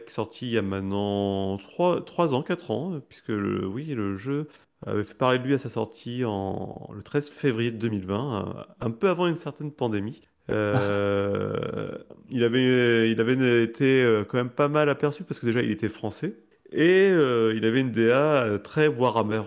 sorti 0.08 0.48
il 0.48 0.54
y 0.54 0.58
a 0.58 0.62
maintenant 0.62 1.58
3, 1.58 2.34
ans, 2.34 2.44
4 2.44 2.72
ans, 2.72 3.00
puisque 3.08 3.30
oui, 3.30 3.86
le 3.86 4.18
jeu 4.18 4.50
avait 4.86 5.04
fait 5.04 5.14
parler 5.14 5.40
de 5.40 5.44
lui 5.46 5.54
à 5.54 5.58
sa 5.58 5.70
sortie 5.70 6.24
en, 6.26 6.90
le 6.94 7.02
13 7.04 7.30
février 7.30 7.72
2020, 7.72 8.58
euh, 8.58 8.64
un 8.82 8.92
peu 8.92 9.10
avant 9.10 9.28
une 9.28 9.36
certaine 9.36 9.72
pandémie. 9.72 10.22
Euh, 10.50 11.98
il 12.30 12.44
avait, 12.44 13.10
il 13.10 13.22
avait 13.22 13.64
été 13.64 14.04
euh, 14.04 14.26
quand 14.26 14.38
même 14.38 14.50
pas 14.50 14.68
mal 14.68 14.90
aperçu 14.90 15.24
parce 15.24 15.40
que 15.40 15.46
déjà 15.46 15.62
il 15.62 15.72
était 15.72 15.88
français 15.88 16.36
et 16.74 17.08
il 17.08 17.66
avait 17.66 17.80
une 17.80 17.92
DA 17.92 18.60
très 18.64 18.88
Warhammer, 18.88 19.44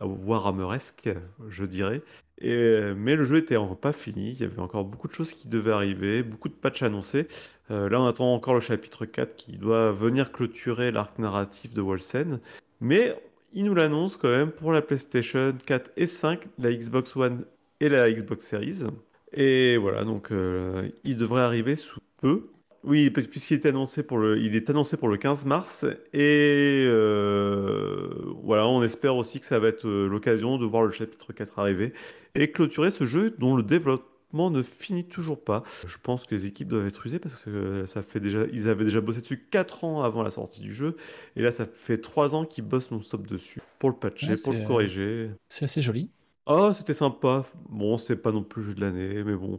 Warhammeresque, 0.00 1.08
je 1.48 1.64
dirais. 1.64 2.02
Et, 2.38 2.92
mais 2.94 3.16
le 3.16 3.24
jeu 3.24 3.38
était 3.38 3.56
encore 3.56 3.80
pas 3.80 3.92
fini, 3.92 4.32
il 4.32 4.40
y 4.40 4.44
avait 4.44 4.58
encore 4.58 4.84
beaucoup 4.84 5.08
de 5.08 5.14
choses 5.14 5.32
qui 5.32 5.48
devaient 5.48 5.72
arriver, 5.72 6.22
beaucoup 6.22 6.50
de 6.50 6.54
patchs 6.54 6.82
annoncés. 6.82 7.26
Là, 7.70 7.98
on 7.98 8.06
attend 8.06 8.34
encore 8.34 8.52
le 8.52 8.60
chapitre 8.60 9.06
4 9.06 9.34
qui 9.34 9.56
doit 9.56 9.92
venir 9.92 10.30
clôturer 10.30 10.90
l'arc 10.90 11.18
narratif 11.18 11.72
de 11.72 11.80
Wolsen. 11.80 12.40
Mais 12.82 13.16
il 13.56 13.64
nous 13.64 13.74
l'annonce 13.74 14.16
quand 14.16 14.28
même 14.28 14.52
pour 14.52 14.70
la 14.70 14.82
PlayStation 14.82 15.54
4 15.66 15.90
et 15.96 16.06
5, 16.06 16.46
la 16.58 16.72
Xbox 16.72 17.16
One 17.16 17.46
et 17.80 17.88
la 17.88 18.12
Xbox 18.12 18.44
Series. 18.44 18.84
Et 19.32 19.78
voilà, 19.78 20.04
donc 20.04 20.30
euh, 20.30 20.90
il 21.04 21.16
devrait 21.16 21.40
arriver 21.40 21.74
sous 21.74 22.00
peu. 22.20 22.48
Oui, 22.84 23.08
puisqu'il 23.08 23.54
est 23.54 23.66
annoncé 23.66 24.02
pour 24.02 24.18
le, 24.18 24.38
est 24.38 24.70
annoncé 24.70 24.98
pour 24.98 25.08
le 25.08 25.16
15 25.16 25.46
mars. 25.46 25.86
Et 26.12 26.84
euh, 26.86 28.10
voilà, 28.42 28.68
on 28.68 28.82
espère 28.82 29.16
aussi 29.16 29.40
que 29.40 29.46
ça 29.46 29.58
va 29.58 29.68
être 29.68 29.88
euh, 29.88 30.06
l'occasion 30.06 30.58
de 30.58 30.66
voir 30.66 30.84
le 30.84 30.90
chapitre 30.90 31.32
4 31.32 31.58
arriver 31.58 31.94
et 32.34 32.52
clôturer 32.52 32.90
ce 32.90 33.04
jeu 33.04 33.34
dont 33.38 33.56
le 33.56 33.62
développement 33.62 34.06
ne 34.50 34.62
finit 34.62 35.04
toujours 35.06 35.42
pas. 35.42 35.62
Je 35.86 35.96
pense 36.02 36.24
que 36.24 36.34
les 36.34 36.46
équipes 36.46 36.68
doivent 36.68 36.86
être 36.86 37.04
usées 37.06 37.18
parce 37.18 37.44
que 37.44 37.84
ça 37.86 38.02
fait 38.02 38.20
déjà, 38.20 38.44
ils 38.52 38.68
avaient 38.68 38.84
déjà 38.84 39.00
bossé 39.00 39.20
dessus 39.20 39.46
4 39.50 39.84
ans 39.84 40.02
avant 40.02 40.22
la 40.22 40.30
sortie 40.30 40.60
du 40.60 40.72
jeu. 40.74 40.96
Et 41.36 41.42
là, 41.42 41.50
ça 41.52 41.66
fait 41.66 41.98
3 41.98 42.34
ans 42.34 42.44
qu'ils 42.44 42.64
bossent 42.64 42.90
non-stop 42.90 43.26
dessus 43.26 43.60
pour 43.78 43.90
le 43.90 43.96
patcher, 43.96 44.32
Ouais, 44.32 44.36
pour 44.42 44.52
le 44.52 44.60
euh, 44.60 44.66
corriger. 44.66 45.30
C'est 45.48 45.64
assez 45.64 45.82
joli. 45.82 46.10
Ah, 46.46 46.72
c'était 46.76 46.94
sympa. 46.94 47.44
Bon, 47.68 47.98
c'est 47.98 48.14
pas 48.16 48.30
non 48.30 48.44
plus 48.44 48.62
le 48.62 48.68
jeu 48.68 48.74
de 48.74 48.80
l'année, 48.80 49.24
mais 49.24 49.34
bon, 49.34 49.58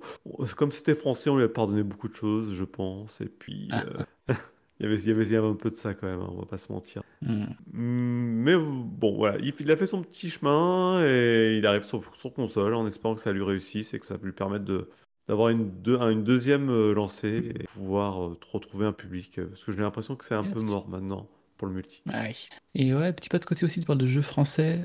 comme 0.55 0.71
c'était 0.71 0.95
français, 0.95 1.29
on 1.29 1.35
lui 1.37 1.43
a 1.43 1.49
pardonné 1.49 1.83
beaucoup 1.83 2.07
de 2.07 2.15
choses, 2.15 2.53
je 2.53 2.63
pense. 2.63 3.19
Et 3.19 3.25
puis, 3.27 3.67
Ah. 3.71 3.83
euh, 4.29 4.33
il 4.79 4.83
y 4.83 4.85
avait, 4.89 4.97
il 5.01 5.07
y 5.07 5.11
avait, 5.11 5.23
il 5.25 5.31
y 5.31 5.35
avait 5.35 5.47
un 5.47 5.53
peu 5.55 5.69
de 5.71 5.75
ça 5.75 5.93
quand 5.93 6.07
même, 6.07 6.21
hein, 6.21 6.29
on 6.31 6.39
va 6.39 6.45
pas 6.45 6.57
se 6.57 6.71
mentir. 6.71 7.01
Hmm. 7.21 7.45
Mm, 7.73 8.43
Mais 8.43 8.55
bon, 8.55 9.15
voilà, 9.15 9.37
il, 9.39 9.53
il 9.59 9.71
a 9.71 9.77
fait 9.77 9.87
son 9.87 10.01
petit 10.01 10.29
chemin 10.29 11.03
et 11.05 11.57
il 11.57 11.65
arrive 11.65 11.83
sur, 11.83 12.03
sur 12.15 12.33
console 12.33 12.73
en 12.75 12.85
espérant 12.87 13.15
que 13.15 13.21
ça 13.21 13.31
lui 13.31 13.43
réussisse 13.43 13.93
et 13.93 13.99
que 13.99 14.05
ça 14.05 14.17
lui 14.21 14.31
permettre 14.31 14.65
de 14.65 14.89
d'avoir 15.27 15.49
une, 15.49 15.69
deux- 15.81 15.99
un- 15.99 16.09
une 16.09 16.23
deuxième 16.23 16.69
euh, 16.69 16.93
lancée 16.93 17.51
et 17.59 17.63
pouvoir 17.73 18.23
euh, 18.23 18.39
retrouver 18.49 18.85
un 18.85 18.93
public. 18.93 19.39
euh, 19.39 19.47
Parce 19.47 19.63
que 19.65 19.73
j'ai 19.73 19.79
l'impression 19.79 20.15
que 20.15 20.23
c'est 20.23 20.35
un 20.35 20.43
peu 20.45 20.61
mort 20.61 20.87
maintenant 20.87 21.27
pour 21.57 21.67
le 21.67 21.73
multi. 21.73 22.01
Ouais. 22.05 22.31
Et 22.75 22.93
ouais, 22.93 23.11
petit 23.11 23.27
pas 23.27 23.37
de 23.39 23.43
côté 23.45 23.65
aussi, 23.65 23.81
tu 23.81 23.85
parles 23.85 23.99
de 23.99 24.05
jeux 24.07 24.21
français. 24.21 24.79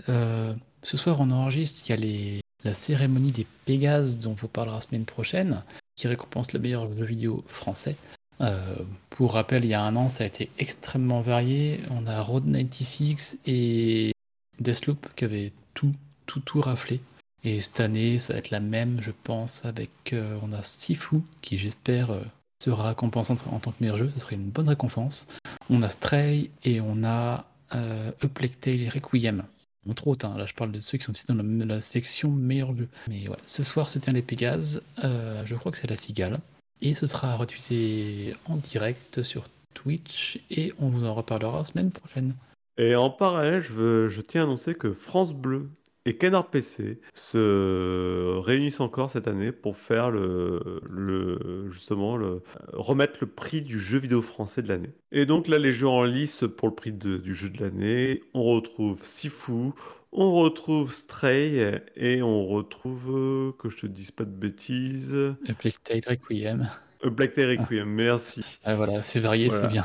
Ce 0.82 0.96
soir, 0.96 1.18
on 1.20 1.30
enregistre, 1.30 1.86
il 1.86 1.90
y 1.90 1.92
a 1.92 1.96
les, 1.96 2.40
la 2.64 2.74
cérémonie 2.74 3.30
des 3.30 3.46
Pégases, 3.66 4.18
dont 4.18 4.32
on 4.32 4.34
vous 4.34 4.48
parlera 4.48 4.76
la 4.76 4.80
semaine 4.80 5.04
prochaine, 5.04 5.62
qui 5.94 6.08
récompense 6.08 6.52
le 6.52 6.58
meilleur 6.58 6.92
jeu 6.96 7.04
vidéo 7.04 7.44
français. 7.46 7.94
Euh, 8.42 8.76
pour 9.10 9.34
rappel, 9.34 9.64
il 9.64 9.68
y 9.68 9.74
a 9.74 9.82
un 9.82 9.94
an, 9.96 10.08
ça 10.08 10.24
a 10.24 10.26
été 10.26 10.50
extrêmement 10.58 11.20
varié. 11.20 11.80
On 11.90 12.06
a 12.06 12.20
Road 12.20 12.44
96 12.44 13.40
et 13.46 14.12
Deathloop 14.58 15.08
qui 15.14 15.24
avaient 15.24 15.52
tout, 15.74 15.94
tout, 16.26 16.40
tout 16.40 16.60
raflé. 16.60 17.00
Et 17.44 17.60
cette 17.60 17.80
année, 17.80 18.18
ça 18.18 18.32
va 18.32 18.38
être 18.38 18.50
la 18.50 18.60
même, 18.60 19.00
je 19.00 19.10
pense, 19.10 19.64
avec 19.64 20.12
euh, 20.12 20.38
on 20.42 20.52
a 20.52 20.62
Sifu 20.62 21.22
qui, 21.40 21.58
j'espère, 21.58 22.10
euh, 22.10 22.22
sera 22.62 22.88
récompensé 22.88 23.32
en 23.50 23.58
tant 23.58 23.72
que 23.72 23.76
meilleur 23.80 23.96
jeu. 23.96 24.12
Ce 24.14 24.20
serait 24.20 24.36
une 24.36 24.50
bonne 24.50 24.68
récompense. 24.68 25.26
On 25.68 25.82
a 25.82 25.88
Stray 25.88 26.50
et 26.64 26.80
on 26.80 27.02
a 27.04 27.44
euh, 27.74 28.12
et 28.22 28.88
Requiem. 28.88 29.44
Entre 29.88 30.06
autres, 30.06 30.26
hein, 30.26 30.36
là 30.38 30.46
je 30.46 30.54
parle 30.54 30.70
de 30.70 30.78
ceux 30.78 30.96
qui 30.96 31.04
sont 31.04 31.12
cités 31.12 31.32
dans 31.32 31.42
la, 31.42 31.64
la 31.64 31.80
section 31.80 32.30
meilleur 32.30 32.76
jeu. 32.76 32.88
Mais 33.08 33.28
ouais, 33.28 33.36
ce 33.46 33.64
soir 33.64 33.88
se 33.88 33.98
tient 33.98 34.12
les 34.12 34.22
Pégases. 34.22 34.84
Je 35.02 35.54
crois 35.56 35.72
que 35.72 35.78
c'est 35.78 35.90
la 35.90 35.96
Cigale. 35.96 36.38
Et 36.84 36.94
ce 36.94 37.06
sera 37.06 37.36
rediffusé 37.36 38.34
en 38.46 38.56
direct 38.56 39.22
sur 39.22 39.44
Twitch 39.72 40.40
et 40.50 40.72
on 40.80 40.88
vous 40.88 41.06
en 41.06 41.14
reparlera 41.14 41.58
la 41.58 41.64
semaine 41.64 41.92
prochaine. 41.92 42.34
Et 42.76 42.96
en 42.96 43.08
parallèle, 43.08 43.60
je, 43.60 43.72
veux, 43.72 44.08
je 44.08 44.20
tiens 44.20 44.42
à 44.42 44.44
annoncer 44.44 44.74
que 44.74 44.92
France 44.92 45.32
Bleu 45.32 45.70
et 46.04 46.16
Canard 46.16 46.50
PC 46.50 47.00
se 47.14 48.38
réunissent 48.40 48.80
encore 48.80 49.10
cette 49.10 49.28
année 49.28 49.52
pour 49.52 49.76
faire 49.76 50.10
le, 50.10 50.80
le 50.88 51.68
justement 51.70 52.16
le, 52.16 52.42
remettre 52.72 53.18
le 53.20 53.26
prix 53.28 53.62
du 53.62 53.78
jeu 53.78 53.98
vidéo 53.98 54.20
français 54.22 54.62
de 54.62 54.68
l'année. 54.68 54.90
Et 55.12 55.26
donc 55.26 55.48
là, 55.48 55.58
les 55.58 55.72
jeux 55.72 55.88
en 55.88 56.02
lice 56.04 56.44
pour 56.56 56.68
le 56.68 56.74
prix 56.74 56.92
de- 56.92 57.18
du 57.18 57.34
jeu 57.34 57.48
de 57.50 57.62
l'année, 57.62 58.22
on 58.34 58.42
retrouve 58.44 58.98
Sifu, 59.04 59.70
on 60.12 60.32
retrouve 60.34 60.92
Stray 60.92 61.80
et 61.96 62.20
on 62.22 62.46
retrouve, 62.46 63.16
euh, 63.16 63.52
que 63.58 63.70
je 63.70 63.78
te 63.78 63.86
dise 63.86 64.10
pas 64.10 64.24
de 64.24 64.30
bêtises, 64.30 65.14
A 65.48 65.54
Plague 65.54 65.74
Tale 65.84 66.00
Requiem. 66.06 66.68
Euh, 67.04 67.10
Black 67.10 67.32
Tail 67.32 67.56
Requiem, 67.58 67.88
merci. 67.88 68.44
Ah, 68.64 68.76
voilà, 68.76 69.02
c'est 69.02 69.20
varié, 69.20 69.48
Voilà. 69.48 69.62
c'est 69.62 69.72
bien. 69.72 69.84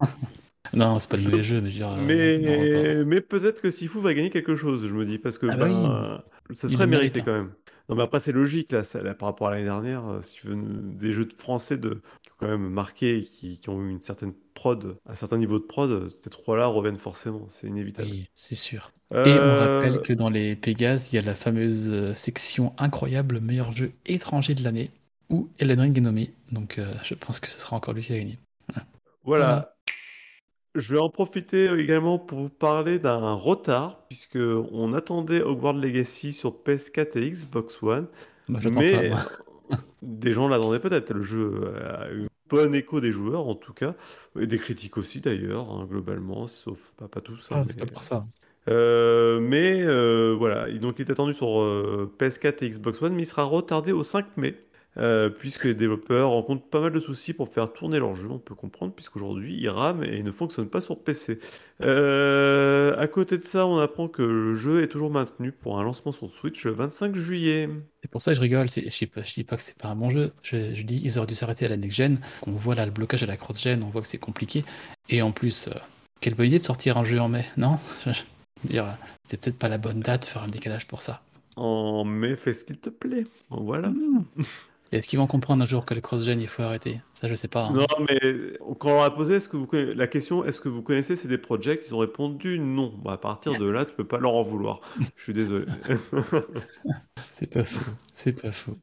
non, 0.74 0.98
c'est 0.98 1.10
pas 1.10 1.16
de 1.16 1.22
mauvais 1.22 1.42
jeu, 1.42 1.60
mais 1.60 1.70
je 1.70 1.78
veux 1.82 1.86
dire. 1.86 1.92
euh, 1.92 2.34
non, 2.38 2.68
Mais, 3.04 3.20
peut-être 3.20 3.60
que 3.60 3.70
Sifu 3.70 4.00
va 4.00 4.14
gagner 4.14 4.30
quelque 4.30 4.56
chose, 4.56 4.86
je 4.86 4.94
me 4.94 5.04
dis, 5.04 5.18
parce 5.18 5.38
que 5.38 5.46
Ah 5.46 5.56
bah 5.56 5.68
ben, 5.68 6.22
euh, 6.50 6.54
ça 6.54 6.68
serait 6.68 6.86
le 6.86 6.90
mérité 6.90 7.22
mérite, 7.22 7.22
quand 7.22 7.32
même. 7.32 7.54
Non, 7.88 7.96
mais 7.96 8.02
après, 8.02 8.20
c'est 8.20 8.32
logique, 8.32 8.72
là, 8.72 8.84
ça- 8.84 9.02
là, 9.02 9.14
par 9.14 9.28
rapport 9.28 9.48
à 9.48 9.50
l'année 9.52 9.64
dernière, 9.64 10.06
euh, 10.08 10.22
si 10.22 10.34
tu 10.36 10.46
veux, 10.48 10.56
des 10.56 11.12
jeux 11.12 11.26
de 11.26 11.32
français 11.34 11.76
de, 11.76 12.00
qui 12.22 12.30
ont 12.32 12.34
quand 12.38 12.48
même 12.48 12.68
marqué, 12.70 13.24
qui, 13.24 13.58
qui 13.58 13.68
ont 13.68 13.82
eu 13.82 13.90
une 13.90 14.00
certaine 14.02 14.32
prod, 14.54 14.96
un 15.06 15.14
certain 15.14 15.36
niveau 15.38 15.58
de 15.58 15.64
prod, 15.64 16.10
ces 16.22 16.30
trois-là 16.30 16.66
reviennent 16.66 16.96
forcément, 16.96 17.46
c'est 17.48 17.66
inévitable. 17.66 18.08
Oui, 18.10 18.28
c'est 18.34 18.54
sûr. 18.54 18.90
Et 19.24 19.40
on 19.40 19.54
Euh, 19.54 19.54
rappelle 19.54 20.00
que 20.02 20.12
dans 20.12 20.30
les 20.30 20.56
Pégases, 20.56 21.12
il 21.12 21.16
y 21.16 21.18
a 21.18 21.22
la 21.22 21.34
fameuse 21.34 21.88
euh, 21.88 22.14
section 22.14 22.74
incroyable 22.78 23.40
meilleur 23.40 23.70
jeu 23.72 23.92
étranger 24.06 24.54
de 24.54 24.64
l'année, 24.64 24.90
où 25.30 25.48
Elden 25.58 25.80
Ring 25.80 25.98
est 25.98 26.00
nommé. 26.00 26.32
Donc 26.50 26.78
euh, 26.78 26.92
je 27.04 27.14
pense 27.14 27.38
que 27.38 27.48
ce 27.48 27.60
sera 27.60 27.76
encore 27.76 27.94
lui 27.94 28.02
qui 28.02 28.12
a 28.12 28.18
gagné. 28.18 28.38
Voilà. 28.68 28.86
Voilà. 29.24 29.71
Je 30.74 30.94
vais 30.94 31.00
en 31.00 31.10
profiter 31.10 31.66
également 31.78 32.18
pour 32.18 32.38
vous 32.38 32.48
parler 32.48 32.98
d'un 32.98 33.34
retard, 33.34 34.06
puisque 34.08 34.36
on 34.38 34.94
attendait 34.94 35.42
Hogwarts 35.42 35.74
Legacy 35.74 36.32
sur 36.32 36.52
PS4 36.54 37.18
et 37.18 37.30
Xbox 37.30 37.82
One, 37.82 38.06
Moi, 38.48 38.60
j'attends 38.60 38.84
pas, 38.84 39.02
mais 39.02 39.08
moi. 39.08 39.26
des 40.02 40.32
gens 40.32 40.48
l'attendaient 40.48 40.80
peut-être. 40.80 41.12
Le 41.12 41.22
jeu 41.22 41.74
a 41.86 42.10
eu 42.12 42.24
un 42.24 42.28
bon 42.48 42.74
écho 42.74 43.00
des 43.00 43.12
joueurs, 43.12 43.48
en 43.48 43.54
tout 43.54 43.72
cas, 43.74 43.96
et 44.40 44.46
des 44.46 44.58
critiques 44.58 44.98
aussi 44.98 45.20
d'ailleurs, 45.20 45.70
hein, 45.70 45.86
globalement, 45.90 46.46
sauf 46.48 46.92
pas, 46.96 47.08
pas 47.08 47.20
tous. 47.20 47.52
hein, 47.52 47.60
Ah, 47.60 47.64
mais... 47.66 47.72
c'est 47.72 47.78
pas 47.78 47.86
pour 47.86 48.02
ça. 48.02 48.26
Euh, 48.68 49.40
mais 49.40 49.82
euh, 49.82 50.34
voilà, 50.38 50.68
Il- 50.68 50.80
donc 50.80 50.98
il 50.98 51.08
est 51.08 51.10
attendu 51.10 51.34
sur 51.34 51.60
euh, 51.60 52.12
PS4 52.18 52.62
et 52.62 52.68
Xbox 52.70 53.02
One, 53.02 53.14
mais 53.14 53.22
il 53.24 53.26
sera 53.26 53.44
retardé 53.44 53.92
au 53.92 54.04
5 54.04 54.36
mai. 54.36 54.64
Euh, 54.98 55.30
puisque 55.30 55.64
les 55.64 55.74
développeurs 55.74 56.30
rencontrent 56.30 56.66
pas 56.68 56.80
mal 56.80 56.92
de 56.92 57.00
soucis 57.00 57.32
pour 57.32 57.48
faire 57.48 57.72
tourner 57.72 57.98
leur 57.98 58.14
jeu, 58.14 58.28
on 58.30 58.38
peut 58.38 58.54
comprendre, 58.54 58.92
puisqu'aujourd'hui 58.92 59.56
ils 59.58 59.68
rament 59.70 60.04
et 60.04 60.22
ne 60.22 60.30
fonctionnent 60.30 60.68
pas 60.68 60.80
sur 60.80 60.98
PC. 61.02 61.38
Euh, 61.80 62.94
à 62.98 63.06
côté 63.08 63.38
de 63.38 63.44
ça, 63.44 63.66
on 63.66 63.78
apprend 63.78 64.08
que 64.08 64.22
le 64.22 64.54
jeu 64.54 64.82
est 64.82 64.88
toujours 64.88 65.10
maintenu 65.10 65.52
pour 65.52 65.78
un 65.78 65.82
lancement 65.82 66.12
sur 66.12 66.28
Switch 66.28 66.64
le 66.64 66.72
25 66.72 67.14
juillet. 67.16 67.68
C'est 68.02 68.10
pour 68.10 68.22
ça 68.22 68.32
que 68.32 68.36
je 68.36 68.40
rigole. 68.42 68.68
c'est- 68.68 68.88
Je 68.90 68.98
dis 68.98 69.06
pas, 69.06 69.22
je 69.22 69.34
dis 69.34 69.44
pas 69.44 69.56
que 69.56 69.62
c'est 69.62 69.76
pas 69.78 69.88
un 69.88 69.96
bon 69.96 70.10
jeu. 70.10 70.32
Je, 70.42 70.74
je 70.74 70.82
dis 70.82 71.00
ils 71.04 71.18
auraient 71.18 71.26
dû 71.26 71.34
s'arrêter 71.34 71.64
à 71.64 71.68
la 71.68 71.76
next-gen. 71.76 72.18
On 72.46 72.52
voit 72.52 72.74
là 72.74 72.84
le 72.84 72.92
blocage 72.92 73.22
à 73.22 73.26
la 73.26 73.36
cross-gen, 73.36 73.82
on 73.82 73.90
voit 73.90 74.02
que 74.02 74.08
c'est 74.08 74.18
compliqué. 74.18 74.64
Et 75.08 75.22
en 75.22 75.32
plus, 75.32 75.68
euh, 75.68 75.72
quelle 76.20 76.34
bonne 76.34 76.46
idée 76.46 76.58
de 76.58 76.62
sortir 76.64 76.98
un 76.98 77.04
jeu 77.04 77.18
en 77.20 77.28
mai, 77.28 77.46
non? 77.56 77.78
Euh, 78.72 78.80
c'était 79.24 79.38
peut-être 79.50 79.58
pas 79.58 79.68
la 79.68 79.76
bonne 79.76 79.98
date, 79.98 80.24
faire 80.24 80.44
un 80.44 80.46
décalage 80.46 80.86
pour 80.86 81.02
ça. 81.02 81.20
En 81.56 82.04
mai, 82.04 82.36
fais 82.36 82.52
ce 82.52 82.64
qu'il 82.64 82.78
te 82.78 82.90
plaît. 82.90 83.26
Voilà. 83.50 83.88
Mmh. 83.88 84.22
Est-ce 84.92 85.08
qu'ils 85.08 85.18
vont 85.18 85.26
comprendre 85.26 85.62
un 85.62 85.66
jour 85.66 85.84
que 85.86 85.94
le 85.94 86.00
cross-gen, 86.00 86.40
il 86.40 86.48
faut 86.48 86.62
arrêter? 86.62 87.00
Ça, 87.14 87.28
je 87.28 87.34
sais 87.34 87.48
pas. 87.48 87.64
hein. 87.66 87.72
Non, 87.72 87.86
mais 88.08 88.20
quand 88.78 88.90
on 88.90 88.94
leur 88.94 89.04
a 89.04 89.14
posé 89.14 89.36
est-ce 89.36 89.48
que 89.48 89.56
vous 89.56 89.66
conna- 89.66 89.94
la 89.94 90.06
question, 90.06 90.44
est-ce 90.44 90.60
que 90.60 90.68
vous 90.68 90.82
connaissez 90.82 91.16
CD 91.16 91.38
Projekt 91.38 91.88
Ils 91.88 91.94
ont 91.94 91.98
répondu 91.98 92.58
non. 92.58 92.92
À 93.08 93.16
partir 93.16 93.58
de 93.58 93.66
là, 93.66 93.84
tu 93.86 93.94
peux 93.94 94.06
pas 94.06 94.18
leur 94.18 94.34
en 94.34 94.42
vouloir. 94.42 94.80
Je 95.16 95.22
suis 95.22 95.32
désolé. 95.32 95.64
C'est 97.32 97.52
pas 97.52 97.64
faux, 97.64 97.80
c'est 98.12 98.40
pas 98.40 98.52
faux. 98.52 98.76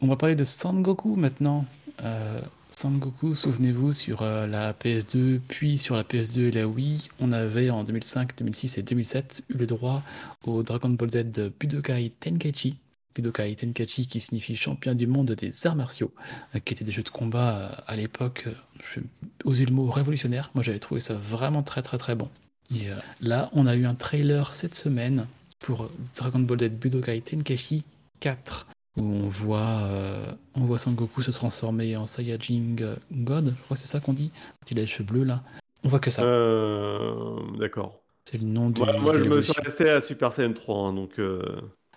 On 0.00 0.06
va 0.08 0.16
parler 0.16 0.34
de 0.34 0.44
Sangoku 0.44 1.16
maintenant. 1.16 1.64
Euh, 2.02 2.40
Sangoku, 2.70 3.34
souvenez-vous, 3.34 3.92
sur 3.92 4.22
euh, 4.22 4.46
la 4.46 4.72
PS2, 4.72 5.40
puis 5.48 5.78
sur 5.78 5.96
la 5.96 6.02
PS2 6.04 6.48
et 6.48 6.50
la 6.50 6.66
Wii, 6.66 7.08
on 7.20 7.32
avait 7.32 7.70
en 7.70 7.84
2005, 7.84 8.36
2006 8.38 8.78
et 8.78 8.82
2007 8.82 9.42
eu 9.50 9.54
le 9.54 9.66
droit 9.66 10.02
au 10.44 10.62
Dragon 10.62 10.88
Ball 10.90 11.10
Z 11.10 11.30
de 11.32 11.52
Budokai 11.60 12.12
Tenkaichi. 12.20 12.78
Budokai 13.14 13.54
Tenkaichi 13.56 14.06
qui 14.06 14.20
signifie 14.20 14.56
champion 14.56 14.94
du 14.94 15.06
monde 15.06 15.32
des 15.32 15.66
arts 15.66 15.76
martiaux, 15.76 16.12
euh, 16.54 16.58
qui 16.60 16.74
étaient 16.74 16.84
des 16.84 16.92
jeux 16.92 17.02
de 17.02 17.08
combat 17.08 17.56
euh, 17.58 17.68
à 17.86 17.96
l'époque, 17.96 18.44
euh, 18.46 18.52
je 18.82 19.00
vais 19.00 19.06
oser 19.44 19.64
le 19.66 19.72
mot 19.72 19.86
révolutionnaire. 19.90 20.50
Moi 20.54 20.62
j'avais 20.62 20.78
trouvé 20.78 21.00
ça 21.00 21.14
vraiment 21.14 21.62
très 21.62 21.82
très 21.82 21.98
très 21.98 22.14
bon. 22.14 22.28
Et 22.72 22.86
là, 23.20 23.50
on 23.52 23.66
a 23.66 23.74
eu 23.74 23.84
un 23.84 23.96
trailer 23.96 24.54
cette 24.54 24.76
semaine 24.76 25.26
pour 25.58 25.90
Dragon 26.16 26.38
Ball 26.38 26.60
Z 26.60 26.68
Budokai 26.70 27.20
Tenkaichi 27.20 27.82
4 28.20 28.68
où 28.96 29.02
on 29.04 29.28
voit, 29.28 29.82
euh, 29.84 30.32
on 30.54 30.60
voit 30.66 30.78
Sangoku 30.78 31.22
se 31.22 31.30
transformer 31.32 31.96
en 31.96 32.06
Saiyajin 32.06 32.76
God, 33.12 33.54
je 33.56 33.62
crois 33.64 33.76
que 33.76 33.80
c'est 33.80 33.86
ça 33.88 33.98
qu'on 34.00 34.12
dit, 34.12 34.30
quand 34.60 34.70
il 34.70 34.78
a 34.78 34.82
les 34.82 34.86
cheveux 34.86 35.04
bleus 35.04 35.24
là. 35.24 35.42
On 35.84 35.88
voit 35.88 35.98
que 36.00 36.10
ça, 36.10 36.22
Euh, 36.24 37.36
D'accord. 37.58 38.00
c'est 38.24 38.38
le 38.38 38.46
nom 38.46 38.70
du, 38.70 38.80
Moi, 38.80 38.96
moi, 38.98 39.12
de 39.18 39.24
je 39.24 39.28
me 39.28 39.40
suis 39.40 39.52
resté 39.60 39.88
à 39.90 40.00
Super 40.00 40.32
Saiyan 40.32 40.52
3, 40.52 40.88
hein, 40.88 40.92
donc. 40.92 41.18
euh, 41.18 41.42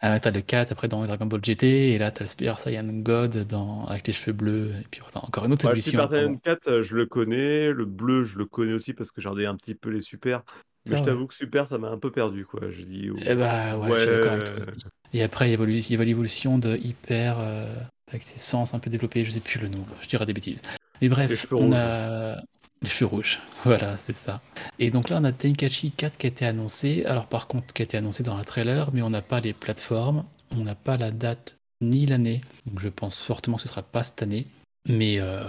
Ah, 0.06 0.20
t'as 0.20 0.32
le 0.32 0.42
4 0.42 0.74
après 0.74 0.89
dans 0.89 1.06
Dragon 1.06 1.26
Ball 1.26 1.39
GT, 1.44 1.92
et 1.94 1.98
là 1.98 2.12
t'as 2.12 2.26
le 2.26 2.28
Super 2.30 2.60
Saiyan 2.60 2.84
God 2.88 3.48
dans, 3.48 3.86
avec 3.86 4.06
les 4.06 4.12
cheveux 4.13 4.34
bleus, 4.34 4.72
et 4.82 4.84
puis 4.92 5.02
attends, 5.08 5.24
encore 5.26 5.46
une 5.46 5.54
autre 5.54 5.66
ouais, 5.66 5.72
le 5.72 5.80
évolution. 5.80 5.92
Super 5.92 6.10
Saiyan 6.10 6.36
pardon. 6.36 6.39
4, 6.44 6.68
euh, 6.68 6.82
je 6.82 6.96
le 6.96 7.06
connais. 7.06 7.72
Le 7.72 7.86
bleu, 7.86 8.26
je 8.26 8.38
le 8.38 8.46
connais 8.46 8.74
aussi 8.74 8.94
parce 8.94 9.12
que 9.12 9.22
j'ai 9.22 9.30
regardé 9.30 9.46
un 9.46 9.56
petit 9.56 9.76
peu 9.76 9.89
les 9.89 10.02
Super. 10.02 10.44
Mais 10.86 10.92
Ça, 10.92 10.98
je 10.98 11.02
ouais. 11.02 11.06
t'avoue 11.06 11.28
que 11.28 11.34
Super, 11.34 11.68
ça 11.68 11.78
m'a 11.78 11.89
un 11.89 11.98
peu 11.98 12.12
perdu, 12.12 12.46
quoi. 12.46 12.70
J'ai 12.70 12.84
dit. 12.84 13.10
oh, 13.12 13.18
Eh 13.26 13.36
bah 13.36 13.78
ouais, 13.78 13.94
je 13.94 14.00
suis 14.00 14.12
d'accord 14.12 14.34
avec 14.34 14.44
toi 14.44 14.56
ouais. 14.56 14.60
aussi. 14.60 14.86
Et 15.13 15.24
après, 15.24 15.48
il 15.48 15.52
y 15.52 15.54
a 15.54 15.58
évolu- 15.58 15.86
il 15.89 15.96
y 15.98 16.02
a 16.02 16.04
l'évolution 16.04 16.58
de 16.58 16.76
Hyper, 16.76 17.38
euh, 17.39 17.74
avec 18.10 18.24
ses 18.24 18.39
sens 18.39 18.74
un 18.74 18.80
peu 18.80 18.89
développés, 18.89 19.24
je 19.24 19.32
sais 19.32 19.39
plus 19.39 19.60
le 19.60 19.70
nom, 19.70 19.86
je 20.02 20.08
dirais 20.10 20.26
des 20.26 20.34
bêtises. 20.34 20.62
Mais 21.01 21.08
Les 21.08 21.10
bref, 21.10 21.41
cheveux 21.41 21.56
on 21.58 21.65
rouges. 21.67 21.75
a 21.75 22.41
les 22.82 22.89
cheveux 22.89 23.06
rouges, 23.06 23.39
voilà, 23.63 23.97
c'est 23.97 24.13
ça. 24.13 24.41
Et 24.77 24.91
donc 24.91 25.10
là, 25.10 25.17
on 25.21 25.23
a 25.23 25.32
Tenkaichi 25.32 25.91
4 25.91 26.17
qui 26.17 26.27
a 26.27 26.29
été 26.29 26.45
annoncé, 26.45 27.06
alors 27.06 27.27
par 27.27 27.47
contre, 27.47 27.73
qui 27.73 27.82
a 27.82 27.86
été 27.86 27.95
annoncé 27.97 28.23
dans 28.23 28.36
un 28.36 28.43
trailer, 28.43 28.89
mais 28.93 29.01
on 29.01 29.10
n'a 29.10 29.21
pas 29.21 29.39
les 29.39 29.53
plateformes, 29.53 30.25
on 30.51 30.58
n'a 30.63 30.75
pas 30.75 30.97
la 30.97 31.12
date 31.12 31.56
ni 31.82 32.06
l'année, 32.06 32.41
donc 32.65 32.79
je 32.82 32.89
pense 32.89 33.19
fortement 33.21 33.56
que 33.58 33.63
ce 33.63 33.69
sera 33.69 33.84
pas 33.84 34.03
cette 34.03 34.21
année. 34.21 34.47
Mais 34.88 35.19
euh, 35.19 35.43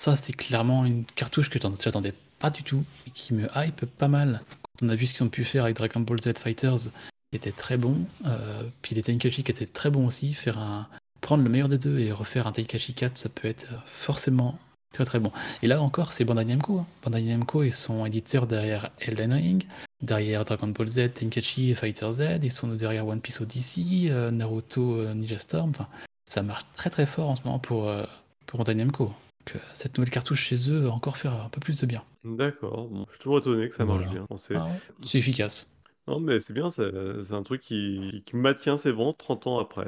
ça, 0.00 0.16
c'est 0.16 0.32
clairement 0.32 0.84
une 0.84 1.04
cartouche 1.04 1.48
que 1.48 1.60
j'attendais 1.60 2.14
pas 2.40 2.50
du 2.50 2.64
tout, 2.64 2.84
et 3.06 3.10
qui 3.10 3.34
me 3.34 3.48
hype 3.54 3.86
pas 3.86 4.08
mal. 4.08 4.40
Quand 4.78 4.86
on 4.86 4.88
a 4.88 4.96
vu 4.96 5.06
ce 5.06 5.14
qu'ils 5.14 5.22
ont 5.22 5.28
pu 5.28 5.44
faire 5.44 5.64
avec 5.64 5.76
Dragon 5.76 6.00
Ball 6.00 6.20
Z 6.20 6.38
Fighters, 6.38 6.90
qui 7.30 7.36
était 7.36 7.52
très 7.52 7.76
bon. 7.76 7.98
Euh, 8.26 8.62
puis 8.82 8.96
les 8.96 9.02
Tenkaichi 9.02 9.44
qui 9.44 9.52
étaient 9.52 9.66
très 9.66 9.90
bons 9.90 10.06
aussi. 10.06 10.34
Faire 10.34 10.58
un, 10.58 10.88
prendre 11.20 11.44
le 11.44 11.50
meilleur 11.50 11.68
des 11.68 11.78
deux 11.78 12.00
et 12.00 12.10
refaire 12.10 12.48
un 12.48 12.52
Tenkaichi 12.52 12.94
4, 12.94 13.16
ça 13.16 13.28
peut 13.28 13.46
être 13.46 13.68
forcément 13.86 14.58
très 14.92 15.04
très 15.04 15.18
bon. 15.20 15.30
Et 15.62 15.66
là 15.66 15.80
encore, 15.82 16.12
c'est 16.12 16.24
Bandai 16.24 16.44
Namco. 16.44 16.78
hein. 16.78 16.86
Bandai 17.04 17.22
Namco, 17.22 17.62
ils 17.62 17.72
sont 17.72 18.04
éditeurs 18.06 18.46
derrière 18.46 18.90
Elden 19.00 19.32
Ring, 19.32 19.64
derrière 20.02 20.44
Dragon 20.44 20.68
Ball 20.68 20.88
Z, 20.88 21.14
Tenkaichi 21.14 21.70
et 21.70 21.74
Fighter 21.74 22.10
Z. 22.12 22.22
Ils 22.42 22.50
sont 22.52 22.68
derrière 22.68 23.06
One 23.06 23.20
Piece 23.20 23.40
Odyssey, 23.40 24.10
euh, 24.10 24.30
Naruto, 24.30 24.96
euh, 24.96 25.14
Ninja 25.14 25.38
Storm. 25.38 25.70
Enfin, 25.70 25.88
ça 26.24 26.42
marche 26.42 26.64
très 26.74 26.90
très 26.90 27.06
fort 27.06 27.30
en 27.30 27.36
ce 27.36 27.42
moment 27.44 27.58
pour, 27.58 27.88
euh, 27.88 28.04
pour 28.46 28.58
Bandai 28.58 28.74
Namco. 28.74 29.04
Donc, 29.06 29.56
euh, 29.56 29.58
cette 29.74 29.96
nouvelle 29.96 30.10
cartouche 30.12 30.42
chez 30.42 30.68
eux 30.70 30.80
va 30.80 30.90
encore 30.92 31.16
faire 31.16 31.32
un 31.34 31.48
peu 31.48 31.60
plus 31.60 31.80
de 31.80 31.86
bien. 31.86 32.02
D'accord. 32.24 32.88
Bon, 32.88 33.06
je 33.08 33.14
suis 33.14 33.22
toujours 33.22 33.38
étonné 33.38 33.68
que 33.68 33.74
ça 33.74 33.84
marche 33.84 34.04
Voilà. 34.04 34.20
bien. 34.28 34.36
Sait- 34.36 34.54
Ah 34.56 34.66
ouais, 34.66 34.72
c'est 35.06 35.18
efficace. 35.18 35.76
Non, 36.08 36.18
mais 36.18 36.40
c'est 36.40 36.52
bien, 36.52 36.70
c'est 36.70 36.90
c'est 37.22 37.34
un 37.34 37.42
truc 37.42 37.60
qui, 37.60 38.22
qui 38.26 38.36
maintient 38.36 38.76
ses 38.76 38.90
ventes 38.90 39.18
30 39.18 39.46
ans 39.46 39.58
après. 39.58 39.86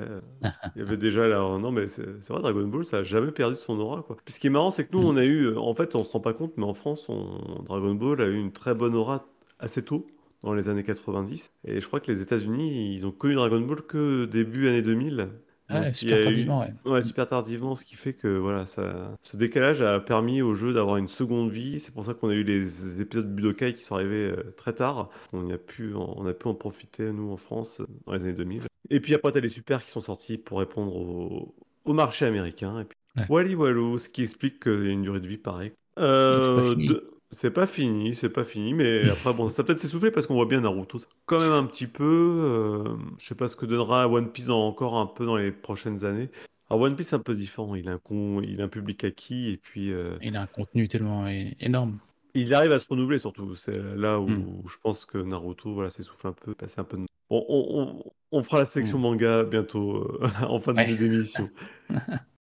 Il 0.77 0.79
y 0.81 0.83
avait 0.83 0.97
déjà 0.97 1.27
là. 1.29 1.39
Non, 1.59 1.73
mais 1.73 1.89
c'est 1.89 2.21
c'est 2.23 2.33
vrai, 2.33 2.43
Dragon 2.43 2.67
Ball, 2.69 2.85
ça 2.85 2.99
a 2.99 3.03
jamais 3.03 3.33
perdu 3.33 3.55
de 3.57 3.61
son 3.61 3.79
aura, 3.81 4.03
quoi. 4.03 4.17
Puis 4.25 4.35
ce 4.35 4.41
qui 4.41 4.47
est 4.49 4.51
marrant, 4.51 4.71
c'est 4.71 4.87
que 4.87 4.93
nous, 4.97 5.03
Mm. 5.03 5.07
on 5.07 5.17
a 5.17 5.25
eu. 5.25 5.57
En 5.57 5.75
fait, 5.75 5.95
on 5.97 6.05
se 6.05 6.11
rend 6.13 6.21
pas 6.21 6.35
compte, 6.35 6.53
mais 6.57 6.65
en 6.65 6.75
France, 6.75 7.09
on- 7.09 7.63
Dragon 7.65 7.95
Ball 7.95 8.21
a 8.23 8.27
eu 8.27 8.39
une 8.39 8.53
très 8.53 8.75
bonne 8.75 8.95
aura 8.95 9.27
assez 9.59 9.85
tôt, 9.85 10.07
dans 10.43 10.55
les 10.55 10.69
années 10.69 10.85
90. 10.85 11.53
Et 11.65 11.81
je 11.81 11.87
crois 11.87 12.01
que 12.01 12.11
les 12.13 12.23
États-Unis, 12.23 12.95
ils 12.97 13.07
ont 13.07 13.13
connu 13.13 13.35
Dragon 13.35 13.61
Ball 13.61 13.83
que 13.83 14.25
début 14.27 14.69
années 14.69 14.83
2000. 14.83 15.29
Donc, 15.73 15.95
super 15.95 16.19
eu- 16.19 16.23
tardivement, 16.23 16.61
ouais. 16.61 16.73
Ouais, 16.85 17.03
super 17.03 17.29
tardivement, 17.29 17.75
ce 17.75 17.85
qui 17.85 17.97
fait 17.97 18.13
que 18.15 18.29
voilà, 18.29 18.67
ça, 18.67 19.17
ce 19.23 19.37
décalage 19.37 19.83
a 19.83 20.01
permis 20.01 20.43
au 20.43 20.55
jeu 20.55 20.73
d'avoir 20.73 20.97
une 20.97 21.09
seconde 21.09 21.51
vie. 21.51 21.81
C'est 21.81 21.93
pour 21.93 22.05
ça 22.05 22.15
qu'on 22.15 22.29
a 22.31 22.35
eu 22.35 22.43
les 22.45 23.01
épisodes 23.01 23.35
Budokai 23.35 23.75
qui 23.75 23.83
sont 23.85 23.95
arrivés 23.97 24.31
euh, 24.31 24.55
très 24.57 24.73
tard. 24.75 25.11
On 25.33 25.51
a 25.51 25.59
pu, 25.59 25.95
en- 25.95 26.15
on 26.17 26.27
a 26.27 26.33
pu 26.35 26.49
en 26.49 26.55
profiter 26.55 27.13
nous 27.13 27.31
en 27.33 27.37
France 27.37 27.81
dans 28.07 28.13
les 28.15 28.21
années 28.23 28.33
2000. 28.33 28.63
Et 28.91 29.01
puis 29.01 29.15
après, 29.15 29.33
t'as 29.33 29.41
les 29.41 29.49
super 29.49 29.85
qui 29.85 29.91
sont 29.91 30.01
sortis 30.01 30.39
pour 30.39 30.59
répondre 30.59 30.95
au, 30.95 31.55
au 31.85 31.93
marché 31.93 32.27
américain. 32.27 32.81
Et 32.81 32.85
puis 32.85 32.97
Ouais. 33.15 33.27
Wally 33.29 33.55
Wallo, 33.55 33.99
ce 33.99 34.09
qui 34.09 34.23
explique 34.23 34.63
qu'il 34.63 34.85
y 34.87 34.89
a 34.89 34.93
une 34.93 35.03
durée 35.03 35.21
de 35.21 35.29
vie 35.29 35.37
pareille. 35.37 35.73
Euh, 35.99 36.75
de- 36.75 37.12
C'est 37.35 37.51
pas 37.51 37.67
fini, 37.67 38.15
c'est 38.15 38.29
pas 38.29 38.45
fini, 38.45 38.75
mais 38.75 39.09
après, 39.09 39.33
bon, 39.33 39.49
ça 39.49 39.65
peut-être 39.65 39.81
s'essouffler 39.81 40.11
parce 40.11 40.27
qu'on 40.27 40.35
voit 40.35 40.45
bien 40.47 40.61
Naruto, 40.61 40.99
quand 41.27 41.41
même 41.41 41.53
un 41.53 41.65
petit 41.65 41.87
peu. 41.87 42.05
euh, 42.05 42.95
je 43.19 43.27
sais 43.27 43.35
pas 43.35 43.49
ce 43.49 43.57
que 43.57 43.65
donnera 43.67 44.07
One 44.09 44.31
Piece 44.31 44.47
dans- 44.47 44.67
encore 44.69 44.97
un 44.99 45.07
peu 45.07 45.25
dans 45.25 45.37
les 45.37 45.51
prochaines 45.51 46.05
années. 46.05 46.29
Alors, 46.69 46.83
One 46.83 46.95
Piece, 46.95 47.09
c'est 47.09 47.17
un 47.17 47.21
peu 47.21 47.35
différent. 47.35 47.75
Il 47.75 47.89
a 47.89 47.93
un, 47.93 47.99
con, 47.99 48.43
il 48.43 48.61
a 48.61 48.65
un 48.65 48.69
public 48.69 49.03
acquis 49.05 49.49
et 49.51 49.57
puis 49.57 49.93
euh, 49.93 50.17
Il 50.21 50.37
a 50.37 50.43
un 50.43 50.47
contenu 50.47 50.89
tellement 50.89 51.27
é- 51.27 51.57
énorme. 51.61 51.99
il 52.35 52.53
arrive 52.55 52.73
à 52.73 52.79
se 52.79 52.87
renouveler 52.89 53.19
surtout. 53.19 53.55
C'est 53.55 53.79
là 53.97 54.21
où 54.21 54.29
Mm. 54.29 54.63
je 54.67 54.77
pense 54.83 55.05
que 55.07 55.17
Naruto 55.19 55.73
voilà, 55.73 55.89
s'essouffle 55.91 56.27
un 56.29 56.33
peu, 56.33 56.55
passer 56.55 56.81
un 56.81 56.85
peu 56.85 56.99
de. 56.99 57.05
Bon, 57.31 57.45
on, 57.49 57.67
on- 57.81 58.13
on 58.39 58.43
fera 58.43 58.59
la 58.59 58.67
section 58.67 58.99
Mm. 58.99 59.03
manga 59.03 59.43
bientôt, 59.45 59.97
euh, 59.97 60.21
en 60.51 60.59
fin 60.61 60.73
de 60.75 60.79
Ouais. 60.79 60.95
d'émission. 60.97 61.49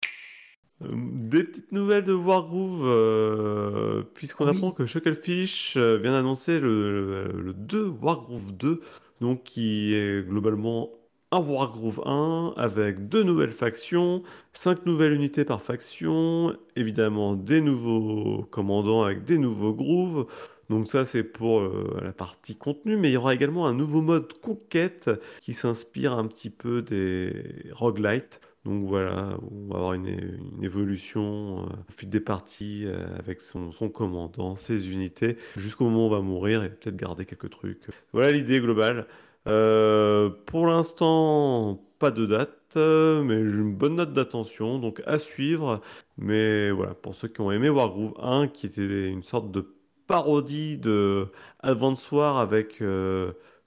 Des 1.32 1.44
petites 1.44 1.72
nouvelles 1.72 2.04
de 2.04 2.12
Wargroove, 2.12 2.82
euh, 2.84 4.02
puisqu'on 4.14 4.46
oui. 4.46 4.48
apprend 4.48 4.70
que 4.72 4.84
Shucklefish 4.84 5.78
euh, 5.78 5.96
vient 5.96 6.12
d'annoncer 6.12 6.60
le, 6.60 7.26
le, 7.32 7.40
le 7.40 7.54
2, 7.54 7.86
Wargroove 7.88 8.54
2, 8.54 8.80
donc 9.22 9.42
qui 9.44 9.94
est 9.94 10.26
globalement 10.28 10.90
un 11.30 11.40
Wargroove 11.40 12.02
1 12.04 12.52
avec 12.58 13.08
deux 13.08 13.22
nouvelles 13.22 13.52
factions, 13.52 14.22
cinq 14.52 14.84
nouvelles 14.84 15.14
unités 15.14 15.46
par 15.46 15.62
faction, 15.62 16.54
évidemment 16.76 17.34
des 17.34 17.62
nouveaux 17.62 18.42
commandants 18.50 19.02
avec 19.04 19.24
des 19.24 19.38
nouveaux 19.38 19.72
grooves. 19.72 20.26
Donc 20.68 20.86
ça 20.88 21.06
c'est 21.06 21.24
pour 21.24 21.60
euh, 21.60 21.98
la 22.02 22.12
partie 22.12 22.56
contenu, 22.56 22.96
mais 22.98 23.10
il 23.10 23.12
y 23.14 23.16
aura 23.16 23.34
également 23.34 23.66
un 23.66 23.74
nouveau 23.74 24.02
mode 24.02 24.32
conquête 24.40 25.10
qui 25.40 25.54
s'inspire 25.54 26.12
un 26.12 26.26
petit 26.26 26.50
peu 26.50 26.82
des 26.82 27.32
roguelites. 27.72 28.40
Donc 28.64 28.86
voilà, 28.86 29.36
on 29.50 29.72
va 29.72 29.76
avoir 29.76 29.92
une, 29.94 30.38
évolution 30.62 31.64
euh, 31.64 31.72
au 31.88 31.92
fil 31.92 32.08
des 32.08 32.20
parties 32.20 32.84
euh, 32.86 33.04
avec 33.18 33.40
son, 33.40 33.72
commandant, 33.92 34.54
ses 34.54 34.88
unités, 34.90 35.36
jusqu'au 35.56 35.84
moment 35.84 36.04
où 36.04 36.06
on 36.06 36.10
va 36.10 36.20
mourir 36.20 36.62
et 36.62 36.68
peut-être 36.70 36.96
garder 36.96 37.24
quelques 37.26 37.50
trucs. 37.50 37.80
Voilà 38.12 38.30
l'idée 38.30 38.60
globale. 38.60 39.06
Euh, 39.48 40.30
pour 40.46 40.68
l'instant, 40.68 41.82
pas 41.98 42.12
de 42.12 42.24
date, 42.26 42.76
euh, 42.76 43.24
mais 43.24 43.38
j'ai 43.50 43.58
une 43.58 43.74
bonne 43.74 43.96
note 43.96 44.12
d'attention, 44.12 44.78
donc 44.78 45.02
à 45.06 45.18
suivre. 45.18 45.80
Mais 46.16 46.70
voilà, 46.70 46.94
pour 46.94 47.16
ceux 47.16 47.28
qui 47.28 47.40
ont 47.40 47.50
aimé 47.50 47.68
Wargroove 47.68 48.14
1, 48.22 48.46
qui 48.48 48.66
était 48.66 49.08
une 49.08 49.24
sorte 49.24 49.50
de 49.50 49.74
parodie 50.06 50.78
de 50.78 51.26
Advance 51.60 52.10
War 52.12 52.38
avec 52.38 52.80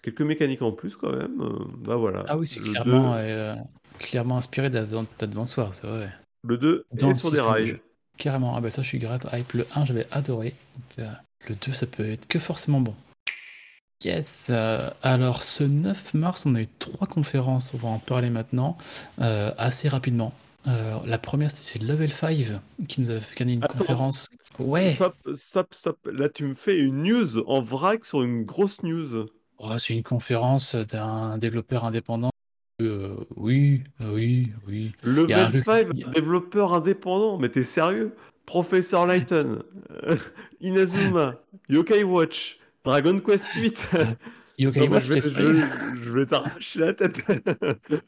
quelques 0.05 0.21
mécaniques 0.21 0.61
en 0.61 0.71
plus 0.71 0.95
quand 0.95 1.11
même, 1.11 1.41
euh, 1.41 1.65
bah 1.77 1.95
voilà. 1.95 2.23
Ah 2.27 2.37
oui, 2.37 2.47
c'est 2.47 2.59
clairement, 2.61 3.13
2, 3.13 3.19
euh, 3.19 3.55
clairement 3.99 4.37
inspiré 4.37 4.69
d'Advan- 4.69 5.05
d'Advance 5.19 5.57
Wars, 5.57 5.73
c'est 5.73 5.87
vrai. 5.87 6.11
le 6.43 6.57
2 6.57 6.85
Dans 6.93 7.09
est 7.09 7.13
sur 7.15 7.31
des 7.31 7.37
de 7.37 7.41
rails. 7.41 7.79
Carrément, 8.17 8.55
ah 8.55 8.61
bah 8.61 8.69
ça 8.69 8.81
je 8.81 8.87
suis 8.87 8.99
grave 8.99 9.21
hype. 9.33 9.51
Le 9.53 9.67
1 9.75 9.85
j'avais 9.85 10.07
adoré, 10.11 10.53
donc, 10.75 11.05
euh, 11.05 11.11
le 11.49 11.55
2 11.55 11.73
ça 11.73 11.85
peut 11.85 12.09
être 12.09 12.27
que 12.27 12.39
forcément 12.39 12.79
bon. 12.79 12.95
Yes, 14.03 14.49
euh, 14.53 14.89
alors 15.01 15.43
ce 15.43 15.63
9 15.63 16.13
mars 16.13 16.45
on 16.45 16.53
a 16.55 16.61
eu 16.61 16.67
trois 16.79 17.07
conférences, 17.07 17.73
on 17.73 17.77
va 17.77 17.87
en 17.89 17.99
parler 17.99 18.29
maintenant, 18.29 18.77
euh, 19.19 19.51
assez 19.57 19.89
rapidement. 19.89 20.33
Euh, 20.67 20.97
la 21.05 21.17
première 21.17 21.51
c'était 21.51 21.83
Level 21.83 22.11
5 22.11 22.59
qui 22.87 23.01
nous 23.01 23.11
a 23.11 23.19
fait 23.19 23.37
gagner 23.37 23.53
une 23.53 23.63
Attends, 23.63 23.77
conférence. 23.79 24.29
Ouais, 24.59 24.93
stop, 24.95 25.15
stop, 25.35 25.73
stop. 25.73 25.97
Là, 26.11 26.29
tu 26.29 26.45
me 26.45 26.55
fais 26.55 26.79
une 26.79 27.03
news 27.03 27.39
en 27.47 27.61
vrac 27.61 28.05
sur 28.05 28.23
une 28.23 28.43
grosse 28.45 28.81
news. 28.83 29.27
Oh, 29.57 29.77
c'est 29.77 29.93
une 29.93 30.03
conférence 30.03 30.75
d'un 30.75 31.37
développeur 31.37 31.85
indépendant. 31.85 32.31
Euh, 32.81 33.15
oui, 33.37 33.83
oui, 34.01 34.51
oui. 34.67 34.91
Un 35.03 35.09
Level 35.09 35.51
jeu 35.51 35.63
5, 35.63 35.93
qui- 35.93 36.03
développeur 36.13 36.73
indépendant, 36.73 37.37
mais 37.37 37.49
t'es 37.49 37.63
sérieux? 37.63 38.13
Professeur 38.45 39.07
euh, 39.09 40.17
Inazuma, 40.61 41.35
Yokai 41.69 42.03
Watch, 42.03 42.59
Dragon 42.83 43.19
Quest 43.19 43.45
8. 43.55 43.89
Yokai 44.57 44.79
Non, 44.81 44.85
mais 44.87 44.91
Watch, 44.95 45.03
je 45.05 45.13
vais, 45.13 45.67
je, 46.01 46.11
vais 46.11 46.25
t'arracher 46.25 46.79
la 46.79 46.93
tête. 46.93 47.17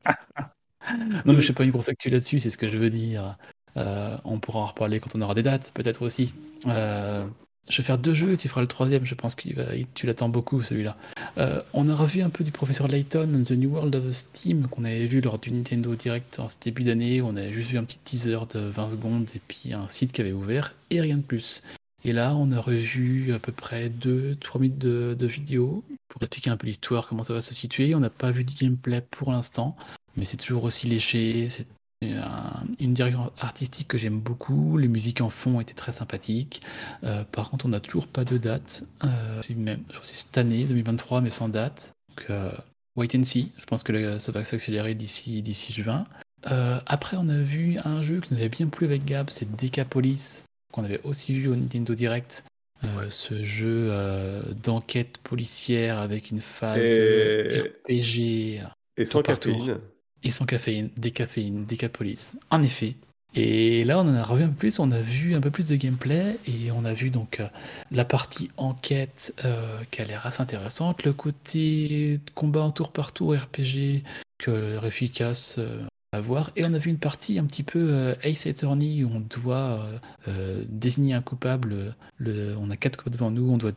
Non, 1.26 1.34
mais 1.34 1.42
je 1.42 1.48
fais 1.48 1.54
pas 1.54 1.66
une 1.66 1.72
grosse 1.72 1.90
actu 1.90 2.10
là-dessus, 2.10 2.40
c'est 2.40 2.50
ce 2.50 2.58
que 2.58 2.70
je 2.70 2.78
veux 2.78 2.90
dire. 2.90 3.36
Euh, 3.76 4.16
on 4.24 4.40
pourra 4.40 4.60
en 4.60 4.66
reparler 4.68 5.00
quand 5.00 5.16
on 5.16 5.22
aura 5.22 5.34
des 5.36 5.44
dates, 5.44 5.72
peut-être 5.74 6.02
aussi. 6.02 6.34
Euh, 6.66 7.26
je 7.70 7.78
vais 7.78 7.84
faire 7.84 7.98
deux 7.98 8.14
jeux 8.14 8.34
et 8.34 8.38
tu 8.38 8.48
feras 8.48 8.62
le 8.62 8.68
troisième, 8.68 9.06
je 9.06 9.16
pense 9.16 9.36
que 9.36 9.50
tu 9.94 10.06
l'attends 10.06 10.30
beaucoup 10.30 10.62
celui-là. 10.62 10.96
Euh, 11.38 11.62
on 11.74 11.90
a 11.90 11.96
revu 11.96 12.22
un 12.22 12.30
peu 12.30 12.44
du 12.44 12.52
professeur 12.52 12.88
Layton, 12.88 13.44
The 13.46 13.52
New 13.52 13.72
World 13.72 13.96
of 13.96 14.12
Steam, 14.12 14.68
qu'on 14.68 14.84
avait 14.84 15.06
vu 15.06 15.22
lors 15.22 15.40
du 15.40 15.52
Nintendo 15.52 15.96
Direct 15.96 16.40
en 16.40 16.50
ce 16.50 16.56
début 16.62 16.84
d'année, 16.84 17.22
on 17.22 17.36
avait 17.36 17.52
juste 17.52 17.70
vu 17.70 17.78
un 17.78 17.84
petit 17.84 18.00
teaser 18.00 18.40
de 18.54 18.60
20 18.60 18.90
secondes 18.90 19.28
et 19.36 19.42
puis 19.46 19.74
un 19.74 19.88
site 19.90 20.12
qui 20.12 20.22
avait 20.22 20.32
ouvert, 20.32 20.76
et 20.90 21.02
rien 21.02 21.18
de 21.18 21.24
plus. 21.24 21.64
Et 22.04 22.14
là, 22.14 22.36
on 22.36 22.52
a 22.52 22.62
revu 22.62 23.34
à 23.34 23.40
peu 23.40 23.52
près 23.52 23.90
2-3 23.90 24.60
minutes 24.60 24.78
de, 24.78 25.16
de 25.18 25.28
vidéo 25.28 25.84
pour 26.08 26.22
expliquer 26.22 26.50
un 26.50 26.58
peu 26.58 26.68
l'histoire, 26.68 27.08
comment 27.08 27.24
ça 27.24 27.34
va 27.34 27.42
se 27.42 27.54
situer. 27.54 27.96
On 27.96 28.00
n'a 28.00 28.10
pas 28.10 28.32
vu 28.32 28.44
de 28.44 28.52
gameplay 28.54 29.02
pour 29.02 29.32
l'instant, 29.32 29.76
mais 30.16 30.24
c'est 30.24 30.38
toujours 30.38 30.64
aussi 30.64 30.88
léché. 30.88 31.50
C'est 31.50 31.68
un- 32.04 32.64
une 32.80 32.94
direction 32.94 33.32
artistique 33.40 33.88
que 33.88 33.98
j'aime 33.98 34.20
beaucoup. 34.20 34.78
Les 34.78 34.88
musiques 34.88 35.22
en 35.22 35.30
fond 35.30 35.60
étaient 35.60 35.74
très 35.74 35.92
sympathiques. 35.92 36.62
Euh, 37.04 37.24
par 37.32 37.50
contre, 37.50 37.66
on 37.66 37.70
n'a 37.70 37.80
toujours 37.80 38.08
pas 38.08 38.24
de 38.24 38.38
date. 38.38 38.84
Euh, 39.04 39.42
c'est 39.46 39.56
même, 39.56 39.82
cette 40.04 40.38
année, 40.38 40.64
2023, 40.66 41.22
mais 41.22 41.32
sans 41.32 41.50
date. 41.50 41.94
Donc, 42.10 42.26
euh, 42.30 42.52
wait 42.96 43.16
and 43.18 43.24
see. 43.24 43.52
Je 43.58 43.66
pense 43.66 43.84
que 43.84 43.92
le- 43.92 44.20
ça 44.20 44.32
va 44.32 44.44
s'accélérer 44.44 44.94
d'ici 44.96 45.42
d'ici 45.42 45.74
juin. 45.74 46.06
Euh, 46.52 46.80
après, 46.86 47.18
on 47.20 47.30
a 47.30 47.40
vu 47.40 47.78
un 47.84 48.02
jeu 48.04 48.22
qui 48.22 48.34
nous 48.34 48.40
avait 48.40 48.50
bien 48.50 48.68
plu 48.68 48.86
avec 48.86 49.04
Gab, 49.06 49.30
c'est 49.30 49.50
Decapolis, 49.60 50.44
qu'on 50.72 50.84
avait 50.84 51.02
aussi 51.04 51.34
vu 51.34 51.48
au 51.48 51.56
Nintendo 51.56 51.96
Direct. 51.96 52.44
Euh, 52.84 53.10
ce 53.10 53.42
jeu 53.42 53.90
euh, 53.92 54.44
d'enquête 54.64 55.18
policière 55.24 55.98
avec 55.98 56.30
une 56.30 56.42
phase 56.42 56.86
euh, 57.00 57.66
Et, 57.88 58.02
RPG 58.02 58.62
et 58.98 59.06
sans 59.06 59.24
caféine. 59.24 59.80
Et 60.24 60.32
sans 60.32 60.46
caféine, 60.46 60.90
décaféine, 60.98 61.66
décapolis. 61.66 62.34
En 62.50 62.64
effet. 62.64 62.96
Et 63.36 63.84
là, 63.84 64.00
on 64.00 64.08
en 64.08 64.16
a 64.16 64.24
revu 64.24 64.44
un 64.44 64.48
peu 64.48 64.56
plus, 64.56 64.80
on 64.80 64.92
a 64.92 65.00
vu 65.00 65.36
un 65.36 65.42
peu 65.42 65.52
plus 65.52 65.68
de 65.68 65.76
gameplay 65.76 66.38
et 66.48 66.72
on 66.72 66.86
a 66.86 66.94
vu 66.94 67.10
donc 67.10 67.40
euh, 67.40 67.48
la 67.92 68.06
partie 68.06 68.50
enquête 68.58 69.36
euh, 69.46 69.80
qui 69.92 70.02
a 70.02 70.06
l'air 70.06 70.26
assez 70.26 70.42
intéressante, 70.42 71.04
le 71.04 71.14
côté 71.14 72.20
combat 72.34 72.62
en 72.62 72.72
tour 72.72 72.92
par 72.92 73.12
tour 73.12 73.36
RPG 73.36 74.04
que 74.38 74.52
l'air 74.52 74.86
efficace 74.86 75.56
euh, 75.58 75.84
à 76.14 76.22
voir. 76.22 76.52
Et 76.56 76.64
on 76.66 76.74
a 76.74 76.78
vu 76.78 76.90
une 76.90 77.00
partie 77.00 77.40
un 77.40 77.46
petit 77.46 77.64
peu 77.64 77.90
euh, 77.92 78.16
Ace 78.24 78.48
Attorney 78.48 79.04
où 79.04 79.12
on 79.14 79.20
doit 79.20 79.86
euh, 80.28 80.64
désigner 80.70 81.14
un 81.14 81.22
coupable. 81.22 81.96
Le, 82.18 82.56
on 82.58 82.70
a 82.70 82.78
quatre 82.78 82.98
coupables 82.98 83.18
devant 83.18 83.32
nous, 83.32 83.52
on 83.52 83.58
doit, 83.58 83.72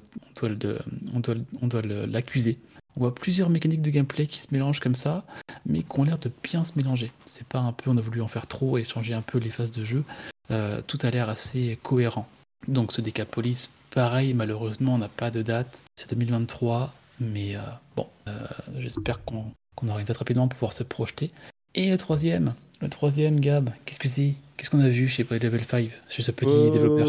l'accuser. 2.06 2.58
On 2.96 3.00
voit 3.00 3.14
plusieurs 3.14 3.50
mécaniques 3.50 3.82
de 3.82 3.90
gameplay 3.90 4.26
qui 4.26 4.40
se 4.40 4.48
mélangent 4.52 4.80
comme 4.80 4.94
ça 4.94 5.24
mais 5.66 5.82
qui 5.82 6.00
ont 6.00 6.04
l'air 6.04 6.18
de 6.18 6.30
bien 6.42 6.64
se 6.64 6.72
mélanger. 6.76 7.12
C'est 7.24 7.46
pas 7.46 7.58
un 7.58 7.72
peu, 7.72 7.90
on 7.90 7.96
a 7.96 8.00
voulu 8.00 8.20
en 8.20 8.28
faire 8.28 8.46
trop 8.46 8.78
et 8.78 8.84
changer 8.84 9.14
un 9.14 9.22
peu 9.22 9.38
les 9.38 9.50
phases 9.50 9.72
de 9.72 9.84
jeu. 9.84 10.04
Euh, 10.50 10.80
tout 10.86 10.98
a 11.02 11.10
l'air 11.10 11.28
assez 11.28 11.78
cohérent. 11.82 12.28
Donc 12.68 12.92
ce 12.92 13.00
Decapolis, 13.00 13.70
pareil, 13.90 14.34
malheureusement, 14.34 14.94
on 14.94 14.98
n'a 14.98 15.08
pas 15.08 15.30
de 15.30 15.42
date. 15.42 15.82
C'est 15.96 16.10
2023, 16.10 16.92
mais 17.20 17.56
euh, 17.56 17.60
bon, 17.96 18.06
euh, 18.28 18.32
j'espère 18.78 19.24
qu'on 19.24 19.52
aura 19.88 20.00
une 20.00 20.06
date 20.06 20.18
rapidement 20.18 20.48
pour 20.48 20.56
pouvoir 20.56 20.72
se 20.72 20.82
projeter. 20.82 21.30
Et 21.74 21.90
le 21.90 21.98
troisième, 21.98 22.54
le 22.80 22.88
troisième, 22.88 23.40
Gab, 23.40 23.70
qu'est-ce 23.84 24.00
que 24.00 24.08
c'est? 24.08 24.34
Qu'est-ce 24.56 24.70
qu'on 24.70 24.80
a 24.80 24.88
vu 24.88 25.08
chez 25.08 25.24
Level 25.30 25.64
5, 25.64 25.88
chez 26.08 26.22
ce 26.22 26.32
petit 26.32 26.70
développeur? 26.70 27.08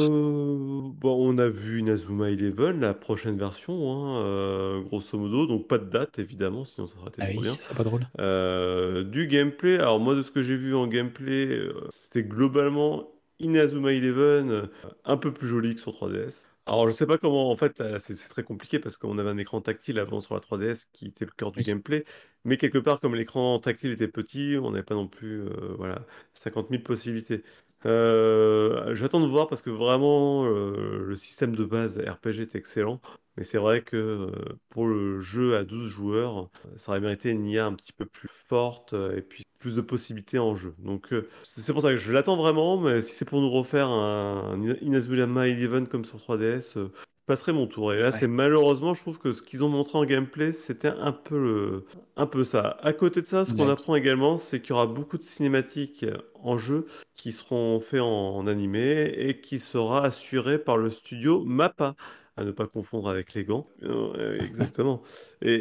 Bon, 0.92 1.34
on 1.34 1.38
a 1.38 1.48
vu 1.50 1.80
Inazuma 1.80 2.30
Eleven, 2.30 2.80
la 2.82 2.94
prochaine 2.94 3.38
version, 3.38 3.74
hein, 3.94 4.22
euh, 4.24 4.82
grosso 4.82 5.18
modo, 5.18 5.48
donc 5.48 5.68
pas 5.68 5.78
de 5.78 5.86
date 5.90 6.20
évidemment, 6.20 6.66
sinon 6.66 6.88
ça 6.88 6.98
aurait 7.00 7.10
été 7.10 7.22
Ah 7.22 7.26
trop 7.26 7.40
oui, 7.40 7.42
bien. 7.42 7.58
pas 7.76 7.84
drôle. 7.84 8.08
Euh, 8.20 9.04
du 9.04 9.28
gameplay, 9.28 9.76
alors 9.80 10.00
moi 10.00 10.16
de 10.16 10.22
ce 10.22 10.32
que 10.32 10.44
j'ai 10.44 10.56
vu 10.58 10.76
en 10.76 10.88
gameplay, 10.88 11.48
euh, 11.48 11.88
c'était 11.90 12.24
globalement 12.24 13.12
Inazuma 13.40 13.94
Eleven, 13.94 14.52
euh, 14.52 14.68
un 15.06 15.18
peu 15.18 15.34
plus 15.34 15.48
joli 15.48 15.76
que 15.76 15.82
sur 15.82 15.94
3DS. 15.94 16.48
Alors 16.68 16.88
je 16.88 16.94
sais 16.94 17.08
pas 17.08 17.18
comment, 17.18 17.50
en 17.52 17.56
fait 17.56 17.80
là, 17.80 17.98
c'est 18.00 18.16
c'est 18.16 18.30
très 18.30 18.44
compliqué 18.44 18.80
parce 18.80 18.96
qu'on 18.98 19.18
avait 19.18 19.30
un 19.30 19.38
écran 19.38 19.62
tactile 19.62 20.00
avant 20.00 20.20
sur 20.20 20.36
la 20.36 20.42
3DS 20.42 20.90
qui 20.94 21.08
était 21.08 21.26
le 21.26 21.32
cœur 21.32 21.52
du 21.52 21.60
Oui. 21.60 21.66
gameplay, 21.66 22.06
mais 22.46 22.58
quelque 22.58 22.78
part 22.78 23.00
comme 23.00 23.16
l'écran 23.16 23.60
tactile 23.60 23.92
était 23.92 24.08
petit, 24.08 24.58
on 24.62 24.72
n'avait 24.72 24.84
pas 24.84 24.96
non 24.96 25.08
plus 25.08 25.42
euh, 25.42 25.74
voilà, 25.78 26.06
50 26.34 26.70
000 26.70 26.84
possibilités. 26.84 27.44
Euh, 27.86 28.94
j'attends 28.96 29.20
de 29.22 29.26
voir 29.26 29.48
parce 29.48 29.62
que 29.64 29.72
vraiment 29.72 30.46
euh, 30.46 31.00
le 31.06 31.16
système 31.16 31.56
de 31.56 31.64
base 31.66 31.98
RPG 31.98 32.42
est 32.42 32.56
excellent, 32.56 33.02
mais 33.38 33.44
c'est 33.44 33.58
vrai 33.58 33.82
que 33.82 33.98
euh, 33.98 34.32
pour 34.70 34.86
le 34.88 35.20
jeu 35.20 35.56
à 35.58 35.64
12 35.64 35.88
joueurs, 35.90 36.50
ça 36.78 36.92
aurait 36.92 37.00
mérité 37.00 37.32
une 37.32 37.48
IA 37.48 37.66
un 37.66 37.74
petit 37.74 37.94
peu 37.94 38.06
plus 38.06 38.30
forte 38.30 38.94
euh, 38.94 39.18
et 39.18 39.22
puis 39.24 39.44
plus 39.58 39.76
de 39.76 39.82
possibilités 39.82 40.38
en 40.38 40.56
jeu. 40.56 40.76
Donc 40.80 41.12
euh, 41.12 41.28
c'est 41.44 41.74
pour 41.74 41.82
ça 41.82 41.90
que 41.90 41.98
je 41.98 42.12
l'attends 42.12 42.36
vraiment, 42.36 42.78
mais 42.80 43.02
si 43.02 43.14
c'est 43.16 43.26
pour 43.26 43.42
nous 43.42 43.50
refaire 43.50 43.88
un, 43.88 44.54
un 44.54 44.76
Inazuma 44.82 45.48
Eleven 45.48 45.88
comme 45.88 46.06
sur 46.06 46.20
3DS, 46.20 46.78
euh, 46.78 46.92
je 46.96 47.11
passerai 47.32 47.54
mon 47.54 47.66
tour. 47.68 47.94
Et 47.94 48.00
là, 48.00 48.10
Ouais. 48.10 48.18
c'est 48.20 48.28
malheureusement, 48.28 48.94
je 48.94 49.02
trouve 49.02 49.18
que 49.20 49.32
ce 49.32 49.42
qu'ils 49.42 49.64
ont 49.64 49.70
montré 49.70 49.98
en 49.98 50.04
gameplay, 50.06 50.52
c'était 50.52 50.90
un 50.90 51.12
peu 51.14 51.38
le- 51.38 51.86
un 52.18 52.26
peu 52.26 52.44
ça. 52.44 52.78
À 52.82 52.92
côté 52.94 53.22
de 53.22 53.26
ça, 53.26 53.46
ce 53.46 53.54
qu'on 53.54 53.70
apprend 53.70 53.96
également, 53.96 54.38
c'est 54.38 54.60
qu'il 54.60 54.72
y 54.72 54.74
aura 54.74 54.88
beaucoup 54.88 55.18
de 55.18 55.24
cinématiques 55.24 56.06
en 56.44 56.58
jeu 56.58 56.86
qui 57.16 57.32
seront 57.32 57.80
faits 57.80 58.02
en, 58.02 58.36
en 58.36 58.48
animé 58.48 59.04
et 59.18 59.40
qui 59.40 59.60
sera 59.60 60.04
assuré 60.06 60.60
par 60.60 60.78
le 60.78 60.90
studio 60.90 61.44
MAPPA. 61.46 61.96
À 62.38 62.44
ne 62.46 62.52
pas 62.52 62.66
confondre 62.66 63.10
avec 63.10 63.34
les 63.34 63.44
gants. 63.44 63.68
Euh, 63.84 64.40
exactement. 64.40 65.02
Et, 65.42 65.54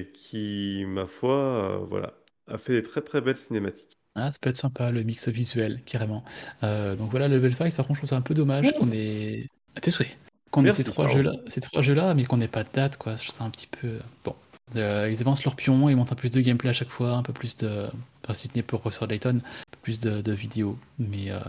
et 0.00 0.12
qui, 0.14 0.84
ma 0.86 1.06
foi, 1.06 1.34
euh, 1.34 1.76
voilà, 1.88 2.14
a 2.48 2.56
fait 2.58 2.72
des 2.74 2.82
très 2.82 3.02
très 3.02 3.20
belles 3.20 3.36
cinématiques. 3.36 3.98
Ah, 4.14 4.30
ça 4.32 4.38
peut 4.40 4.50
être 4.50 4.56
sympa, 4.56 4.90
le 4.90 5.02
mix 5.02 5.28
visuel, 5.28 5.82
carrément. 5.84 6.24
Euh, 6.62 6.96
donc 6.96 7.10
voilà, 7.10 7.28
Level 7.28 7.52
5, 7.52 7.74
par 7.76 7.86
contre, 7.86 7.96
je 7.96 8.00
trouve 8.00 8.10
ça 8.10 8.16
un 8.16 8.20
peu 8.22 8.34
dommage 8.34 8.72
qu'on 8.78 8.90
ait... 8.92 9.48
À 9.76 9.80
tes 9.80 9.90
souhaits. 9.90 10.16
Qu'on 10.54 10.64
ait 10.64 10.70
ces 10.70 10.84
trois 10.84 11.06
pardon. 11.06 11.18
jeux-là, 11.18 11.32
ces 11.48 11.60
trois 11.60 11.82
jeux-là, 11.82 12.14
mais 12.14 12.24
qu'on 12.24 12.36
n'ait 12.36 12.46
pas 12.46 12.62
de 12.62 12.68
date, 12.72 12.96
quoi. 12.96 13.16
Ça 13.16 13.42
un 13.42 13.50
petit 13.50 13.66
peu... 13.66 13.98
Bon. 14.24 14.36
Euh, 14.76 15.10
ils 15.12 15.20
avancent 15.20 15.44
leur 15.44 15.56
pion, 15.56 15.88
ils 15.88 15.96
montrent 15.96 16.12
un 16.12 16.14
peu 16.14 16.20
plus 16.20 16.30
de 16.30 16.40
gameplay 16.40 16.70
à 16.70 16.72
chaque 16.72 16.88
fois, 16.88 17.10
un 17.10 17.22
peu 17.24 17.32
plus 17.32 17.56
de... 17.56 17.88
Enfin, 18.22 18.34
si 18.34 18.46
ce 18.46 18.52
n'est 18.54 18.62
pour 18.62 18.80
Professor 18.80 19.08
Layton, 19.08 19.38
un 19.38 19.70
peu 19.72 19.78
plus 19.82 19.98
de, 19.98 20.20
de 20.20 20.32
vidéos. 20.32 20.78
Mais 21.00 21.30
euh, 21.30 21.40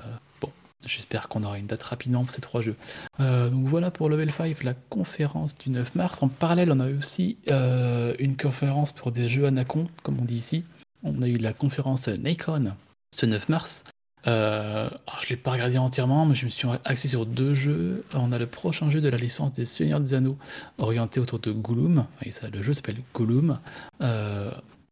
bon, 0.41 0.49
J'espère 0.85 1.29
qu'on 1.29 1.43
aura 1.43 1.57
une 1.57 1.67
date 1.67 1.83
rapidement 1.83 2.23
pour 2.23 2.31
ces 2.31 2.41
trois 2.41 2.61
jeux. 2.61 2.75
Euh, 3.19 3.49
donc 3.49 3.65
voilà 3.67 3.89
pour 3.91 4.09
Level 4.09 4.31
5, 4.31 4.63
la 4.63 4.73
conférence 4.73 5.57
du 5.57 5.69
9 5.69 5.95
mars. 5.95 6.21
En 6.21 6.27
parallèle, 6.27 6.71
on 6.71 6.79
a 6.79 6.89
eu 6.89 6.97
aussi 6.97 7.37
euh, 7.49 8.13
une 8.19 8.37
conférence 8.37 8.91
pour 8.91 9.11
des 9.11 9.29
jeux 9.29 9.45
Anacon, 9.45 9.87
comme 10.03 10.19
on 10.19 10.25
dit 10.25 10.37
ici. 10.37 10.63
On 11.03 11.21
a 11.21 11.27
eu 11.27 11.37
la 11.37 11.53
conférence 11.53 12.07
Nikon 12.07 12.73
ce 13.15 13.25
9 13.25 13.49
mars. 13.49 13.83
Euh, 14.27 14.89
je 15.19 15.25
ne 15.25 15.29
l'ai 15.29 15.35
pas 15.35 15.51
regardé 15.51 15.77
entièrement, 15.77 16.25
mais 16.25 16.35
je 16.35 16.45
me 16.45 16.49
suis 16.49 16.67
axé 16.83 17.07
sur 17.07 17.25
deux 17.25 17.53
jeux. 17.53 18.03
On 18.13 18.31
a 18.31 18.37
le 18.37 18.47
prochain 18.47 18.89
jeu 18.89 19.01
de 19.01 19.09
la 19.09 19.17
licence 19.17 19.53
des 19.53 19.65
Seigneurs 19.65 19.99
des 19.99 20.13
Anneaux, 20.13 20.37
orienté 20.77 21.19
autour 21.19 21.39
de 21.39 21.51
Gollum. 21.51 22.05
ça, 22.31 22.47
le 22.49 22.63
jeu 22.63 22.73
s'appelle 22.73 22.97
Gollum. 23.13 23.55
Euh, 24.01 24.51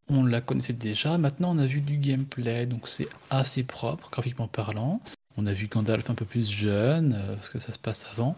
on 0.10 0.26
la 0.26 0.42
connaissait 0.42 0.74
déjà. 0.74 1.18
Maintenant, 1.18 1.56
on 1.56 1.60
a 1.60 1.66
vu 1.66 1.82
du 1.82 1.98
gameplay, 1.98 2.66
donc 2.66 2.88
c'est 2.88 3.08
assez 3.30 3.64
propre, 3.64 4.10
graphiquement 4.12 4.48
parlant. 4.48 5.02
On 5.38 5.48
a 5.48 5.54
vu 5.54 5.68
Gandalf 5.68 6.10
un 6.10 6.16
peu 6.16 6.26
plus 6.26 6.50
jeune, 6.50 7.14
euh, 7.18 7.36
parce 7.36 7.50
que 7.50 7.60
ça 7.60 7.72
se 7.72 7.80
passe 7.80 8.06
avant. 8.12 8.36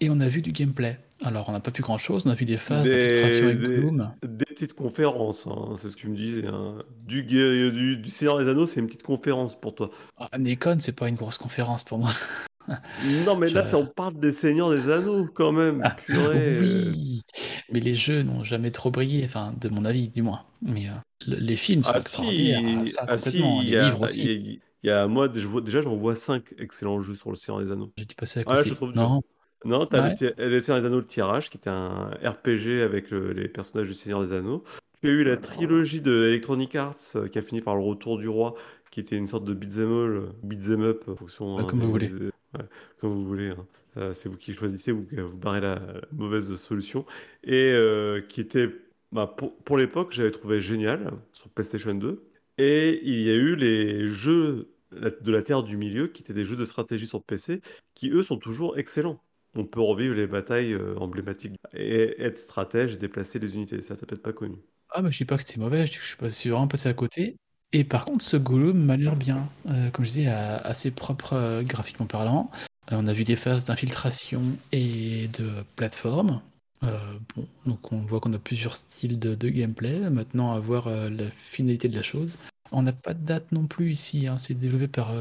et 0.00 0.10
on 0.10 0.20
a 0.20 0.28
vu 0.28 0.42
du 0.42 0.52
gameplay. 0.52 0.98
Alors, 1.24 1.48
on 1.48 1.52
n'a 1.52 1.60
pas 1.60 1.70
vu 1.70 1.82
grand 1.82 1.98
chose, 1.98 2.26
on 2.26 2.30
a 2.30 2.34
vu 2.34 2.44
des 2.44 2.56
phases 2.56 2.88
d'infiltration 2.88 3.46
avec 3.46 3.58
Gloom. 3.58 4.12
Des 4.22 4.44
petites 4.44 4.74
conférences, 4.74 5.46
hein, 5.46 5.76
c'est 5.78 5.88
ce 5.88 5.96
que 5.96 6.00
tu 6.00 6.08
me 6.08 6.16
disais. 6.16 6.46
Hein. 6.46 6.82
Du, 7.06 7.22
du, 7.22 7.96
du, 7.96 8.10
Seigneur 8.10 8.38
des 8.38 8.48
Anneaux, 8.48 8.66
c'est 8.66 8.80
une 8.80 8.86
petite 8.86 9.02
conférence 9.02 9.58
pour 9.58 9.74
toi. 9.74 9.90
Ah, 10.16 10.38
Nikon, 10.38 10.78
c'est 10.80 10.96
pas 10.96 11.08
une 11.08 11.14
grosse 11.14 11.38
conférence 11.38 11.84
pour 11.84 11.98
moi. 11.98 12.10
non, 13.26 13.36
mais 13.36 13.48
là, 13.48 13.64
on 13.74 13.86
parle 13.86 14.18
des 14.18 14.32
Seigneurs 14.32 14.70
des 14.70 14.90
Anneaux 14.90 15.26
quand 15.32 15.52
même. 15.52 15.82
Ah, 15.84 15.96
oui, 16.08 17.22
mais 17.70 17.80
les 17.80 17.94
jeux 17.94 18.22
n'ont 18.22 18.44
jamais 18.44 18.70
trop 18.70 18.90
brillé, 18.90 19.22
enfin, 19.24 19.54
de 19.60 19.68
mon 19.68 19.84
avis, 19.84 20.08
du 20.08 20.22
moins. 20.22 20.42
Mais 20.60 20.88
euh, 20.88 20.92
les 21.26 21.56
films 21.56 21.84
sont 21.84 21.92
ah, 21.94 22.00
extraordinaires. 22.00 22.86
Ça, 22.86 23.04
ah, 23.08 23.16
complètement. 23.16 23.60
les 23.62 23.82
livres 23.82 24.02
aussi. 24.02 24.60
Il 24.84 24.88
y 24.88 24.90
a, 24.90 25.06
moi, 25.06 25.28
déjà, 25.28 25.80
j'en 25.80 25.96
vois 25.96 26.16
5 26.16 26.54
excellents 26.58 27.00
jeux 27.00 27.14
sur 27.14 27.30
le 27.30 27.36
Seigneur 27.36 27.62
des 27.64 27.70
Anneaux. 27.70 27.92
J'ai 27.96 28.04
dû 28.04 28.16
passer 28.16 28.40
à 28.40 28.44
côté. 28.44 28.72
non. 28.94 29.22
Non, 29.64 29.86
tu 29.86 29.96
as 29.96 30.14
le, 30.38 30.60
Seigneur 30.60 30.80
des 30.80 30.86
Anneaux, 30.86 30.98
le 30.98 31.06
tirage, 31.06 31.50
qui 31.50 31.56
était 31.56 31.70
un 31.70 32.10
RPG 32.22 32.82
avec 32.82 33.10
les 33.10 33.48
personnages 33.48 33.88
du 33.88 33.94
Seigneur 33.94 34.24
des 34.24 34.32
Anneaux. 34.32 34.64
Tu 35.00 35.08
as 35.08 35.12
eu 35.12 35.24
la 35.24 35.36
trilogie 35.36 36.00
de 36.00 36.28
Electronic 36.28 36.74
Arts, 36.76 36.96
euh, 37.16 37.28
qui 37.28 37.38
a 37.38 37.42
fini 37.42 37.60
par 37.60 37.74
le 37.74 37.82
Retour 37.82 38.18
du 38.18 38.28
Roi, 38.28 38.54
qui 38.90 39.00
était 39.00 39.16
une 39.16 39.26
sorte 39.26 39.44
de 39.44 39.54
beat'em 39.54 39.90
all, 39.90 40.22
beat'em 40.42 40.82
up, 40.82 41.04
en 41.08 41.16
fonction. 41.16 41.64
comme, 41.66 41.80
vous 41.80 41.90
voulez. 41.90 42.10
comme 43.00 43.10
vous 43.10 43.24
voulez. 43.24 43.52
c'est 44.14 44.28
vous 44.28 44.36
qui 44.36 44.52
choisissez, 44.52 44.92
vous, 44.92 45.06
vous 45.10 45.36
barrez 45.36 45.60
la, 45.60 45.80
mauvaise 46.12 46.54
solution. 46.56 47.04
Et 47.44 47.72
euh, 47.72 48.20
qui 48.20 48.40
était, 48.40 48.68
bah, 49.12 49.26
pour, 49.26 49.56
pour 49.58 49.76
l'époque, 49.76 50.12
j'avais 50.12 50.30
trouvé 50.30 50.60
génial 50.60 51.12
sur 51.32 51.48
PlayStation 51.48 51.94
2. 51.94 52.22
Et 52.58 53.00
il 53.02 53.20
y 53.22 53.30
a 53.30 53.34
eu 53.34 53.56
les 53.56 54.06
jeux 54.06 54.68
de 54.92 55.32
la 55.32 55.42
Terre 55.42 55.62
du 55.62 55.76
Milieu, 55.76 56.08
qui 56.08 56.22
étaient 56.22 56.34
des 56.34 56.44
jeux 56.44 56.56
de 56.56 56.64
stratégie 56.64 57.06
sur 57.06 57.22
PC, 57.22 57.62
qui 57.94 58.10
eux 58.10 58.22
sont 58.22 58.36
toujours 58.36 58.78
excellents 58.78 59.20
on 59.54 59.64
peut 59.64 59.80
revivre 59.80 60.14
les 60.14 60.26
batailles 60.26 60.72
euh, 60.72 60.96
emblématiques 60.98 61.56
et 61.74 62.20
être 62.22 62.38
stratège 62.38 62.94
et 62.94 62.96
déplacer 62.96 63.38
les 63.38 63.54
unités. 63.54 63.82
Ça, 63.82 63.96
t'as 63.96 64.06
peut-être 64.06 64.22
pas 64.22 64.32
connu. 64.32 64.56
Ah, 64.90 65.02
bah, 65.02 65.10
je 65.10 65.18
dis 65.18 65.24
pas 65.24 65.36
que 65.36 65.44
c'était 65.44 65.60
mauvais, 65.60 65.86
je, 65.86 65.92
suis, 65.92 66.16
pas, 66.16 66.28
vraiment 66.28 66.68
passé 66.68 66.88
à 66.88 66.94
côté. 66.94 67.36
Et 67.72 67.84
par 67.84 68.04
contre, 68.04 68.24
ce 68.24 68.36
Gollum 68.36 68.78
m'a 68.78 68.96
bien. 68.96 69.48
Euh, 69.68 69.90
comme 69.90 70.04
je 70.04 70.10
disais, 70.10 70.28
assez 70.28 70.90
propre 70.90 71.34
euh, 71.34 71.62
graphiquement 71.62 72.06
parlant. 72.06 72.50
on 72.90 73.06
a 73.06 73.12
vu 73.12 73.24
des 73.24 73.36
phases 73.36 73.64
d'infiltration 73.64 74.42
et 74.72 75.28
de 75.38 75.50
plateforme. 75.76 76.40
bon, 76.82 77.46
donc 77.64 77.92
on 77.92 77.98
voit 77.98 78.20
qu'on 78.20 78.32
a 78.34 78.38
plusieurs 78.38 78.76
styles 78.76 79.18
de, 79.18 79.48
gameplay. 79.48 80.10
Maintenant, 80.10 80.52
à 80.52 80.60
voir 80.60 80.88
la 80.88 81.30
finalité 81.30 81.88
de 81.88 81.96
la 81.96 82.02
chose. 82.02 82.36
On 82.72 82.82
n'a 82.82 82.92
pas 82.92 83.14
de 83.14 83.24
date 83.24 83.52
non 83.52 83.66
plus 83.66 83.92
ici. 83.92 84.26
Hein. 84.26 84.36
C'est 84.36 84.54
développé 84.54 84.88
par 84.88 85.14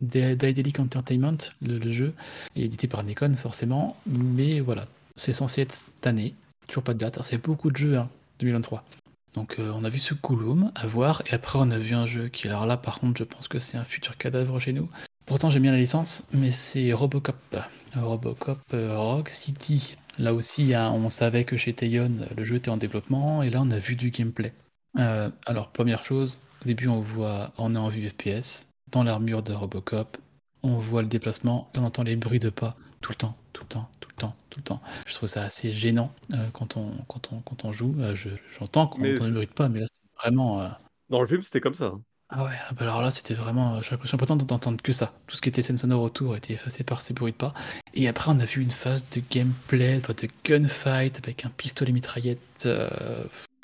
Daedalic 0.00 0.78
Entertainment, 0.80 1.38
le, 1.62 1.92
jeu, 1.92 2.14
est 2.56 2.62
édité 2.62 2.88
par 2.88 3.02
Nikon 3.04 3.34
forcément, 3.36 3.96
mais 4.06 4.60
voilà, 4.60 4.86
c'est 5.16 5.32
censé 5.32 5.62
être 5.62 5.72
cette 5.72 6.06
année, 6.06 6.34
toujours 6.66 6.82
pas 6.82 6.94
de 6.94 6.98
date, 6.98 7.18
c'est 7.22 7.38
beaucoup 7.38 7.70
de 7.70 7.76
jeux, 7.76 7.98
2023. 8.40 8.78
Hein, 8.78 9.00
Donc 9.34 9.56
euh, 9.58 9.72
on 9.74 9.84
a 9.84 9.88
vu 9.88 9.98
ce 9.98 10.14
Coulomb 10.14 10.72
à 10.74 10.86
voir, 10.86 11.22
et 11.26 11.34
après 11.34 11.58
on 11.60 11.70
a 11.70 11.78
vu 11.78 11.94
un 11.94 12.06
jeu 12.06 12.28
qui, 12.28 12.48
alors 12.48 12.66
là 12.66 12.76
par 12.76 13.00
contre 13.00 13.18
je 13.18 13.24
pense 13.24 13.48
que 13.48 13.58
c'est 13.58 13.76
un 13.76 13.84
futur 13.84 14.16
cadavre 14.16 14.58
chez 14.58 14.72
nous. 14.72 14.88
Pourtant 15.26 15.50
j'aime 15.50 15.62
bien 15.62 15.72
la 15.72 15.78
licence, 15.78 16.24
mais 16.32 16.50
c'est 16.50 16.92
Robocop, 16.92 17.56
Robocop 17.94 18.60
euh, 18.74 18.98
Rock 18.98 19.30
City. 19.30 19.96
Là 20.18 20.34
aussi 20.34 20.74
hein, 20.74 20.92
on 20.92 21.08
savait 21.10 21.44
que 21.44 21.56
chez 21.56 21.72
Tayon 21.72 22.12
le 22.36 22.44
jeu 22.44 22.56
était 22.56 22.68
en 22.68 22.76
développement, 22.76 23.42
et 23.42 23.50
là 23.50 23.60
on 23.62 23.70
a 23.70 23.78
vu 23.78 23.96
du 23.96 24.10
gameplay. 24.10 24.52
Euh, 24.98 25.30
alors 25.46 25.70
première 25.70 26.04
chose, 26.04 26.40
au 26.62 26.66
début 26.66 26.88
on 26.88 27.00
voit, 27.00 27.52
on 27.58 27.74
est 27.74 27.78
en 27.78 27.88
vue 27.88 28.08
FPS, 28.08 28.68
dans 28.90 29.02
l'armure 29.02 29.42
de 29.42 29.52
Robocop, 29.52 30.18
on 30.62 30.78
voit 30.78 31.02
le 31.02 31.08
déplacement 31.08 31.70
et 31.74 31.78
on 31.78 31.84
entend 31.84 32.02
les 32.02 32.16
bruits 32.16 32.40
de 32.40 32.50
pas 32.50 32.76
tout 33.04 33.12
le 33.12 33.16
temps, 33.16 33.36
tout 33.52 33.62
le 33.64 33.68
temps, 33.68 33.88
tout 34.00 34.08
le 34.08 34.20
temps, 34.20 34.34
tout 34.48 34.60
le 34.60 34.64
temps. 34.64 34.80
Je 35.06 35.12
trouve 35.12 35.28
ça 35.28 35.42
assez 35.42 35.72
gênant 35.72 36.10
euh, 36.32 36.48
quand, 36.54 36.78
on, 36.78 36.90
quand, 37.06 37.32
on, 37.32 37.40
quand 37.40 37.66
on 37.66 37.72
joue. 37.72 37.94
Euh, 37.98 38.16
j'entends 38.58 38.86
qu'on 38.86 39.00
entend 39.00 39.26
les 39.26 39.30
bruits 39.30 39.46
de 39.46 39.52
pas, 39.52 39.68
mais 39.68 39.80
là, 39.80 39.86
c'est 39.92 40.20
vraiment. 40.22 40.62
Euh, 40.62 40.68
dans 41.10 41.20
le 41.20 41.26
film, 41.26 41.42
c'était 41.42 41.60
comme 41.60 41.74
ça. 41.74 41.86
Hein. 41.86 42.00
Ah 42.30 42.44
ouais, 42.44 42.54
ah 42.66 42.72
bah 42.72 42.84
alors 42.84 43.02
là, 43.02 43.10
c'était 43.10 43.34
vraiment. 43.34 43.82
J'ai 43.82 43.90
l'impression 43.90 44.36
d'entendre 44.36 44.80
que 44.82 44.94
ça. 44.94 45.12
Tout 45.26 45.36
ce 45.36 45.42
qui 45.42 45.50
était 45.50 45.60
scène 45.60 45.76
sonore 45.76 46.00
autour 46.00 46.34
était 46.34 46.54
effacé 46.54 46.82
par 46.82 47.02
ces 47.02 47.12
bruits 47.12 47.32
de 47.32 47.36
pas. 47.36 47.52
Et 47.92 48.08
après, 48.08 48.30
on 48.30 48.40
a 48.40 48.46
vu 48.46 48.62
une 48.62 48.70
phase 48.70 49.04
de 49.10 49.20
gameplay, 49.30 50.00
de 50.00 50.28
gunfight 50.42 51.18
avec 51.22 51.44
un 51.44 51.50
pistolet 51.50 51.92
mitraillette, 51.92 52.66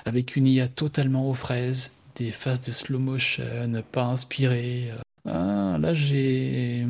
avec 0.04 0.36
une 0.36 0.46
IA 0.46 0.68
totalement 0.68 1.30
aux 1.30 1.34
fraises, 1.34 1.96
des 2.16 2.30
phases 2.30 2.60
de 2.60 2.72
slow 2.72 2.98
motion 2.98 3.82
pas 3.90 4.04
inspirées. 4.04 4.92
Ah, 5.26 5.76
là, 5.80 5.92
j'ai 5.94 6.86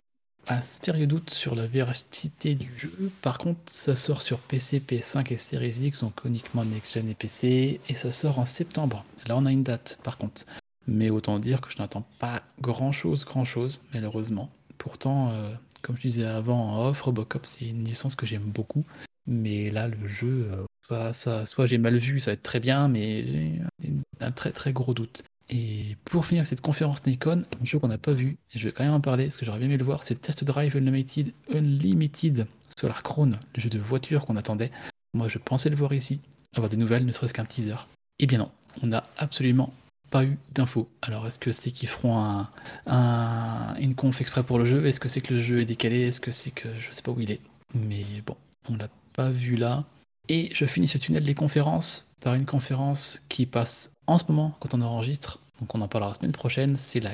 un 0.46 0.60
sérieux 0.60 1.06
doute 1.06 1.30
sur 1.30 1.54
la 1.54 1.66
véracité 1.66 2.54
du 2.54 2.70
jeu. 2.76 2.92
Par 3.22 3.38
contre, 3.38 3.60
ça 3.66 3.94
sort 3.96 4.22
sur 4.22 4.38
PC, 4.38 4.80
PS5 4.80 5.32
et 5.32 5.36
Series 5.36 5.80
X, 5.82 6.00
donc 6.00 6.24
uniquement 6.24 6.64
Next 6.64 6.94
Gen 6.94 7.08
et 7.08 7.14
PC, 7.14 7.80
et 7.88 7.94
ça 7.94 8.10
sort 8.10 8.38
en 8.38 8.46
septembre. 8.46 9.04
Là, 9.26 9.36
on 9.36 9.46
a 9.46 9.52
une 9.52 9.62
date, 9.62 9.98
par 10.02 10.18
contre. 10.18 10.44
Mais 10.86 11.10
autant 11.10 11.38
dire 11.38 11.60
que 11.60 11.70
je 11.70 11.78
n'attends 11.78 12.06
pas 12.18 12.42
grand 12.60 12.92
chose, 12.92 13.24
grand 13.24 13.44
chose, 13.44 13.82
malheureusement. 13.94 14.50
Pourtant, 14.78 15.30
euh, 15.30 15.52
comme 15.82 15.96
je 15.96 16.02
disais 16.02 16.26
avant 16.26 16.72
en 16.72 16.88
off, 16.88 17.02
Robocop, 17.02 17.46
c'est 17.46 17.66
une 17.66 17.84
licence 17.84 18.14
que 18.14 18.26
j'aime 18.26 18.42
beaucoup. 18.42 18.84
Mais 19.26 19.70
là, 19.70 19.88
le 19.88 20.08
jeu, 20.08 20.48
euh, 20.90 21.12
soit, 21.12 21.46
soit 21.46 21.66
j'ai 21.66 21.78
mal 21.78 21.96
vu, 21.98 22.18
ça 22.20 22.30
va 22.30 22.34
être 22.34 22.42
très 22.42 22.60
bien, 22.60 22.88
mais 22.88 23.60
j'ai 23.80 23.92
un 24.20 24.32
très 24.32 24.52
très 24.52 24.72
gros 24.72 24.94
doute. 24.94 25.22
Et 25.52 25.96
pour 26.04 26.24
finir 26.26 26.46
cette 26.46 26.60
conférence 26.60 27.04
Nikon, 27.06 27.44
un 27.60 27.64
jeu 27.64 27.78
qu'on 27.80 27.88
n'a 27.88 27.98
pas 27.98 28.12
vu, 28.12 28.38
et 28.54 28.58
je 28.58 28.66
vais 28.66 28.72
quand 28.72 28.84
même 28.84 28.92
en 28.92 29.00
parler 29.00 29.24
parce 29.24 29.36
que 29.36 29.44
j'aurais 29.44 29.58
bien 29.58 29.66
aimé 29.66 29.78
le 29.78 29.84
voir, 29.84 30.04
c'est 30.04 30.20
Test 30.20 30.44
Drive 30.44 30.76
Unlimited, 30.76 31.32
Unlimited 31.52 32.46
Solar 32.78 33.02
Crown, 33.02 33.38
le 33.56 33.60
jeu 33.60 33.68
de 33.68 33.78
voiture 33.78 34.26
qu'on 34.26 34.36
attendait. 34.36 34.70
Moi, 35.12 35.26
je 35.26 35.38
pensais 35.38 35.68
le 35.68 35.74
voir 35.74 35.92
ici, 35.92 36.20
avoir 36.54 36.70
des 36.70 36.76
nouvelles, 36.76 37.04
ne 37.04 37.10
serait-ce 37.10 37.34
qu'un 37.34 37.44
teaser. 37.44 37.74
Eh 38.20 38.26
bien 38.26 38.38
non, 38.38 38.50
on 38.82 38.86
n'a 38.86 39.02
absolument 39.16 39.72
pas 40.10 40.24
eu 40.24 40.38
d'infos. 40.54 40.88
Alors, 41.02 41.26
est-ce 41.26 41.38
que 41.38 41.52
c'est 41.52 41.72
qu'ils 41.72 41.88
feront 41.88 42.46
un, 42.86 43.74
une 43.80 43.96
conf 43.96 44.20
exprès 44.20 44.44
pour 44.44 44.58
le 44.58 44.64
jeu? 44.64 44.86
Est-ce 44.86 45.00
que 45.00 45.08
c'est 45.08 45.20
que 45.20 45.34
le 45.34 45.40
jeu 45.40 45.60
est 45.60 45.64
décalé? 45.64 46.02
Est-ce 46.02 46.20
que 46.20 46.30
c'est 46.30 46.52
que 46.52 46.68
je 46.78 46.92
sais 46.92 47.02
pas 47.02 47.10
où 47.10 47.20
il 47.20 47.30
est? 47.32 47.40
Mais 47.74 48.04
bon, 48.24 48.36
on 48.68 48.76
l'a 48.76 48.88
pas 49.14 49.30
vu 49.30 49.56
là. 49.56 49.84
Et 50.28 50.50
je 50.54 50.64
finis 50.64 50.86
ce 50.86 50.98
tunnel 50.98 51.24
des 51.24 51.34
conférences 51.34 52.12
par 52.20 52.34
une 52.34 52.46
conférence 52.46 53.20
qui 53.28 53.46
passe 53.46 53.92
en 54.06 54.18
ce 54.18 54.24
moment 54.28 54.56
quand 54.60 54.74
on 54.74 54.80
enregistre, 54.80 55.39
donc 55.60 55.74
on 55.74 55.80
en 55.80 55.88
parlera 55.88 56.10
la 56.10 56.14
semaine 56.14 56.32
prochaine, 56.32 56.76
c'est 56.76 57.00
la 57.00 57.12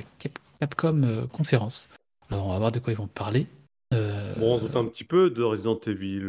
Capcom 0.61 1.03
euh, 1.03 1.27
conférence. 1.27 1.91
Alors 2.31 2.47
on 2.47 2.53
va 2.53 2.59
voir 2.59 2.73
de 2.73 2.79
quoi 2.79 2.93
ils 2.93 2.97
vont 2.97 3.07
parler. 3.07 3.47
Euh, 3.95 4.35
bon, 4.37 4.55
on 4.55 4.59
se 4.59 4.65
doute 4.65 4.77
un 4.77 4.85
petit 4.85 5.05
peu 5.05 5.31
de 5.31 5.43
Resident 5.43 5.79
Evil 5.87 6.21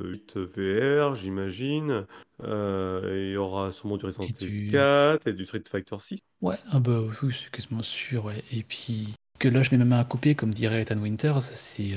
8 0.00 0.36
euh, 0.36 1.10
VR, 1.10 1.14
j'imagine. 1.14 2.06
il 2.42 3.30
y 3.32 3.36
aura 3.36 3.72
sûrement 3.72 3.96
du 3.96 4.06
Resident 4.06 4.24
Evil 4.24 4.70
4 4.70 5.26
et 5.26 5.32
du 5.32 5.44
Street 5.44 5.62
Fighter 5.70 5.96
6. 5.98 6.20
Ouais, 6.40 6.56
ah 6.70 6.80
bah 6.80 7.00
oui, 7.22 7.34
c'est 7.38 7.50
quasiment 7.50 7.82
sûr. 7.82 8.24
Ouais. 8.24 8.42
Et 8.52 8.62
puis, 8.62 9.14
que 9.38 9.48
là 9.48 9.62
je 9.62 9.70
mets 9.70 9.78
ma 9.78 9.84
main 9.84 9.98
à 9.98 10.04
couper, 10.04 10.34
comme 10.34 10.54
dirait 10.54 10.82
Ethan 10.82 10.98
Winters, 10.98 11.42
c'est 11.42 11.92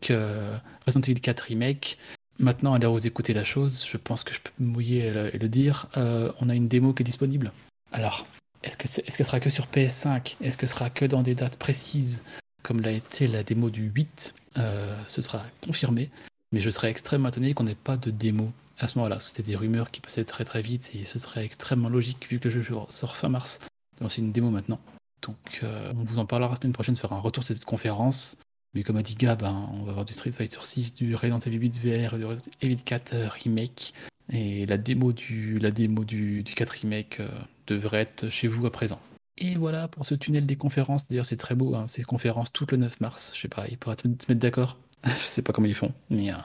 que 0.00 0.38
Resident 0.86 1.02
Evil 1.02 1.20
4 1.20 1.40
Remake 1.40 1.98
Maintenant, 2.38 2.72
à 2.72 2.78
l'heure 2.78 2.92
où 2.92 2.96
vous 2.96 3.06
écoutez 3.06 3.34
la 3.34 3.44
chose, 3.44 3.86
je 3.86 3.96
pense 3.98 4.24
que 4.24 4.34
je 4.34 4.40
peux 4.40 4.50
me 4.58 4.66
mouiller 4.66 5.12
et 5.32 5.38
le, 5.38 5.48
dire, 5.48 5.86
on 5.94 6.48
a 6.48 6.54
une 6.54 6.66
démo 6.66 6.92
qui 6.92 7.02
est 7.02 7.04
disponible. 7.04 7.52
Alors, 7.92 8.26
est-ce 8.62 8.76
que, 8.76 8.88
ce 8.88 9.24
sera 9.24 9.40
que 9.40 9.50
sur 9.50 9.66
PS5 9.66 10.36
Est-ce 10.40 10.56
que 10.56 10.66
ce 10.66 10.74
sera 10.74 10.90
que 10.90 11.04
dans 11.04 11.22
des 11.22 11.34
dates 11.34 11.56
précises, 11.56 12.22
comme 12.62 12.80
l'a 12.80 12.92
été 12.92 13.26
la 13.26 13.42
démo 13.42 13.70
du 13.70 13.90
8 13.94 14.34
euh, 14.58 14.96
Ce 15.08 15.22
sera 15.22 15.44
confirmé, 15.64 16.10
mais 16.52 16.60
je 16.60 16.70
serais 16.70 16.90
extrêmement 16.90 17.28
étonné 17.28 17.54
qu'on 17.54 17.64
n'ait 17.64 17.74
pas 17.74 17.96
de 17.96 18.10
démo 18.10 18.52
à 18.78 18.88
ce 18.88 18.98
moment-là. 18.98 19.20
C'était 19.20 19.42
des 19.42 19.56
rumeurs 19.56 19.90
qui 19.90 20.00
passaient 20.00 20.24
très 20.24 20.44
très 20.44 20.62
vite 20.62 20.92
et 20.94 21.04
ce 21.04 21.18
serait 21.18 21.44
extrêmement 21.44 21.88
logique 21.88 22.28
vu 22.30 22.38
que 22.38 22.48
le 22.48 22.62
jeu 22.62 22.74
sort 22.90 23.16
fin 23.16 23.28
mars. 23.28 23.60
C'est 24.08 24.18
une 24.18 24.32
démo 24.32 24.50
maintenant. 24.50 24.80
Donc 25.22 25.60
euh, 25.62 25.92
on 25.96 26.04
vous 26.04 26.18
en 26.18 26.26
parlera 26.26 26.50
la 26.50 26.56
semaine 26.56 26.72
prochaine, 26.72 26.96
faire 26.96 27.12
un 27.12 27.20
retour 27.20 27.44
sur 27.44 27.54
cette 27.54 27.64
conférence. 27.64 28.38
Mais 28.74 28.82
comme 28.82 28.96
a 28.96 29.02
dit 29.02 29.14
Gab, 29.14 29.44
hein, 29.44 29.68
on 29.74 29.82
va 29.82 29.90
avoir 29.90 30.04
du 30.04 30.12
Street 30.12 30.32
Fighter 30.32 30.58
6, 30.62 30.94
du 30.94 31.14
Resident 31.14 31.38
Evil 31.40 31.58
8 31.58 31.78
VR, 31.78 32.18
du 32.18 32.24
Resident 32.24 32.50
Evil 32.60 32.76
4 32.76 33.14
euh, 33.14 33.28
Remake. 33.28 33.92
Et 34.32 34.64
la 34.66 34.78
démo 34.78 35.12
du, 35.12 35.58
la 35.58 35.70
démo 35.70 36.04
du, 36.04 36.42
4 36.44 36.70
Remake 36.70 37.20
euh, 37.20 37.28
devrait 37.66 38.00
être 38.00 38.30
chez 38.30 38.48
vous 38.48 38.66
à 38.66 38.72
présent. 38.72 39.00
Et 39.38 39.56
voilà 39.56 39.88
pour 39.88 40.04
ce 40.04 40.14
tunnel 40.14 40.46
des 40.46 40.56
conférences. 40.56 41.06
D'ailleurs, 41.08 41.26
c'est 41.26 41.36
très 41.36 41.54
beau, 41.54 41.74
hein, 41.74 41.86
ces 41.88 42.02
conférences 42.02 42.52
toutes 42.52 42.72
le 42.72 42.78
9 42.78 43.00
mars. 43.00 43.32
Je 43.34 43.40
sais 43.40 43.48
pas, 43.48 43.66
ils 43.70 43.78
pourraient 43.78 43.96
se 44.02 44.08
mettre 44.08 44.34
d'accord. 44.34 44.78
Je 45.04 45.24
sais 45.24 45.42
pas 45.42 45.52
comment 45.52 45.66
ils 45.66 45.74
font, 45.74 45.92
mais 46.10 46.30
euh. 46.30 46.36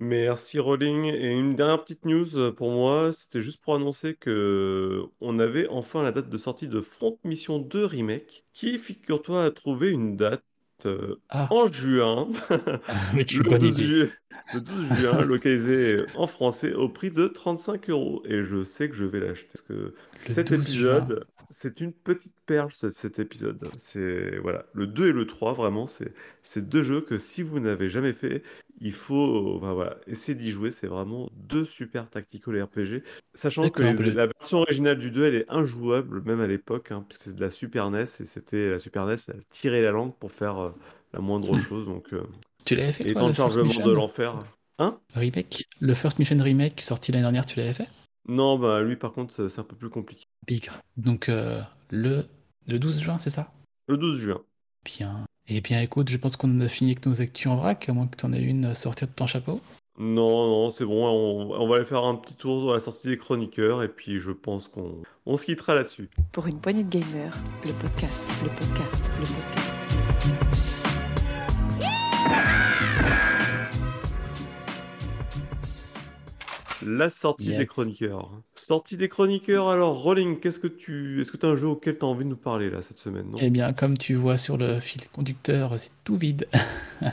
Merci 0.00 0.58
Rolling. 0.58 1.04
Et 1.04 1.32
une 1.32 1.54
dernière 1.54 1.82
petite 1.82 2.04
news 2.04 2.36
euh, 2.36 2.52
pour 2.52 2.70
moi, 2.70 3.12
c'était 3.12 3.40
juste 3.40 3.62
pour 3.62 3.74
annoncer 3.76 4.14
que 4.14 5.02
on 5.20 5.38
avait 5.38 5.68
enfin 5.68 6.02
la 6.02 6.12
date 6.12 6.28
de 6.28 6.36
sortie 6.36 6.68
de 6.68 6.80
Front 6.80 7.18
Mission 7.24 7.58
2 7.58 7.84
Remake, 7.86 8.44
qui, 8.52 8.78
figure-toi, 8.78 9.44
a 9.44 9.50
trouvé 9.50 9.90
une 9.90 10.16
date 10.16 10.42
euh, 10.86 11.20
Ah, 11.28 11.50
en 11.50 11.66
juin, 11.66 12.28
avec 12.88 13.34
une 13.34 13.42
le 13.42 13.50
bonne 13.50 13.64
12 13.64 13.80
idée. 13.80 13.84
ju- 13.84 14.12
le 14.52 14.60
12 14.60 14.92
juin, 14.94 15.24
localisé 15.24 16.04
en 16.14 16.26
français 16.26 16.72
au 16.74 16.88
prix 16.88 17.10
de 17.10 17.28
35 17.28 17.90
euros. 17.90 18.22
Et 18.26 18.44
je 18.44 18.64
sais 18.64 18.88
que 18.88 18.94
je 18.94 19.04
vais 19.04 19.20
l'acheter. 19.20 19.48
Parce 19.52 19.62
que 19.66 19.94
Le 20.26 20.34
cet 20.34 20.52
12 20.52 20.72
juin. 20.72 21.08
C'est 21.50 21.80
une 21.80 21.92
petite 21.92 22.34
perle, 22.46 22.70
ce- 22.72 22.90
cet 22.92 23.18
épisode. 23.18 23.70
C'est, 23.76 24.38
voilà, 24.38 24.66
le 24.74 24.86
2 24.86 25.08
et 25.08 25.12
le 25.12 25.26
3, 25.26 25.52
vraiment, 25.54 25.86
c'est, 25.86 26.12
c'est 26.42 26.68
deux 26.68 26.82
jeux 26.82 27.00
que 27.00 27.18
si 27.18 27.42
vous 27.42 27.60
n'avez 27.60 27.88
jamais 27.88 28.12
fait, 28.12 28.42
il 28.80 28.92
faut, 28.92 29.56
enfin, 29.56 29.72
voilà, 29.74 29.98
essayer 30.06 30.34
d'y 30.36 30.50
jouer. 30.50 30.70
C'est 30.70 30.86
vraiment 30.86 31.30
deux 31.34 31.64
super 31.64 32.08
tactical 32.10 32.62
RPG. 32.62 33.02
Sachant 33.34 33.70
que 33.70 33.82
D'accord, 33.82 34.02
les- 34.02 34.10
le- 34.10 34.10
la 34.10 34.26
version 34.26 34.58
originale 34.58 34.98
du 34.98 35.10
2, 35.10 35.24
elle 35.26 35.34
est 35.36 35.50
injouable, 35.50 36.22
même 36.22 36.40
à 36.40 36.46
l'époque, 36.46 36.92
hein, 36.92 37.06
c'est 37.10 37.34
de 37.34 37.40
la 37.40 37.50
Super 37.50 37.86
NES, 37.86 38.20
et 38.20 38.24
c'était 38.24 38.70
la 38.70 38.78
Super 38.78 39.04
NES, 39.04 39.28
elle 39.28 39.44
tirait 39.50 39.82
la 39.82 39.90
langue 39.92 40.14
pour 40.16 40.32
faire 40.32 40.58
euh, 40.58 40.70
la 41.12 41.20
moindre 41.20 41.56
Hmm. 41.56 41.56
chose. 41.56 41.86
Donc, 41.86 42.12
euh, 42.12 42.22
Tu 42.64 42.74
l'avais 42.76 42.92
fait, 42.92 43.08
et 43.08 43.12
toi, 43.14 43.22
temps 43.22 43.26
le 43.28 43.32
de 43.32 43.36
First 43.36 43.56
chargement 43.56 43.80
de 43.80 43.90
Mission? 43.90 43.92
l'enfer? 43.92 44.44
Hein? 44.78 44.98
Remake? 45.14 45.66
Le 45.80 45.94
First 45.94 46.18
Mission 46.18 46.36
Remake 46.42 46.80
sorti 46.82 47.10
l'année 47.12 47.22
dernière, 47.22 47.46
tu 47.46 47.58
l'avais 47.58 47.72
fait? 47.72 47.88
Non, 48.26 48.58
bah 48.58 48.80
lui, 48.82 48.96
par 48.96 49.12
contre, 49.12 49.48
c'est 49.48 49.58
un 49.60 49.64
peu 49.64 49.76
plus 49.76 49.90
compliqué. 49.90 50.24
Bigre. 50.46 50.78
Donc, 50.96 51.28
euh, 51.28 51.60
le, 51.90 52.26
le 52.66 52.78
12 52.78 53.00
juin, 53.00 53.18
c'est 53.18 53.30
ça? 53.30 53.52
Le 53.86 53.96
12 53.96 54.18
juin. 54.20 54.40
Bien. 54.84 55.24
Eh 55.48 55.60
bien, 55.60 55.80
écoute, 55.82 56.08
je 56.08 56.16
pense 56.16 56.36
qu'on 56.36 56.60
a 56.60 56.68
fini 56.68 56.92
avec 56.92 57.04
nos 57.04 57.20
actus 57.20 57.48
en 57.48 57.56
vrac, 57.56 57.86
à 57.88 57.92
moins 57.92 58.06
que 58.06 58.16
tu 58.16 58.24
en 58.24 58.32
aies 58.32 58.40
une 58.40 58.64
à 58.64 58.74
sortir 58.74 59.08
de 59.08 59.12
ton 59.12 59.26
chapeau. 59.26 59.60
Non, 59.98 60.48
non, 60.48 60.70
c'est 60.70 60.84
bon, 60.84 61.06
on, 61.06 61.52
on 61.52 61.68
va 61.68 61.76
aller 61.76 61.84
faire 61.84 62.02
un 62.02 62.16
petit 62.16 62.34
tour 62.34 62.72
à 62.72 62.74
la 62.74 62.80
sortie 62.80 63.06
des 63.08 63.16
chroniqueurs 63.16 63.82
et 63.84 63.88
puis 63.88 64.18
je 64.18 64.32
pense 64.32 64.66
qu'on 64.66 65.02
on 65.24 65.36
se 65.36 65.44
quittera 65.44 65.76
là-dessus. 65.76 66.10
Pour 66.32 66.48
une 66.48 66.60
poignée 66.60 66.82
de 66.82 66.88
gamers, 66.88 67.34
le 67.64 67.72
podcast, 67.74 68.20
le 68.42 68.48
podcast, 68.48 69.10
le 69.20 69.24
podcast. 69.24 70.64
La 76.86 77.08
sortie 77.10 77.54
des 77.56 77.66
chroniqueurs. 77.66 78.30
Sortie 78.54 78.96
des 78.96 79.08
chroniqueurs, 79.08 79.68
alors 79.68 80.02
Rolling, 80.02 80.38
qu'est-ce 80.40 80.60
que 80.60 80.66
tu 80.66 81.20
est-ce 81.20 81.32
que 81.32 81.36
tu 81.36 81.46
as 81.46 81.50
un 81.50 81.54
jeu 81.56 81.66
auquel 81.68 81.98
tu 81.98 82.04
as 82.04 82.08
envie 82.08 82.24
de 82.24 82.28
nous 82.30 82.36
parler 82.36 82.68
là 82.70 82.82
cette 82.82 82.98
semaine, 82.98 83.30
non? 83.30 83.38
Eh 83.40 83.50
bien, 83.50 83.72
comme 83.72 83.96
tu 83.96 84.14
vois 84.14 84.36
sur 84.36 84.56
le 84.58 84.80
fil 84.80 85.02
conducteur, 85.12 85.78
c'est 85.78 85.90
tout 86.04 86.16
vide. 86.16 86.46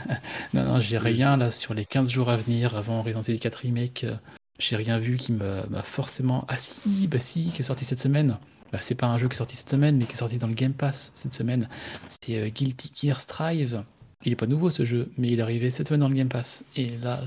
Non, 0.54 0.64
non, 0.64 0.80
j'ai 0.80 0.98
rien 0.98 1.36
là 1.36 1.50
sur 1.50 1.74
les 1.74 1.84
15 1.84 2.10
jours 2.10 2.28
à 2.30 2.36
venir 2.36 2.76
avant 2.76 3.02
Resident 3.02 3.22
Evil 3.22 3.40
4 3.40 3.54
Remake. 3.56 4.04
euh, 4.04 4.14
J'ai 4.58 4.76
rien 4.76 4.98
vu 4.98 5.16
qui 5.16 5.32
m'a 5.32 5.66
m'a 5.66 5.82
forcément. 5.82 6.44
Ah 6.48 6.56
si, 6.58 7.08
bah 7.08 7.20
si, 7.20 7.50
qui 7.50 7.60
est 7.60 7.64
sorti 7.64 7.84
cette 7.84 7.98
semaine. 7.98 8.38
Bah, 8.72 8.78
c'est 8.80 8.94
pas 8.94 9.06
un 9.08 9.18
jeu 9.18 9.28
qui 9.28 9.34
est 9.34 9.38
sorti 9.38 9.56
cette 9.56 9.68
semaine, 9.70 9.96
mais 9.98 10.06
qui 10.06 10.12
est 10.12 10.16
sorti 10.16 10.38
dans 10.38 10.46
le 10.46 10.54
Game 10.54 10.72
Pass 10.72 11.12
cette 11.14 11.34
semaine. 11.34 11.68
C'est 12.08 12.38
euh, 12.38 12.48
Guilty 12.48 12.90
Gear 12.94 13.20
Strive. 13.20 13.82
Il 14.24 14.32
est 14.32 14.36
pas 14.36 14.46
nouveau 14.46 14.70
ce 14.70 14.84
jeu, 14.84 15.10
mais 15.18 15.28
il 15.28 15.38
est 15.40 15.42
arrivé 15.42 15.70
cette 15.70 15.88
semaine 15.88 16.00
dans 16.00 16.08
le 16.08 16.14
Game 16.14 16.28
Pass. 16.28 16.64
Et 16.76 16.96
là, 17.02 17.24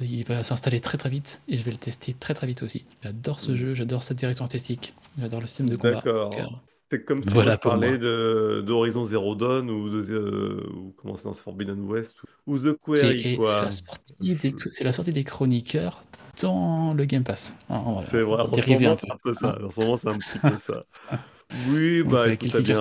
il 0.00 0.24
va 0.24 0.42
s'installer 0.44 0.80
très 0.80 0.98
très 0.98 1.08
vite 1.10 1.42
et 1.48 1.58
je 1.58 1.62
vais 1.64 1.70
le 1.70 1.78
tester 1.78 2.14
très 2.14 2.34
très 2.34 2.46
vite 2.46 2.62
aussi. 2.62 2.84
J'adore 3.02 3.40
ce 3.40 3.52
Mm. 3.52 3.56
jeu, 3.56 3.74
j'adore 3.74 4.02
cette 4.02 4.18
direction 4.18 4.44
artistique, 4.44 4.94
j'adore 5.18 5.40
le 5.40 5.46
système 5.46 5.68
de 5.70 5.76
combat. 5.76 6.04
D'accord. 6.04 6.32
Euh, 6.38 6.46
C'est 6.90 7.04
comme 7.04 7.24
si 7.24 7.30
Voilà 7.30 7.58
moi. 7.64 7.98
de 7.98 8.62
d'Horizon 8.66 9.04
Zero 9.04 9.34
Dawn 9.34 9.70
ou 9.70 9.88
de 9.90 10.00
euh, 10.12 10.66
ou 10.74 10.92
comment 10.96 11.16
c'est 11.16 11.24
dans 11.24 11.34
Forbidden 11.34 11.80
West 11.84 12.16
ou, 12.46 12.54
ou 12.54 12.58
The 12.58 12.78
Query 12.78 13.38
c'est 13.46 13.60
la, 13.62 13.70
sortie 13.70 14.34
des, 14.34 14.54
c'est 14.70 14.84
la 14.84 14.92
sortie 14.92 15.12
des 15.12 15.24
chroniqueurs 15.24 16.02
dans 16.42 16.94
le 16.94 17.04
Game 17.04 17.24
Pass. 17.24 17.58
On 17.68 18.00
C'est 18.02 18.22
vrai, 18.22 18.44
on 18.44 18.50
en 18.54 18.60
ce 18.62 18.70
moment 18.70 18.92
un 18.92 18.96
c'est 18.96 19.06
peu. 19.06 19.12
un 19.12 19.18
peu 19.22 19.34
ça. 19.34 19.58
En 19.64 19.70
ce 19.70 19.80
moment 19.80 19.96
c'est 19.96 20.08
un 20.08 20.18
petit 20.18 20.38
peu 20.38 20.56
ça. 20.58 20.84
Oui, 21.50 22.02
bah 22.02 22.30
écoute, 22.32 22.56
bien, 22.58 22.80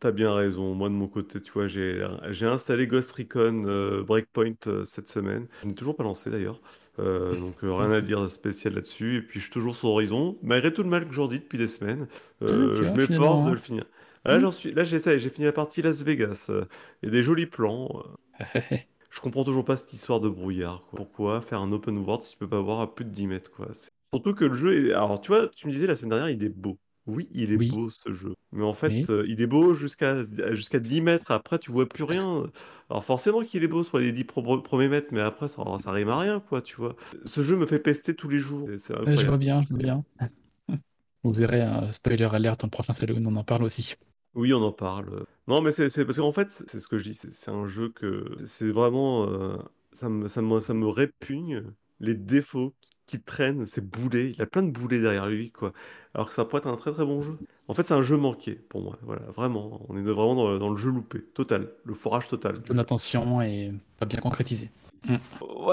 t'as 0.00 0.10
bien 0.12 0.34
raison. 0.34 0.74
Moi 0.74 0.88
de 0.88 0.94
mon 0.94 1.08
côté, 1.08 1.40
tu 1.40 1.52
vois, 1.52 1.66
j'ai 1.68 2.06
j'ai 2.30 2.46
installé 2.46 2.86
Ghost 2.86 3.12
Recon 3.12 3.64
euh, 3.66 4.02
Breakpoint 4.02 4.54
euh, 4.66 4.84
cette 4.84 5.08
semaine. 5.08 5.46
Je 5.62 5.68
n'ai 5.68 5.74
toujours 5.74 5.96
pas 5.96 6.04
lancé 6.04 6.30
d'ailleurs. 6.30 6.60
Euh, 6.98 7.36
donc 7.36 7.62
euh, 7.64 7.72
rien 7.74 7.90
à 7.92 8.00
dire 8.00 8.20
de 8.22 8.28
spécial 8.28 8.74
là-dessus. 8.74 9.18
Et 9.18 9.22
puis 9.22 9.40
je 9.40 9.44
suis 9.44 9.52
toujours 9.52 9.76
sur 9.76 9.88
Horizon, 9.90 10.38
malgré 10.42 10.72
tout 10.72 10.82
le 10.82 10.88
mal 10.88 11.06
que 11.08 11.14
j'en 11.14 11.28
dis 11.28 11.38
depuis 11.38 11.58
des 11.58 11.68
semaines. 11.68 12.08
Ah, 12.46 12.68
Euh, 12.70 12.74
tu 12.74 12.84
je 12.84 12.92
vois, 12.92 12.96
m'efforce 12.96 13.44
finalement. 13.44 13.44
de 13.44 13.50
hein. 13.50 13.52
le 13.52 13.56
finir. 13.58 13.84
Là, 14.24 14.38
Hmm. 14.38 14.40
j'en 14.40 14.50
suis, 14.52 14.72
là, 14.72 14.84
j'ai 14.84 14.98
ça, 14.98 15.16
j'ai 15.16 15.30
fini 15.30 15.46
la 15.46 15.52
partie 15.52 15.80
Las 15.82 16.02
Vegas. 16.02 16.46
euh, 16.50 16.64
a 17.04 17.08
des 17.08 17.22
jolis 17.22 17.46
plans. 17.46 17.88
euh, 18.04 18.08
Je 19.10 19.20
comprends 19.20 19.44
toujours 19.44 19.66
pas 19.66 19.76
cette 19.76 19.92
histoire 19.92 20.18
de 20.18 20.30
brouillard. 20.30 20.86
quoi. 20.88 20.96
Pourquoi 20.96 21.40
faire 21.40 21.60
un 21.60 21.72
open 21.72 21.98
world 21.98 22.22
si 22.22 22.32
tu 22.32 22.38
peux 22.38 22.48
pas 22.48 22.60
voir 22.60 22.80
à 22.80 22.94
plus 22.94 23.04
de 23.04 23.10
10 23.10 23.26
mètres, 23.26 23.50
quoi? 23.50 23.68
C'est- 23.74 23.90
Surtout 24.12 24.34
que 24.34 24.44
le 24.44 24.54
jeu 24.54 24.88
est... 24.90 24.92
Alors, 24.92 25.18
tu 25.20 25.28
vois, 25.28 25.48
tu 25.48 25.66
me 25.66 25.72
disais 25.72 25.86
la 25.86 25.96
semaine 25.96 26.10
dernière, 26.10 26.28
il 26.30 26.44
est 26.44 26.48
beau. 26.50 26.78
Oui, 27.08 27.28
il 27.32 27.52
est 27.52 27.56
Oui, 27.56 27.70
beau, 27.70 27.90
ce 27.90 28.12
jeu. 28.12 28.34
Mais 28.52 28.64
en 28.64 28.74
fait, 28.74 29.10
euh, 29.10 29.24
il 29.28 29.40
est 29.42 29.46
beau 29.48 29.74
jusqu'à 29.74 30.24
jusqu'à 30.54 30.78
10 30.78 31.00
mètres. 31.00 31.30
Après, 31.30 31.58
tu 31.58 31.72
vois 31.72 31.88
plus 31.88 32.04
rien. 32.04 32.44
Alors, 32.90 33.04
forcément 33.04 33.42
qu'il 33.42 33.64
est 33.64 33.68
beau 33.68 33.82
sur 33.82 33.98
les 33.98 34.12
10 34.12 34.24
pro- 34.24 34.60
premiers 34.62 34.88
mètres, 34.88 35.08
mais 35.12 35.20
après, 35.20 35.48
ça, 35.48 35.62
ça 35.78 35.90
rime 35.92 36.10
à 36.10 36.18
rien, 36.20 36.40
quoi, 36.40 36.62
tu 36.62 36.76
vois. 36.76 36.96
Ce 37.24 37.42
jeu 37.42 37.56
me 37.56 37.66
fait 37.66 37.78
pester 37.80 38.14
tous 38.14 38.28
les 38.28 38.38
jours. 38.38 38.68
C'est 38.78 38.94
Ouais, 39.06 39.16
je 39.16 39.26
vois 39.26 39.38
bien, 39.38 39.62
je 39.62 39.68
vois 39.70 39.78
bien. 39.78 40.04
Vous 41.22 41.32
verrez 41.32 41.62
un 41.62 41.92
spoiler 41.92 42.24
alert 42.32 42.64
en 42.64 42.68
prochain 42.68 42.92
salon, 42.92 43.22
on 43.26 43.36
en 43.36 43.44
parle 43.44 43.62
aussi. 43.64 43.94
Oui, 44.34 44.52
on 44.52 44.62
en 44.62 44.72
parle. 44.72 45.24
Non, 45.48 45.60
mais 45.62 45.72
c'est 45.72 45.88
c'est- 45.88 46.04
parce 46.04 46.18
qu'en 46.18 46.32
fait, 46.32 46.50
c'est 46.50 46.80
ce 46.80 46.86
que 46.88 46.98
je 46.98 47.04
dis, 47.04 47.14
c'est 47.14 47.32
c'est 47.32 47.50
un 47.50 47.66
jeu 47.66 47.88
que 47.88 48.24
c'est 48.46 48.70
vraiment 48.70 49.26
euh, 49.28 49.56
ça 49.92 50.08
me, 50.08 50.28
ça 50.28 50.42
me, 50.42 50.60
ça 50.60 50.74
me 50.74 50.86
répugne 50.86 51.64
les 52.00 52.14
défauts 52.14 52.74
qui, 53.06 53.20
traînent, 53.20 53.64
ces 53.66 53.80
boulets. 53.80 54.30
Il 54.30 54.42
a 54.42 54.46
plein 54.46 54.62
de 54.62 54.70
boulets 54.70 55.00
derrière 55.00 55.26
lui, 55.28 55.50
quoi. 55.50 55.72
Alors 56.14 56.28
que 56.28 56.34
ça 56.34 56.44
pourrait 56.44 56.60
être 56.60 56.66
un 56.68 56.76
très 56.76 56.92
très 56.92 57.04
bon 57.04 57.22
jeu. 57.22 57.38
En 57.68 57.74
fait, 57.74 57.82
c'est 57.82 57.94
un 57.94 58.02
jeu 58.02 58.16
manqué 58.16 58.52
pour 58.54 58.82
moi. 58.82 58.98
Voilà, 59.02 59.22
vraiment. 59.36 59.84
On 59.88 59.96
est 59.96 60.02
vraiment 60.02 60.34
dans, 60.34 60.50
le 60.52 60.58
dans 60.58 60.70
le 60.70 60.76
jeu 60.76 60.90
loupé, 60.90 61.22
total, 61.34 61.70
le 61.84 61.94
forage 61.94 62.28
total. 62.28 62.56
jeu. 62.66 62.78
attention 62.78 63.40
et 63.42 63.72
pas 63.98 64.06
bien 64.06 64.20
concrétisé. 64.20 64.70
Mm. 65.08 65.16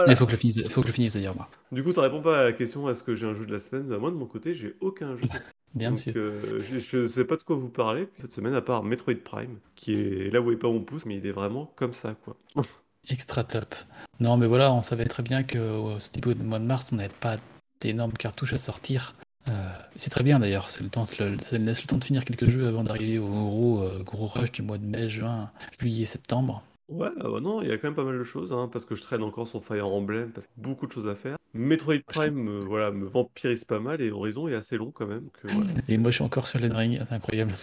Il 0.07 0.15
faut 0.15 0.25
que 0.25 0.31
je 0.31 0.35
le 0.35 0.39
finisse, 0.39 0.69
faut 0.69 0.81
que 0.81 0.87
je 0.87 0.93
finisse 0.93 1.15
d'ailleurs, 1.15 1.35
moi. 1.35 1.49
Du 1.71 1.83
coup, 1.83 1.91
ça 1.91 2.01
répond 2.01 2.21
pas 2.21 2.39
à 2.39 2.43
la 2.43 2.53
question 2.53 2.89
est-ce 2.89 3.03
que 3.03 3.15
j'ai 3.15 3.25
un 3.25 3.33
jeu 3.33 3.45
de 3.45 3.51
la 3.51 3.59
semaine? 3.59 3.87
Bah, 3.87 3.97
moi, 3.97 4.11
de 4.11 4.15
mon 4.15 4.27
côté, 4.27 4.53
j'ai 4.53 4.75
aucun 4.81 5.17
jeu. 5.17 5.23
Bien, 5.73 5.89
Donc, 5.89 5.99
monsieur. 5.99 6.13
euh, 6.15 6.59
je, 6.59 6.79
je 6.79 7.07
sais 7.07 7.25
pas 7.25 7.35
de 7.35 7.43
quoi 7.43 7.57
vous 7.57 7.69
parler 7.69 8.07
cette 8.17 8.31
semaine, 8.31 8.53
à 8.53 8.61
part 8.61 8.83
Metroid 8.83 9.15
Prime, 9.23 9.59
qui 9.75 9.93
est 9.93 10.31
là, 10.31 10.39
vous 10.39 10.45
voyez 10.45 10.59
pas 10.59 10.69
mon 10.69 10.81
pouce, 10.81 11.05
mais 11.05 11.17
il 11.17 11.25
est 11.25 11.33
vraiment 11.33 11.73
comme 11.75 11.93
ça, 11.93 12.15
quoi. 12.23 12.37
Extra 13.09 13.43
top. 13.43 13.75
Non, 14.19 14.37
mais 14.37 14.47
voilà, 14.47 14.73
on 14.73 14.81
savait 14.81 15.05
très 15.05 15.23
bien 15.23 15.43
qu'au 15.43 15.97
début 16.13 16.35
du 16.35 16.43
mois 16.43 16.59
de 16.59 16.65
mars, 16.65 16.91
on 16.93 16.95
n'avait 16.95 17.09
pas 17.09 17.37
d'énormes 17.81 18.13
cartouches 18.13 18.53
à 18.53 18.57
sortir. 18.57 19.15
Euh, 19.47 19.51
c'est 19.95 20.09
très 20.09 20.23
bien 20.23 20.39
d'ailleurs, 20.39 20.69
c'est 20.69 20.81
le 20.81 20.89
temps, 20.89 21.05
ça 21.05 21.25
laisse 21.27 21.81
le 21.81 21.87
temps 21.87 21.97
de 21.97 22.03
finir 22.03 22.25
quelques 22.25 22.49
jeux 22.49 22.67
avant 22.67 22.83
d'arriver 22.83 23.19
au 23.19 23.27
gros, 23.27 23.83
euh, 23.83 24.01
gros 24.03 24.25
rush 24.25 24.51
du 24.51 24.63
mois 24.63 24.79
de 24.79 24.85
mai, 24.85 25.07
juin, 25.07 25.51
juillet, 25.79 26.05
septembre. 26.05 26.63
Ouais, 26.87 27.09
ah 27.19 27.29
bah 27.29 27.39
non, 27.41 27.61
il 27.61 27.67
y 27.67 27.71
a 27.71 27.77
quand 27.77 27.87
même 27.87 27.95
pas 27.95 28.03
mal 28.03 28.17
de 28.17 28.23
choses, 28.23 28.53
hein, 28.53 28.69
parce 28.71 28.85
que 28.85 28.95
je 28.95 29.01
traîne 29.01 29.23
encore 29.23 29.47
sur 29.47 29.63
Fire 29.63 29.87
Emblem, 29.87 30.31
parce 30.31 30.47
qu'il 30.47 30.61
y 30.61 30.65
a 30.65 30.69
beaucoup 30.69 30.85
de 30.85 30.91
choses 30.91 31.07
à 31.07 31.15
faire. 31.15 31.37
Metroid 31.53 31.99
Prime, 32.05 32.47
euh, 32.47 32.63
voilà, 32.65 32.91
me 32.91 33.05
vampirise 33.05 33.65
pas 33.65 33.79
mal, 33.79 34.01
et 34.01 34.11
Horizon 34.11 34.47
est 34.47 34.55
assez 34.55 34.77
long 34.77 34.91
quand 34.91 35.07
même. 35.07 35.29
que 35.31 35.47
voilà, 35.47 35.71
Et 35.87 35.97
moi, 35.97 36.11
je 36.11 36.15
suis 36.15 36.23
encore 36.23 36.47
sur 36.47 36.59
Elden 36.59 36.77
Ring, 36.77 37.01
c'est 37.03 37.13
incroyable. 37.13 37.53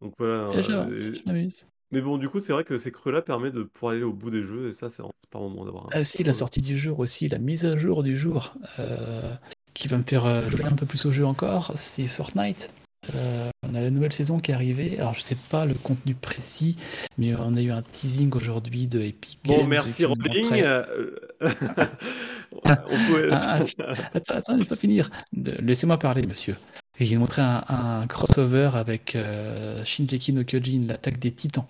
Donc 0.00 0.14
voilà. 0.18 0.50
Euh, 0.50 0.96
je 0.96 1.24
m'amuse. 1.26 1.66
Mais 1.94 2.00
bon, 2.00 2.18
du 2.18 2.28
coup, 2.28 2.40
c'est 2.40 2.52
vrai 2.52 2.64
que 2.64 2.76
ces 2.76 2.90
creux-là 2.90 3.22
permettent 3.22 3.54
de 3.54 3.62
pouvoir 3.62 3.92
aller 3.92 4.02
au 4.02 4.12
bout 4.12 4.30
des 4.30 4.42
jeux, 4.42 4.68
et 4.68 4.72
ça, 4.72 4.90
c'est 4.90 5.00
le 5.00 5.08
moment 5.38 5.64
d'avoir 5.64 5.84
un 5.84 5.90
Ah 5.92 6.02
si, 6.02 6.24
la 6.24 6.32
sortie 6.32 6.60
du 6.60 6.76
jour 6.76 6.98
aussi, 6.98 7.28
la 7.28 7.38
mise 7.38 7.64
à 7.66 7.76
jour 7.76 8.02
du 8.02 8.16
jour, 8.16 8.52
euh, 8.80 9.32
qui 9.74 9.86
va 9.86 9.98
me 9.98 10.02
faire 10.02 10.26
euh, 10.26 10.48
jouer 10.48 10.64
un 10.64 10.74
peu 10.74 10.86
plus 10.86 11.06
au 11.06 11.12
jeu 11.12 11.24
encore, 11.24 11.70
c'est 11.76 12.08
Fortnite. 12.08 12.74
Euh, 13.14 13.48
on 13.62 13.74
a 13.76 13.80
la 13.80 13.90
nouvelle 13.90 14.12
saison 14.12 14.40
qui 14.40 14.50
est 14.50 14.54
arrivée. 14.54 14.98
Alors 14.98 15.14
je 15.14 15.20
sais 15.20 15.36
pas 15.36 15.66
le 15.66 15.74
contenu 15.74 16.16
précis, 16.16 16.74
mais 17.16 17.32
on 17.36 17.54
a 17.56 17.62
eu 17.62 17.70
un 17.70 17.82
teasing 17.82 18.34
aujourd'hui 18.34 18.88
de 18.88 19.00
Epic 19.00 19.38
Bon, 19.44 19.58
Games 19.58 19.68
merci 19.68 19.92
qui 19.92 20.02
nous 20.02 20.08
Rolling. 20.08 20.62
euh, 20.64 21.10
pouvait... 22.62 23.28
Ah, 23.30 23.60
Attends, 24.14 24.34
attends, 24.34 24.54
je 24.56 24.62
vais 24.62 24.68
pas 24.68 24.74
finir. 24.76 25.10
Laissez-moi 25.32 25.98
parler, 25.98 26.26
monsieur. 26.26 26.56
Et 26.98 27.04
il 27.04 27.14
a 27.14 27.18
montré 27.18 27.42
un, 27.42 27.62
un 27.68 28.06
crossover 28.08 28.70
avec 28.74 29.14
euh, 29.14 29.84
Shinjeki 29.84 30.32
no 30.32 30.42
Kyojin, 30.42 30.86
l'attaque 30.88 31.18
des 31.20 31.30
titans. 31.30 31.66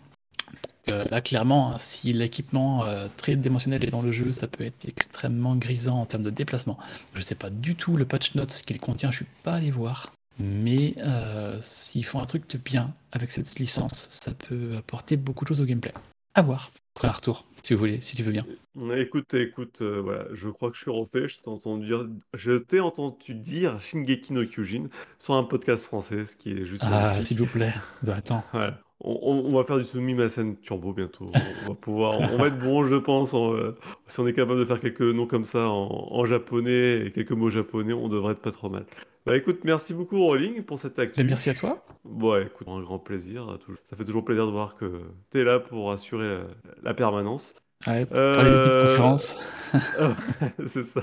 Euh, 0.89 1.05
là, 1.11 1.21
clairement, 1.21 1.77
si 1.79 2.13
l'équipement 2.13 2.85
euh, 2.85 3.09
tridimensionnel 3.17 3.85
est 3.85 3.91
dans 3.91 4.03
le 4.03 4.13
jeu, 4.13 4.33
ça 4.33 4.47
peut 4.47 4.65
être 4.65 4.87
extrêmement 4.87 5.57
grisant 5.57 6.01
en 6.01 6.07
termes 6.07 6.23
de 6.23 6.31
déplacement. 6.31 6.79
Je 7.15 7.23
sais 7.23 7.35
pas 7.35 7.51
du 7.51 7.75
tout 7.75 7.97
le 7.97 8.05
patch 8.05 8.35
notes 8.35 8.63
qu'il 8.67 8.79
contient, 8.79 9.11
je 9.11 9.17
suis 9.17 9.27
pas 9.43 9.55
allé 9.55 9.71
voir. 9.71 10.13
Mais 10.39 10.95
euh, 10.99 11.59
s'ils 11.61 12.05
font 12.05 12.21
un 12.21 12.27
truc 12.27 12.49
de 12.51 12.59
bien 12.59 12.93
avec 13.13 13.31
cette 13.31 13.59
licence, 13.59 14.09
ça 14.11 14.33
peut 14.33 14.73
apporter 14.77 15.17
beaucoup 15.17 15.45
de 15.45 15.49
choses 15.49 15.61
au 15.61 15.65
gameplay. 15.65 15.93
À 16.35 16.43
voir. 16.43 16.73
un 17.03 17.11
retour, 17.13 17.47
si 17.63 17.75
vous 17.75 17.79
voulez, 17.79 18.01
si 18.01 18.17
tu 18.17 18.25
veux 18.25 18.33
bien. 18.33 18.45
Écoute, 18.97 19.33
écoute, 19.35 19.79
euh, 19.83 20.01
voilà, 20.03 20.25
je 20.33 20.49
crois 20.49 20.71
que 20.71 20.77
je 20.77 20.83
suis 20.83 20.91
refait. 20.91 21.29
Je 21.29 21.39
t'ai 21.39 21.49
entendu 21.49 21.87
dire, 21.87 22.09
je 22.35 22.53
t'ai 22.55 22.81
entendu 22.81 23.35
dire 23.35 23.79
Shingeki 23.79 24.33
no 24.33 24.45
Kyojin 24.45 24.89
sur 25.21 25.35
un 25.35 25.45
podcast 25.45 25.85
français, 25.85 26.27
ce 26.27 26.35
qui 26.35 26.51
est 26.51 26.67
juste 26.67 26.83
Ah, 26.85 27.23
s'il 27.23 27.39
vous 27.39 27.47
plaît. 27.47 27.73
Bah 28.03 28.17
attends. 28.17 28.43
Voilà. 28.53 28.81
On, 29.01 29.53
va 29.53 29.65
faire 29.65 29.79
du 29.79 29.85
Sumimasen 29.85 30.57
Turbo 30.61 30.93
bientôt. 30.93 31.31
On 31.65 31.69
va 31.69 31.75
pouvoir, 31.75 32.21
on 32.21 32.39
va 32.39 32.47
être 32.47 32.59
bon, 32.59 32.87
je 32.87 32.95
pense. 32.95 33.35
en, 33.35 33.55
euh, 33.55 33.77
si 34.07 34.21
on 34.21 34.27
est 34.27 34.33
capable 34.33 34.61
de 34.61 34.65
faire 34.65 34.81
quelques 34.81 35.03
noms 35.03 35.27
comme 35.27 35.45
ça 35.45 35.69
en, 35.69 36.09
en 36.11 36.25
japonais 36.25 37.07
et 37.07 37.11
quelques 37.11 37.33
mots 37.33 37.51
japonais, 37.51 37.93
on 37.93 38.09
devrait 38.09 38.33
être 38.33 38.41
pas 38.41 38.53
trop 38.53 38.71
mal. 38.71 38.87
Bah 39.27 39.37
écoute, 39.37 39.61
merci 39.65 39.95
beaucoup 39.95 40.19
Rolling 40.19 40.63
pour 40.63 40.79
cette 40.79 40.99
actu. 40.99 41.19
Bah, 41.19 41.27
merci 41.27 41.51
à 41.51 41.55
toi. 41.55 41.85
Bon, 42.05 42.41
écoute, 42.41 42.69
un 42.69 42.81
grand 42.81 42.99
plaisir. 42.99 43.59
Ça 43.85 43.97
fait 43.97 44.05
toujours 44.05 44.25
plaisir 44.25 44.47
de 44.47 44.53
voir 44.53 44.77
que 44.77 45.01
tu 45.31 45.41
es 45.41 45.45
là 45.45 45.61
pour 45.61 45.93
assurer 45.93 46.27
la, 46.27 46.45
la 46.83 46.95
permanence. 46.95 47.55
Ouais, 47.87 48.07
pour 48.07 48.43
des 48.43 48.51
Euh, 48.71 48.77
conférences. 48.77 49.39
C'est 50.67 50.85
ça. 50.85 51.03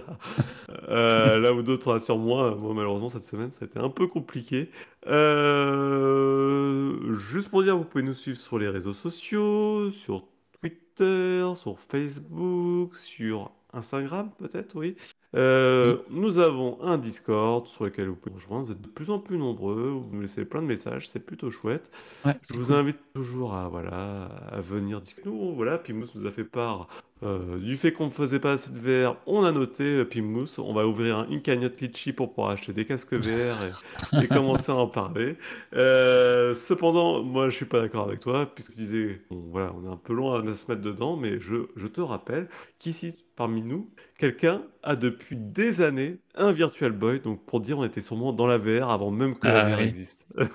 Euh, 0.90 1.38
là 1.40 1.54
où 1.54 1.62
d'autres 1.62 1.92
rassurent 1.94 2.18
moi, 2.18 2.56
moi 2.56 2.74
malheureusement 2.74 3.10
cette 3.10 3.24
semaine 3.26 3.52
ça 3.52 3.60
a 3.64 3.66
été 3.66 3.80
un 3.80 3.90
peu 3.90 4.08
compliqué. 4.08 4.70
Euh, 5.08 7.18
juste 7.20 7.50
pour 7.50 7.64
dire, 7.64 7.78
vous 7.78 7.84
pouvez 7.86 8.04
nous 8.04 8.14
suivre 8.14 8.38
sur 8.38 8.58
les 8.60 8.70
réseaux 8.70 8.94
sociaux, 8.94 9.90
sur 9.92 10.26
Twitter, 10.62 11.46
sur 11.56 11.80
Facebook, 11.80 12.96
sur 12.96 13.52
Instagram 13.74 14.30
peut-être, 14.38 14.76
oui. 14.76 14.95
Euh, 15.34 15.97
Nous 16.09 16.39
avons 16.39 16.82
un 16.82 16.97
Discord 16.97 17.65
sur 17.67 17.86
lequel 17.86 18.07
vous 18.09 18.15
pouvez 18.15 18.36
rejoindre. 18.36 18.65
Vous 18.65 18.72
êtes 18.74 18.82
de 18.82 18.88
plus 18.89 19.09
en 19.11 19.19
plus 19.19 19.38
nombreux, 19.38 19.89
vous 19.89 20.09
nous 20.11 20.22
laissez 20.22 20.43
plein 20.43 20.61
de 20.61 20.67
messages, 20.67 21.07
c'est 21.07 21.19
plutôt 21.26 21.49
chouette. 21.51 21.89
Ouais, 22.26 22.36
Je 22.51 22.57
vous 22.59 22.65
cool. 22.67 22.76
invite 22.76 22.97
toujours 23.13 23.53
à, 23.53 23.69
voilà, 23.69 24.26
à 24.51 24.59
venir 24.61 24.99
discuter. 25.01 25.30
Nous, 25.30 25.53
voilà, 25.55 25.78
Pimous 25.78 26.07
nous 26.15 26.26
a 26.28 26.32
fait 26.32 26.43
part 26.43 26.88
euh, 27.24 27.59
du 27.59 27.78
fait 27.78 27.93
qu'on 27.93 28.05
ne 28.05 28.09
faisait 28.09 28.39
pas 28.39 28.53
assez 28.53 28.72
de 28.72 28.78
VR. 28.80 29.15
On 29.26 29.43
a 29.45 29.51
noté, 29.53 29.84
euh, 29.84 30.03
Pimous, 30.05 30.59
on 30.59 30.74
va 30.74 30.86
ouvrir 30.88 31.19
un- 31.19 31.28
une 31.30 31.41
cagnotte 31.41 31.80
Litchi 31.80 32.11
pour 32.13 32.30
pouvoir 32.34 32.49
acheter 32.49 32.74
des 32.74 32.84
casques 32.86 33.13
VR 33.13 33.55
et, 33.63 34.24
et 34.24 34.28
commencer 34.28 34.72
à 34.72 34.76
en 34.76 34.88
parler. 34.88 35.38
Euh, 35.76 36.55
cependant, 36.55 37.24
moi, 37.24 37.49
je 37.49 37.55
suis 37.55 37.65
pas 37.65 37.80
d'accord 37.80 38.07
avec 38.07 38.19
toi, 38.19 38.47
puisque 38.53 38.72
tu 38.74 38.82
disais, 38.82 39.22
bon, 39.30 39.43
voilà, 39.51 39.74
on 39.82 39.88
est 39.88 39.91
un 39.93 39.97
peu 39.97 40.13
loin 40.13 40.45
à 40.45 40.55
se 40.55 40.69
mettre 40.69 40.82
dedans, 40.82 41.15
mais 41.15 41.39
je, 41.39 41.67
je 41.76 41.88
te 41.88 42.01
rappelle 42.01 42.49
qu'ici, 42.80 43.15
parmi 43.42 43.64
nous, 43.64 43.89
quelqu'un 44.20 44.62
a 44.84 44.96
depuis 44.96 45.36
des 45.36 45.82
années 45.82 46.20
un 46.36 46.52
Virtual 46.52 46.92
Boy, 46.92 47.22
donc 47.22 47.44
pour 47.48 47.60
dire 47.60 47.80
on 47.80 47.84
était 47.86 48.00
sûrement 48.02 48.34
dans 48.34 48.46
la 48.46 48.60
VR 48.60 48.92
avant 48.92 49.10
même 49.10 49.36
que 49.36 49.48
la 49.48 49.66
Ah, 49.66 49.70
VR 49.72 49.78
oui. 49.80 49.84
existe. 49.86 50.26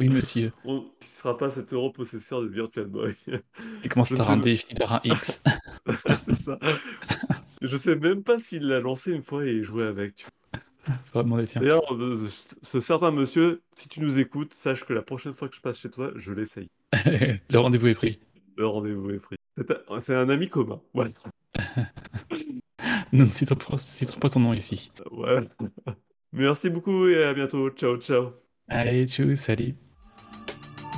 Oui, 0.00 0.08
monsieur. 0.08 0.50
On 0.64 0.76
ne 0.78 0.80
sera 1.00 1.36
pas 1.38 1.50
cet 1.50 1.72
euro 1.74 1.90
possesseur 1.92 2.40
de 2.42 2.48
Virtual 2.48 2.86
Boy. 2.86 3.14
Il 3.84 3.88
commence 3.90 4.12
par 4.12 4.30
un. 4.30 4.38
D 4.38 4.56
finit 4.56 4.74
par 4.80 4.94
un 4.94 5.00
X. 5.04 5.44
C'est 6.24 6.34
ça. 6.34 6.58
Je 7.62 7.76
sais 7.76 7.94
même 7.94 8.24
pas 8.24 8.40
s'il 8.40 8.66
l'a 8.66 8.80
lancé 8.80 9.12
une 9.12 9.22
fois 9.22 9.44
et 9.44 9.62
joué 9.62 9.84
avec. 9.84 10.16
tu. 10.16 10.26
D'ailleurs, 11.60 11.94
euh, 11.94 12.26
ce 12.62 12.80
certain 12.80 13.10
monsieur, 13.12 13.60
si 13.76 13.88
tu 13.88 14.00
nous 14.00 14.18
écoutes, 14.18 14.54
sache 14.54 14.84
que 14.84 14.94
la 14.94 15.02
prochaine 15.02 15.32
fois 15.34 15.48
que 15.48 15.54
je 15.54 15.60
passe 15.60 15.78
chez 15.78 15.90
toi, 15.90 16.10
je 16.16 16.32
l'essaye. 16.32 16.68
Le 17.04 17.58
rendez-vous 17.58 17.86
est 17.88 17.94
pris. 17.94 18.18
Le 18.56 18.66
rendez-vous 18.66 19.10
est 19.10 19.18
pris. 19.20 19.36
C'est 19.56 19.70
un- 19.70 20.00
C'est 20.00 20.14
un 20.16 20.28
ami 20.28 20.48
commun. 20.48 20.80
Voilà. 20.92 21.10
Ne 23.12 23.26
citons 23.26 23.54
pas 23.54 23.78
citons 23.78 24.18
pas 24.18 24.28
son 24.28 24.40
nom 24.40 24.52
ici. 24.52 24.90
Voilà. 25.10 25.42
Merci 26.32 26.68
beaucoup 26.68 27.06
et 27.06 27.24
à 27.24 27.32
bientôt. 27.32 27.70
Ciao, 27.70 27.96
ciao. 27.98 28.32
Allez, 28.68 29.06
tchou, 29.06 29.34
salut. 29.34 29.74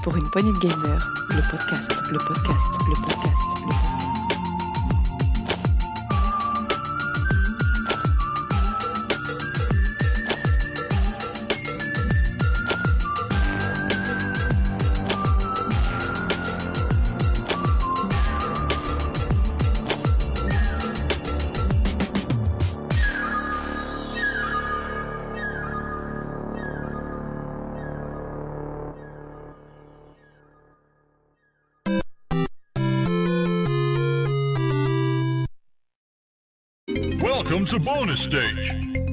Pour 0.03 0.17
une 0.17 0.31
poignée 0.31 0.53
de 0.53 0.69
le 0.69 0.71
podcast, 0.71 1.03
le 1.31 1.43
podcast, 1.51 1.93
le 2.11 2.19
podcast, 2.19 2.67
le 2.89 2.95
podcast. 3.03 3.96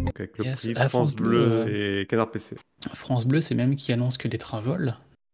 Donc 0.06 0.20
avec 0.20 0.38
le 0.38 0.45
Yes, 0.45 0.62
prix 0.66 0.74
France 0.76 0.89
France 0.89 1.16
Bleu 1.16 1.64
Bleu, 1.66 2.01
et 2.01 2.06
Canard 2.08 2.32
PC. 2.32 2.56
France 2.93 3.26
Bleu, 3.26 3.41
c'est 3.41 3.56
même 3.56 3.76
qui 3.76 3.91
annonce 3.91 4.18
que 4.18 4.28
les 4.28 4.38
trains 4.38 4.62
volent. 4.62 4.93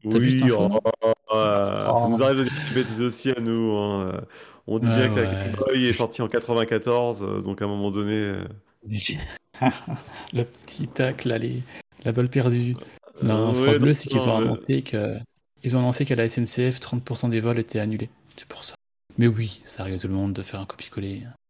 T'as 0.10 0.18
vu 0.18 0.32
cette 0.32 0.44
info, 0.44 0.56
oh, 0.60 0.70
non 0.70 0.80
oh, 1.02 1.14
ça 1.32 1.94
Oh. 1.96 2.08
nous 2.10 2.24
arrive 2.24 2.40
de 2.40 2.44
dire 2.46 2.54
des 2.74 2.82
bêtises 2.84 3.02
aussi 3.02 3.32
à 3.32 3.40
nous. 3.40 3.76
hein. 3.78 4.22
On 4.68 4.80
dit 4.80 4.88
bien 4.88 5.10
que 5.10 5.16
la. 5.20 5.26
Game 5.26 5.56
Boy 5.58 5.86
est 5.86 5.94
sortie 5.94 6.22
en 6.22 6.28
94, 6.28 7.24
euh, 7.24 7.42
donc 7.42 7.62
à 7.62 7.66
un 7.66 7.68
moment 7.68 7.92
donné. 7.92 8.14
euh, 8.14 8.44
le 10.34 10.44
petit 10.44 10.88
tac, 10.88 11.26
là, 11.26 11.38
les... 11.38 11.62
la 12.06 12.12
balle 12.12 12.30
perdue. 12.30 12.76
Non, 13.22 13.50
euh, 13.50 13.54
France 13.54 13.68
ouais, 13.68 13.80
Bleu, 13.80 13.94
c'est 13.94 14.10
qu'ils 14.10 14.22
ont 14.22 14.38
euh, 14.40 14.42
annoncé 14.44 14.82
que 14.84 15.18
ils 15.64 15.76
ont 15.76 15.80
annoncé 15.80 16.06
qu'à 16.06 16.16
la 16.16 16.30
SNCF, 16.30 16.80
30% 16.80 17.30
des 17.30 17.42
vols 17.42 17.60
étaient 17.60 17.80
annulés. 17.80 18.10
C'est 18.38 18.48
pour 18.48 18.64
ça. 18.64 18.76
Mais 19.18 19.28
oui, 19.28 19.60
ça 19.66 19.82
arrive 19.82 19.96
à 19.96 20.00
tout 20.00 20.08
le 20.08 20.14
monde 20.14 20.32
de 20.32 20.42
faire 20.42 20.62
un 20.62 20.66
copier-coller. 20.66 21.24